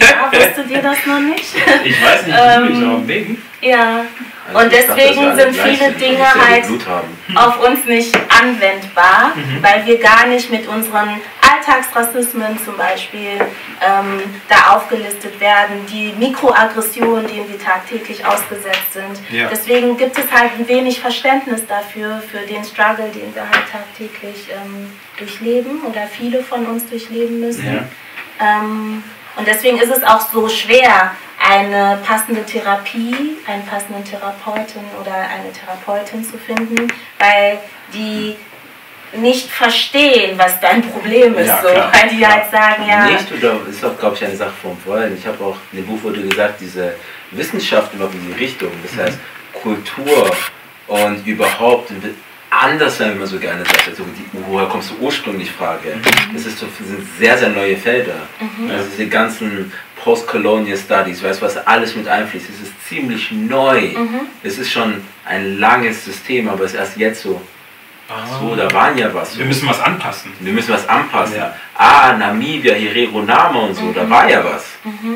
Ja, 0.00 0.30
wusstet 0.32 0.70
ihr 0.70 0.82
das 0.82 1.06
noch 1.06 1.20
nicht? 1.20 1.54
ich 1.84 2.02
weiß 2.04 2.26
nicht, 2.26 2.36
Ähm, 2.38 2.68
wie 2.68 2.80
du 2.80 2.86
aber 2.90 3.08
wegen. 3.08 3.42
ja. 3.60 4.00
Also 4.48 4.58
Und 4.58 4.72
dachte, 4.72 4.84
deswegen 4.96 5.26
alle 5.26 5.42
sind 5.42 5.56
viele 5.56 5.92
Dinge 5.92 6.26
halt 6.34 6.64
auf 7.34 7.66
uns 7.66 7.84
nicht 7.84 8.16
anwendbar, 8.40 9.32
weil 9.60 9.86
wir 9.86 9.98
gar 9.98 10.26
nicht 10.26 10.50
mit 10.50 10.68
unseren 10.68 11.20
Alltagsrassismen 11.40 12.58
zum 12.64 12.76
Beispiel 12.76 13.38
ähm, 13.80 14.20
da 14.48 14.76
aufgelistet 14.76 15.40
werden, 15.40 15.86
die 15.90 16.12
Mikroaggressionen, 16.18 17.26
denen 17.26 17.48
wir 17.48 17.58
tagtäglich 17.58 18.24
ausgesetzt 18.24 18.92
sind. 18.92 19.20
Ja. 19.30 19.48
Deswegen 19.50 19.96
gibt 19.96 20.18
es 20.18 20.30
halt 20.32 20.52
ein 20.58 20.68
wenig 20.68 21.00
Verständnis 21.00 21.66
dafür, 21.66 22.22
für 22.30 22.46
den 22.46 22.64
Struggle, 22.64 23.10
den 23.14 23.34
wir 23.34 23.42
halt 23.42 23.64
tagtäglich 23.70 24.48
ähm, 24.50 24.92
durchleben 25.18 25.82
oder 25.82 26.06
viele 26.06 26.42
von 26.42 26.66
uns 26.66 26.88
durchleben 26.88 27.40
müssen. 27.40 27.66
Ja. 27.66 27.84
Ähm, 28.40 29.02
und 29.36 29.46
deswegen 29.46 29.78
ist 29.78 29.90
es 29.90 30.02
auch 30.02 30.20
so 30.20 30.48
schwer, 30.48 31.12
eine 31.38 31.98
passende 32.04 32.44
Therapie, 32.44 33.36
einen 33.46 33.64
passenden 33.66 34.04
Therapeuten 34.04 34.82
oder 35.00 35.14
eine 35.14 35.52
Therapeutin 35.52 36.24
zu 36.24 36.38
finden, 36.38 36.88
weil 37.18 37.58
die 37.92 38.36
nicht 39.16 39.48
verstehen, 39.48 40.36
was 40.36 40.58
dein 40.60 40.82
Problem 40.82 41.36
ist. 41.36 41.46
Ja, 41.46 41.62
so. 41.62 41.68
klar, 41.68 41.92
weil 41.92 42.10
die 42.10 42.18
klar. 42.18 42.32
halt 42.32 42.50
sagen, 42.50 42.84
ja, 42.88 43.04
Nicht 43.06 43.30
oder 43.32 43.60
ist 43.68 43.84
auch, 43.84 43.96
glaube 43.98 44.16
ich, 44.16 44.24
eine 44.24 44.36
Sache 44.36 44.52
vom 44.60 44.76
Wollen. 44.84 45.16
Ich 45.16 45.26
habe 45.26 45.42
auch 45.44 45.56
in 45.72 45.78
dem 45.78 45.86
Buch 45.86 46.02
wurde 46.02 46.22
gesagt, 46.22 46.60
diese 46.60 46.94
Wissenschaft 47.30 47.94
überhaupt 47.94 48.14
in 48.14 48.26
die 48.26 48.44
Richtung, 48.44 48.70
das 48.82 49.06
heißt 49.06 49.18
Kultur 49.52 50.30
und 50.88 51.26
überhaupt 51.26 51.90
anders 52.62 52.98
wie 53.00 53.18
man 53.18 53.26
so 53.26 53.38
gerne 53.38 53.64
sagt. 53.64 53.88
Also 53.88 54.04
die, 54.04 54.24
woher 54.48 54.66
kommst 54.66 54.90
du 54.90 55.04
ursprünglich 55.04 55.50
Frage? 55.50 55.94
Das 56.32 56.46
ist 56.46 56.58
so, 56.58 56.66
sind 56.84 57.06
sehr, 57.18 57.36
sehr 57.38 57.50
neue 57.50 57.76
Felder. 57.76 58.14
Also 58.70 58.88
diese 58.96 59.08
ganzen 59.08 59.72
Post-Colonial 60.02 60.76
Studies, 60.76 61.22
weißt 61.22 61.42
was 61.42 61.56
alles 61.66 61.96
mit 61.96 62.06
einfließt, 62.08 62.46
es 62.48 62.68
ist 62.68 62.88
ziemlich 62.88 63.32
neu. 63.32 63.90
Es 64.42 64.58
ist 64.58 64.70
schon 64.70 65.02
ein 65.24 65.58
langes 65.58 66.04
System, 66.04 66.48
aber 66.48 66.64
es 66.64 66.72
ist 66.72 66.78
erst 66.78 66.96
jetzt 66.96 67.22
so. 67.22 67.40
Ach 68.08 68.40
so, 68.40 68.54
da 68.54 68.70
waren 68.72 68.96
ja 68.96 69.12
was. 69.12 69.36
Wir 69.36 69.44
müssen 69.44 69.68
was 69.68 69.80
anpassen. 69.80 70.32
Wir 70.38 70.52
müssen 70.52 70.72
was 70.72 70.88
anpassen. 70.88 71.36
Ja. 71.38 71.56
Ah, 71.74 72.12
Namibia, 72.16 72.74
Herero 72.74 73.20
Nama 73.22 73.58
und 73.60 73.74
so, 73.74 73.92
da 73.92 74.08
war 74.08 74.28
ja 74.30 74.44
was. 74.44 74.64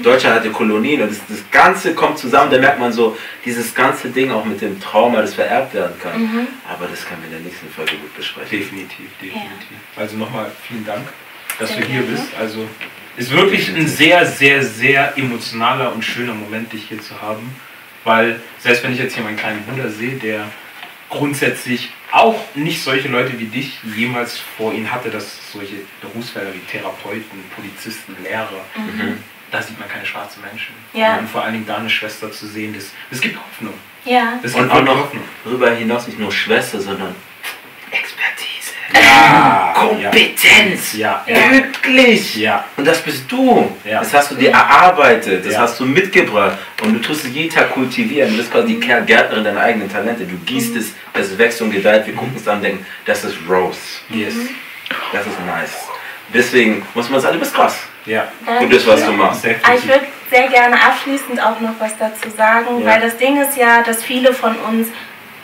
Deutschland 0.02 0.36
hatte 0.36 0.50
Kolonien 0.50 1.02
und 1.02 1.10
das, 1.10 1.20
das 1.28 1.50
Ganze 1.52 1.94
kommt 1.94 2.18
zusammen, 2.18 2.50
da 2.50 2.58
merkt 2.58 2.80
man 2.80 2.92
so, 2.92 3.16
dieses 3.44 3.74
ganze 3.74 4.08
Ding 4.10 4.32
auch 4.32 4.44
mit 4.44 4.60
dem 4.60 4.80
Trauma, 4.80 5.20
das 5.20 5.34
vererbt 5.34 5.72
werden 5.74 5.94
kann. 6.02 6.48
Aber 6.68 6.86
das 6.88 7.06
können 7.06 7.22
wir 7.22 7.28
in 7.28 7.42
der 7.42 7.50
nächsten 7.50 7.68
Folge 7.68 7.92
gut 7.92 8.16
besprechen. 8.16 8.58
Definitiv, 8.58 9.06
definitiv. 9.22 9.76
Also 9.96 10.16
nochmal 10.16 10.50
vielen 10.66 10.84
Dank, 10.84 11.06
dass 11.58 11.68
Sehr 11.70 11.80
du 11.80 11.86
hier 11.86 12.02
gerne. 12.02 12.16
bist. 12.16 12.28
Also 12.38 12.68
ist 13.16 13.30
wirklich 13.30 13.68
ein 13.68 13.86
sehr, 13.86 14.26
sehr, 14.26 14.64
sehr 14.64 15.16
emotionaler 15.16 15.92
und 15.92 16.04
schöner 16.04 16.34
Moment, 16.34 16.72
dich 16.72 16.88
hier 16.88 17.00
zu 17.00 17.20
haben. 17.22 17.54
Weil 18.02 18.40
selbst 18.58 18.82
wenn 18.82 18.92
ich 18.92 18.98
jetzt 18.98 19.14
hier 19.14 19.22
meinen 19.22 19.36
kleinen 19.36 19.62
Bruder 19.64 19.88
sehe, 19.90 20.16
der 20.16 20.46
grundsätzlich 21.10 21.90
auch 22.12 22.38
nicht 22.54 22.82
solche 22.82 23.08
Leute 23.08 23.38
wie 23.38 23.44
dich 23.46 23.78
jemals 23.96 24.38
vor 24.56 24.72
ihm 24.72 24.90
hatte, 24.90 25.10
dass 25.10 25.52
solche 25.52 25.76
Berufsfelder 26.00 26.52
wie 26.54 26.60
Therapeuten, 26.60 27.44
Polizisten, 27.54 28.16
Lehrer, 28.22 28.48
da 29.50 29.60
sieht 29.62 29.78
man 29.78 29.88
keine 29.88 30.06
schwarzen 30.06 30.40
Menschen. 30.42 30.74
Ja. 30.92 31.18
Und 31.18 31.28
vor 31.28 31.42
allen 31.42 31.52
Dingen 31.54 31.66
da 31.66 31.76
eine 31.78 31.90
Schwester 31.90 32.30
zu 32.32 32.46
sehen, 32.46 32.72
das, 32.74 32.90
das 33.10 33.20
gibt 33.20 33.36
Hoffnung. 33.36 33.74
ja, 34.04 34.38
Das 34.42 34.54
Und 34.54 34.60
gibt 34.62 34.70
auch 34.72 34.76
wirklich 34.76 34.94
noch 34.96 35.04
Hoffnung. 35.04 35.24
darüber 35.44 35.70
hinaus 35.72 36.06
nicht 36.06 36.18
nur 36.18 36.32
Schwester, 36.32 36.80
sondern 36.80 37.14
Expertise. 37.90 38.39
Ja, 38.92 39.72
Kompetenz. 39.74 40.94
Ja, 40.94 41.24
Wirklich. 41.26 42.36
ja. 42.36 42.64
Und 42.76 42.86
das 42.86 43.00
bist 43.02 43.30
du. 43.30 43.70
Ja. 43.84 44.00
Das 44.00 44.12
hast 44.14 44.30
du 44.32 44.34
dir 44.36 44.50
erarbeitet, 44.50 45.44
das 45.46 45.54
Ja. 45.54 45.60
hast 45.60 45.78
du 45.80 45.84
mitgebracht 45.84 46.58
und 46.82 46.94
du 46.94 46.98
tust 47.00 47.24
es 47.24 47.32
jeden 47.32 47.50
Tag 47.54 47.70
kultivieren. 47.72 48.30
Du 48.30 48.36
bist 48.38 48.50
quasi 48.52 48.74
die 48.74 48.80
Gärtnerin 48.80 49.44
deiner 49.44 49.60
eigenen 49.60 49.90
Talente. 49.90 50.24
Du 50.24 50.36
gießt 50.38 50.76
es, 50.76 50.92
es 51.14 51.38
wächst 51.38 51.60
und 51.62 51.70
gedeiht. 51.70 52.06
Wir 52.06 52.14
gucken 52.14 52.34
es 52.36 52.46
an 52.48 52.56
und 52.58 52.62
denken, 52.64 52.86
das 53.04 53.24
ist 53.24 53.36
Rose. 53.48 53.78
Yes. 54.10 54.34
Das 55.12 55.26
ist 55.26 55.38
nice. 55.46 55.76
Deswegen 56.32 56.82
muss 56.94 57.08
man 57.08 57.20
sagen, 57.20 57.34
du 57.34 57.40
bist 57.40 57.54
krass. 57.54 57.76
Ja. 58.06 58.28
Du 58.60 58.68
bist, 58.68 58.86
was 58.86 59.04
du 59.04 59.12
machst. 59.12 59.44
Ah, 59.62 59.74
Ich 59.76 59.86
würde 59.86 60.06
sehr 60.30 60.48
gerne 60.48 60.76
abschließend 60.80 61.40
auch 61.42 61.60
noch 61.60 61.74
was 61.78 61.96
dazu 61.98 62.30
sagen, 62.34 62.80
Ja. 62.80 62.86
weil 62.86 63.00
das 63.00 63.16
Ding 63.16 63.40
ist 63.40 63.56
ja, 63.56 63.82
dass 63.82 64.02
viele 64.02 64.32
von 64.32 64.56
uns 64.56 64.88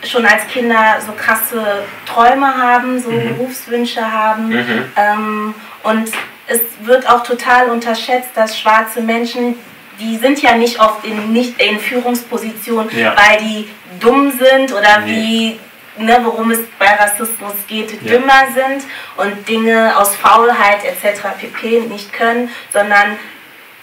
schon 0.03 0.25
als 0.25 0.47
Kinder 0.47 0.97
so 1.05 1.11
krasse 1.13 1.83
Träume 2.05 2.55
haben, 2.55 3.01
so 3.01 3.09
Berufswünsche 3.09 4.11
haben. 4.11 4.49
Mhm. 4.49 4.85
Ähm, 4.95 5.55
und 5.83 6.11
es 6.47 6.59
wird 6.81 7.09
auch 7.09 7.23
total 7.23 7.69
unterschätzt, 7.69 8.29
dass 8.35 8.57
schwarze 8.57 9.01
Menschen, 9.01 9.55
die 9.99 10.17
sind 10.17 10.41
ja 10.41 10.55
nicht 10.55 10.79
oft 10.79 11.03
in, 11.05 11.33
nicht 11.33 11.59
in 11.59 11.79
Führungspositionen, 11.79 12.95
Ja. 12.97 13.15
weil 13.17 13.39
die 13.39 13.67
dumm 13.99 14.31
sind 14.31 14.71
oder 14.71 14.99
Nee. 14.99 15.59
wie, 15.97 16.03
ne, 16.03 16.19
worum 16.23 16.51
es 16.51 16.59
bei 16.77 16.93
Rassismus 16.93 17.53
geht, 17.67 18.01
Ja. 18.03 18.11
dümmer 18.11 18.47
sind 18.53 18.83
und 19.17 19.47
Dinge 19.49 19.97
aus 19.97 20.15
Faulheit 20.15 20.85
etc. 20.85 21.21
pp. 21.39 21.81
nicht 21.89 22.13
können, 22.13 22.49
sondern 22.71 23.17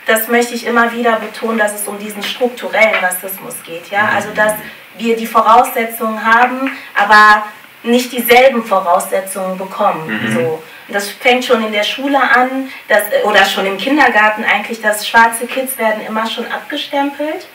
das 0.07 0.29
möchte 0.29 0.55
ich 0.55 0.67
immer 0.67 0.93
wieder 0.93 1.17
betonen, 1.17 1.59
dass 1.59 1.75
es 1.75 1.89
um 1.89 1.99
diesen 1.99 2.23
strukturellen 2.23 2.95
Rassismus 3.03 3.57
geht. 3.65 3.91
Ja? 3.91 4.11
Also, 4.15 4.29
dass 4.35 4.53
wir 4.99 5.17
die 5.17 5.27
Voraussetzungen 5.27 6.25
haben, 6.25 6.71
aber 6.95 7.45
nicht 7.83 8.13
dieselben 8.13 8.65
Voraussetzungen 8.65 9.59
bekommen. 9.59 10.33
So. 10.35 10.63
Das 10.89 11.09
fängt 11.09 11.45
schon 11.45 11.65
in 11.65 11.73
der 11.73 11.83
Schule 11.83 12.19
an, 12.19 12.69
dass, 12.89 13.03
oder 13.25 13.45
schon 13.47 13.67
im 13.67 13.79
Kindergarten 13.79 14.45
eigentlich, 14.45 14.83
dass 14.83 15.07
schwarze 15.09 15.47
Kids 15.47 15.79
werden 15.79 16.05
immer 16.07 16.27
schon 16.27 16.47
abgestempelt. 16.47 17.47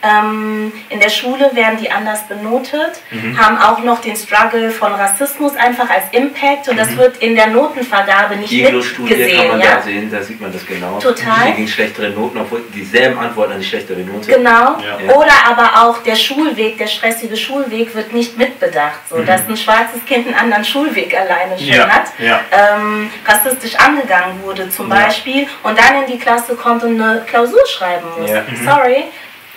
Ähm, 0.00 0.72
in 0.90 1.00
der 1.00 1.08
Schule 1.10 1.50
werden 1.54 1.76
die 1.80 1.90
anders 1.90 2.28
benotet, 2.28 3.00
haben 3.36 3.58
auch 3.58 3.80
noch 3.82 4.00
den 4.00 4.14
Struggle 4.14 4.70
von 4.70 4.92
Rassismus 4.94 5.56
einfach 5.56 5.90
als 5.90 6.04
Impact 6.12 6.68
und 6.68 6.76
das 6.76 6.96
wird 6.96 7.16
in 7.16 7.34
der 7.34 7.48
Notenvergabe 7.48 8.36
nicht 8.36 8.50
kann 8.64 8.76
mitgesehen. 8.76 9.48
man 9.48 9.60
Ja? 9.60 9.74
da 9.76 9.82
sehen, 9.82 10.08
da 10.08 10.22
sieht 10.22 10.40
man 10.40 10.52
das 10.52 10.64
genau. 10.64 11.00
Total. 11.00 11.46
Die 11.48 11.52
gegen 11.54 11.68
schlechtere 11.68 12.10
Noten, 12.10 12.38
obwohl 12.38 12.62
dieselben 12.72 13.18
Antworten 13.18 13.54
an 13.54 13.58
die 13.60 13.66
schlechtere 13.66 13.98
Note. 14.02 14.30
Genau. 14.30 14.78
Ja. 14.78 15.14
Oder 15.16 15.32
aber 15.48 15.82
auch 15.88 15.98
der 16.04 16.14
Schulweg, 16.14 16.78
der 16.78 16.86
stressige 16.86 17.36
Schulweg 17.36 17.92
wird 17.96 18.12
nicht 18.12 18.38
mitbedacht. 18.38 19.00
So, 19.10 19.20
dass 19.22 19.48
ein 19.48 19.56
schwarzes 19.56 20.04
Kind 20.06 20.26
einen 20.28 20.36
anderen 20.36 20.64
Schulweg 20.64 21.12
alleine 21.18 21.58
schon 21.58 21.66
Ja, 21.66 21.88
hat. 21.88 22.04
ja. 22.20 22.40
Ähm, 22.52 23.10
rassistisch 23.26 23.74
angegangen 23.74 24.40
wurde 24.44 24.70
zum 24.70 24.88
Ja. 24.90 24.94
Beispiel 25.06 25.48
und 25.64 25.76
dann 25.76 26.04
in 26.04 26.12
die 26.12 26.18
Klasse 26.18 26.54
kommt 26.54 26.84
und 26.84 27.00
eine 27.02 27.24
Klausur 27.26 27.66
schreiben 27.66 28.06
muss. 28.20 28.30
Ja. 28.30 28.42
Mhm. 28.42 28.64
Sorry. 28.64 29.04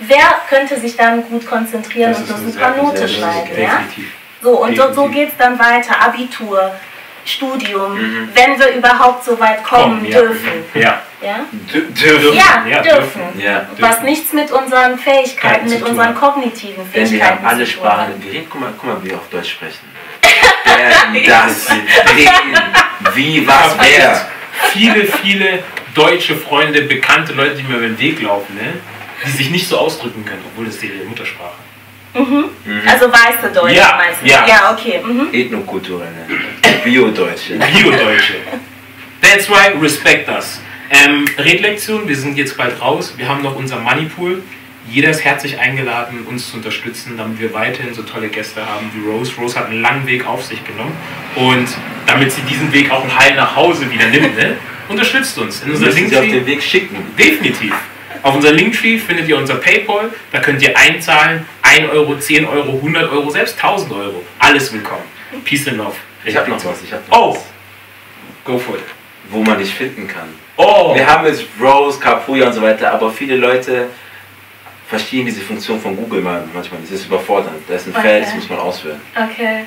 Wer 0.01 0.41
könnte 0.49 0.79
sich 0.79 0.95
dann 0.97 1.23
gut 1.29 1.45
konzentrieren 1.45 2.11
Das 2.11 2.21
und 2.21 2.35
eine 2.35 2.51
super 2.51 2.73
sehr- 2.73 2.83
Note 2.83 2.97
sehr- 2.97 3.07
sehr- 3.07 3.17
schreiben? 3.19 3.49
Ja? 3.61 3.69
Definitiv. 3.77 4.11
So, 4.41 4.49
und 4.63 4.75
so, 4.75 4.81
so 4.81 4.87
Definitiv. 4.89 5.13
geht 5.13 5.29
es 5.29 5.37
dann 5.37 5.59
weiter. 5.59 6.01
Abitur, 6.01 6.71
Studium, 7.23 8.27
wenn 8.33 8.59
wir 8.59 8.69
überhaupt 8.73 9.23
so 9.23 9.39
weit 9.39 9.63
kommen 9.63 9.99
Komm, 10.01 10.11
ja. 10.11 10.19
dürfen. 10.21 10.51
Ja. 10.73 11.01
Ja? 11.21 11.35
Dür- 11.71 11.81
Dürfen. 11.93 12.33
Ja, 12.35 12.65
Ja, 12.67 12.81
dürfen. 12.81 13.21
Ja. 13.37 13.67
Was 13.77 14.01
nichts 14.01 14.33
mit 14.33 14.49
unseren 14.51 14.97
Fähigkeiten, 14.97 15.69
mit 15.69 15.83
unseren 15.87 16.15
kognitiven 16.15 16.77
Denn 16.91 17.01
wir 17.03 17.07
Fähigkeiten 17.07 17.37
haben 17.37 17.45
alle 17.45 17.63
zu 17.65 17.73
tun 17.73 17.81
Sprachen 17.83 17.99
hat. 18.07 18.15
im 18.15 18.21
Gerät. 18.23 18.47
Guck 18.49 18.61
mal, 18.61 18.73
guck 18.75 18.85
mal, 18.89 19.03
wie 19.03 19.09
wir 19.11 19.17
auf 19.17 19.29
Deutsch 19.29 19.51
sprechen. 19.51 19.85
Werden 20.65 21.23
das 21.27 21.69
reden. 21.69 22.59
Wie, 23.13 23.47
was, 23.47 23.75
wer. 23.79 24.25
Viele, 24.73 25.05
viele 25.05 25.63
deutsche 25.93 26.35
Freunde, 26.35 26.81
bekannte 26.83 27.33
Leute, 27.33 27.55
die 27.55 27.63
mir 27.63 27.77
über 27.77 27.87
den 27.87 27.99
Weg 27.99 28.19
laufen, 28.21 28.55
ne? 28.55 28.73
Die 29.25 29.31
sich 29.31 29.49
nicht 29.49 29.67
so 29.67 29.77
ausdrücken 29.77 30.25
können, 30.25 30.41
obwohl 30.51 30.65
das 30.65 30.81
ihre 30.81 31.05
Muttersprache 31.05 31.53
Also 32.85 33.05
weiße 33.11 33.53
Deutsche 33.53 33.75
Ja, 33.75 33.95
meinst 33.97 34.21
du? 34.21 34.27
ja. 34.27 34.45
ja 34.47 34.71
okay. 34.73 35.01
Mhm. 35.03 35.29
Ethnokulturelle. 35.31 36.27
Bio-Deutsche. 36.83 37.53
Bio-Deutsche. 37.73 38.35
That's 39.21 39.49
why, 39.49 39.77
respect 39.79 40.27
us. 40.29 40.61
Ähm, 40.89 41.25
Redlektion, 41.37 42.07
wir 42.07 42.15
sind 42.17 42.37
jetzt 42.37 42.57
bald 42.57 42.81
raus. 42.81 43.13
Wir 43.17 43.27
haben 43.29 43.41
noch 43.43 43.55
unser 43.55 43.79
Moneypool. 43.79 44.43
Jeder 44.89 45.11
ist 45.11 45.23
herzlich 45.23 45.57
eingeladen, 45.59 46.25
uns 46.27 46.49
zu 46.49 46.57
unterstützen, 46.57 47.15
damit 47.15 47.39
wir 47.39 47.53
weiterhin 47.53 47.93
so 47.93 48.01
tolle 48.01 48.27
Gäste 48.29 48.65
haben 48.65 48.91
wie 48.93 49.07
Rose. 49.09 49.31
Rose 49.39 49.57
hat 49.57 49.67
einen 49.67 49.81
langen 49.81 50.05
Weg 50.07 50.25
auf 50.25 50.43
sich 50.43 50.59
genommen. 50.65 50.91
Und 51.35 51.69
damit 52.07 52.31
sie 52.31 52.41
diesen 52.41 52.73
Weg 52.73 52.91
auch 52.91 53.05
heil 53.17 53.35
nach 53.35 53.55
Hause 53.55 53.89
wieder 53.89 54.07
nimmt, 54.07 54.35
ne, 54.35 54.57
unterstützt 54.89 55.37
uns. 55.37 55.61
In 55.61 55.67
Wir 55.67 55.73
unserer 55.75 55.89
müssen 55.91 56.09
sie 56.09 56.17
auf 56.17 56.25
den 56.25 56.45
Weg 56.45 56.61
schicken. 56.63 56.97
Definitiv. 57.17 57.73
Auf 58.23 58.35
unserem 58.35 58.55
Linktree 58.55 58.97
findet 58.97 59.27
ihr 59.27 59.37
unser 59.37 59.55
Paypal. 59.55 60.11
Da 60.31 60.39
könnt 60.39 60.61
ihr 60.61 60.77
einzahlen. 60.77 61.45
1 61.63 61.89
Euro, 61.89 62.17
10 62.17 62.45
Euro, 62.45 62.73
100 62.73 63.11
Euro, 63.11 63.29
selbst 63.29 63.55
1000 63.63 63.91
Euro. 63.93 64.23
Alles 64.39 64.71
willkommen. 64.73 65.03
Peace 65.43 65.67
and 65.67 65.77
Love. 65.77 65.95
Ich 66.25 66.35
habe 66.35 66.49
noch 66.49 66.63
was. 66.63 66.83
Ich 66.83 66.91
hab 66.93 67.07
noch 67.09 67.17
Oh, 67.17 67.33
was. 67.33 67.43
go 68.45 68.57
for 68.57 68.75
it. 68.75 68.83
Wo 69.29 69.41
man 69.41 69.57
dich 69.57 69.73
finden 69.73 70.07
kann. 70.07 70.29
Oh, 70.57 70.93
Wir 70.93 71.07
haben 71.07 71.25
jetzt 71.25 71.45
Rose, 71.59 71.99
Kapuya 71.99 72.47
und 72.47 72.53
so 72.53 72.61
weiter, 72.61 72.91
aber 72.91 73.09
viele 73.09 73.37
Leute 73.37 73.87
verstehen 74.91 75.25
diese 75.25 75.41
Funktion 75.41 75.79
von 75.81 75.95
Google 75.95 76.21
mal 76.21 76.43
manchmal. 76.53 76.79
Das 76.81 76.91
ist 76.91 77.05
überfordernd. 77.05 77.63
Da 77.67 77.75
ist 77.75 77.87
ein 77.87 77.93
Okay. 77.95 78.01
Feld, 78.01 78.25
das 78.25 78.35
muss 78.35 78.49
man 78.49 78.59
ausführen. 78.59 79.01
Okay. 79.15 79.65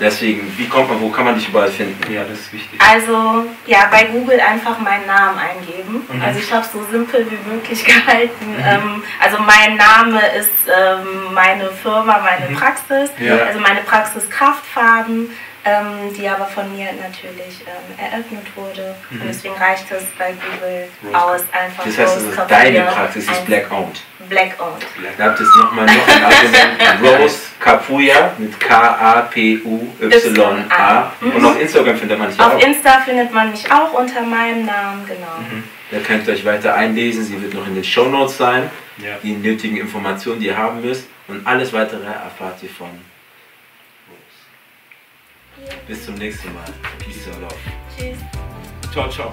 Deswegen, 0.00 0.52
wie 0.56 0.66
kommt 0.68 0.88
man, 0.88 1.00
wo 1.00 1.08
kann 1.10 1.24
man 1.26 1.34
dich 1.36 1.48
überall 1.48 1.70
finden? 1.70 2.12
ja, 2.12 2.22
das 2.24 2.40
ist 2.40 2.52
wichtig. 2.52 2.80
Also, 2.80 3.44
ja, 3.66 3.86
bei 3.90 4.04
Google 4.04 4.40
einfach 4.40 4.78
meinen 4.80 5.06
Namen 5.06 5.38
eingeben. 5.38 6.02
Mhm. 6.10 6.22
Also 6.22 6.40
ich 6.40 6.50
habe 6.52 6.64
es 6.64 6.72
so 6.72 6.82
simpel 6.90 7.26
wie 7.30 7.50
möglich 7.54 7.84
gehalten. 7.92 8.46
Ähm, 8.58 9.02
also 9.22 9.36
mein 9.38 9.76
Name 9.76 10.20
ist 10.38 10.50
ähm, 10.66 11.32
meine 11.32 11.70
Firma, 11.70 12.18
meine 12.18 12.50
Mhm. 12.50 12.56
Praxis. 12.56 13.10
Ja. 13.20 13.36
Also 13.46 13.60
meine 13.60 13.80
Praxis 13.82 14.28
Kraftfaden, 14.28 15.30
ähm, 15.66 16.14
die 16.16 16.28
aber 16.28 16.46
von 16.46 16.70
mir 16.76 16.86
natürlich 16.92 17.60
ähm, 17.66 17.98
eröffnet 17.98 18.46
wurde. 18.54 18.94
Mhm. 19.10 19.20
Und 19.20 19.28
deswegen 19.28 19.54
reicht 19.56 19.90
es 19.90 20.04
bei 20.16 20.32
Google 20.32 20.88
Rose 21.04 21.16
aus, 21.24 21.42
einfach 21.52 21.84
Das 21.84 21.98
heißt, 21.98 22.14
Rose 22.14 22.24
es 22.26 22.30
ist 22.30 22.36
Kapuya 22.36 22.58
deine 22.58 22.82
Praxis, 22.82 23.24
ist 23.24 23.30
ein- 23.38 23.44
Black 23.46 23.70
Owned. 23.72 24.00
Black 24.28 24.56
owned. 24.58 24.84
Da 25.18 25.24
habt 25.26 25.38
ihr 25.38 25.46
es 25.46 25.56
nochmal 25.56 25.86
noch 25.86 26.08
ein 26.08 26.24
Argument. 26.24 27.20
Rose 27.22 27.38
Kapuya 27.60 28.32
mit 28.38 28.58
K-A-P-U-Y-A. 29.70 31.12
Mhm. 31.20 31.30
Und 31.36 31.44
auf 31.44 31.60
Instagram 31.60 31.96
findet 31.96 32.18
man 32.18 32.28
dich 32.30 32.40
Auf 32.40 32.54
auch. 32.54 32.58
Insta 32.60 33.00
findet 33.00 33.32
man 33.32 33.50
mich 33.52 33.70
auch 33.70 33.92
unter 33.92 34.22
meinem 34.22 34.64
Namen, 34.66 35.06
genau. 35.06 35.38
Da 35.90 35.98
könnt 36.00 36.26
ihr 36.26 36.34
euch 36.34 36.44
weiter 36.44 36.74
einlesen. 36.74 37.24
Sie 37.24 37.40
wird 37.40 37.54
noch 37.54 37.66
in 37.66 37.74
den 37.76 37.84
Show 37.84 38.06
Notes 38.06 38.36
sein. 38.36 38.68
Ja. 38.98 39.16
Die 39.22 39.32
nötigen 39.32 39.76
Informationen, 39.76 40.40
die 40.40 40.46
ihr 40.46 40.56
haben 40.56 40.80
müsst. 40.80 41.06
Und 41.28 41.46
alles 41.46 41.72
weitere 41.72 42.04
erfahrt 42.04 42.62
ihr 42.62 42.70
von. 42.70 42.88
Bis 45.86 46.04
zum 46.04 46.14
nächsten 46.16 46.52
Mal. 46.52 46.64
Peace 46.98 47.28
and 47.28 47.42
love. 47.42 47.54
Tschüss. 47.96 48.18
Ciao, 48.92 49.08
ciao. 49.08 49.30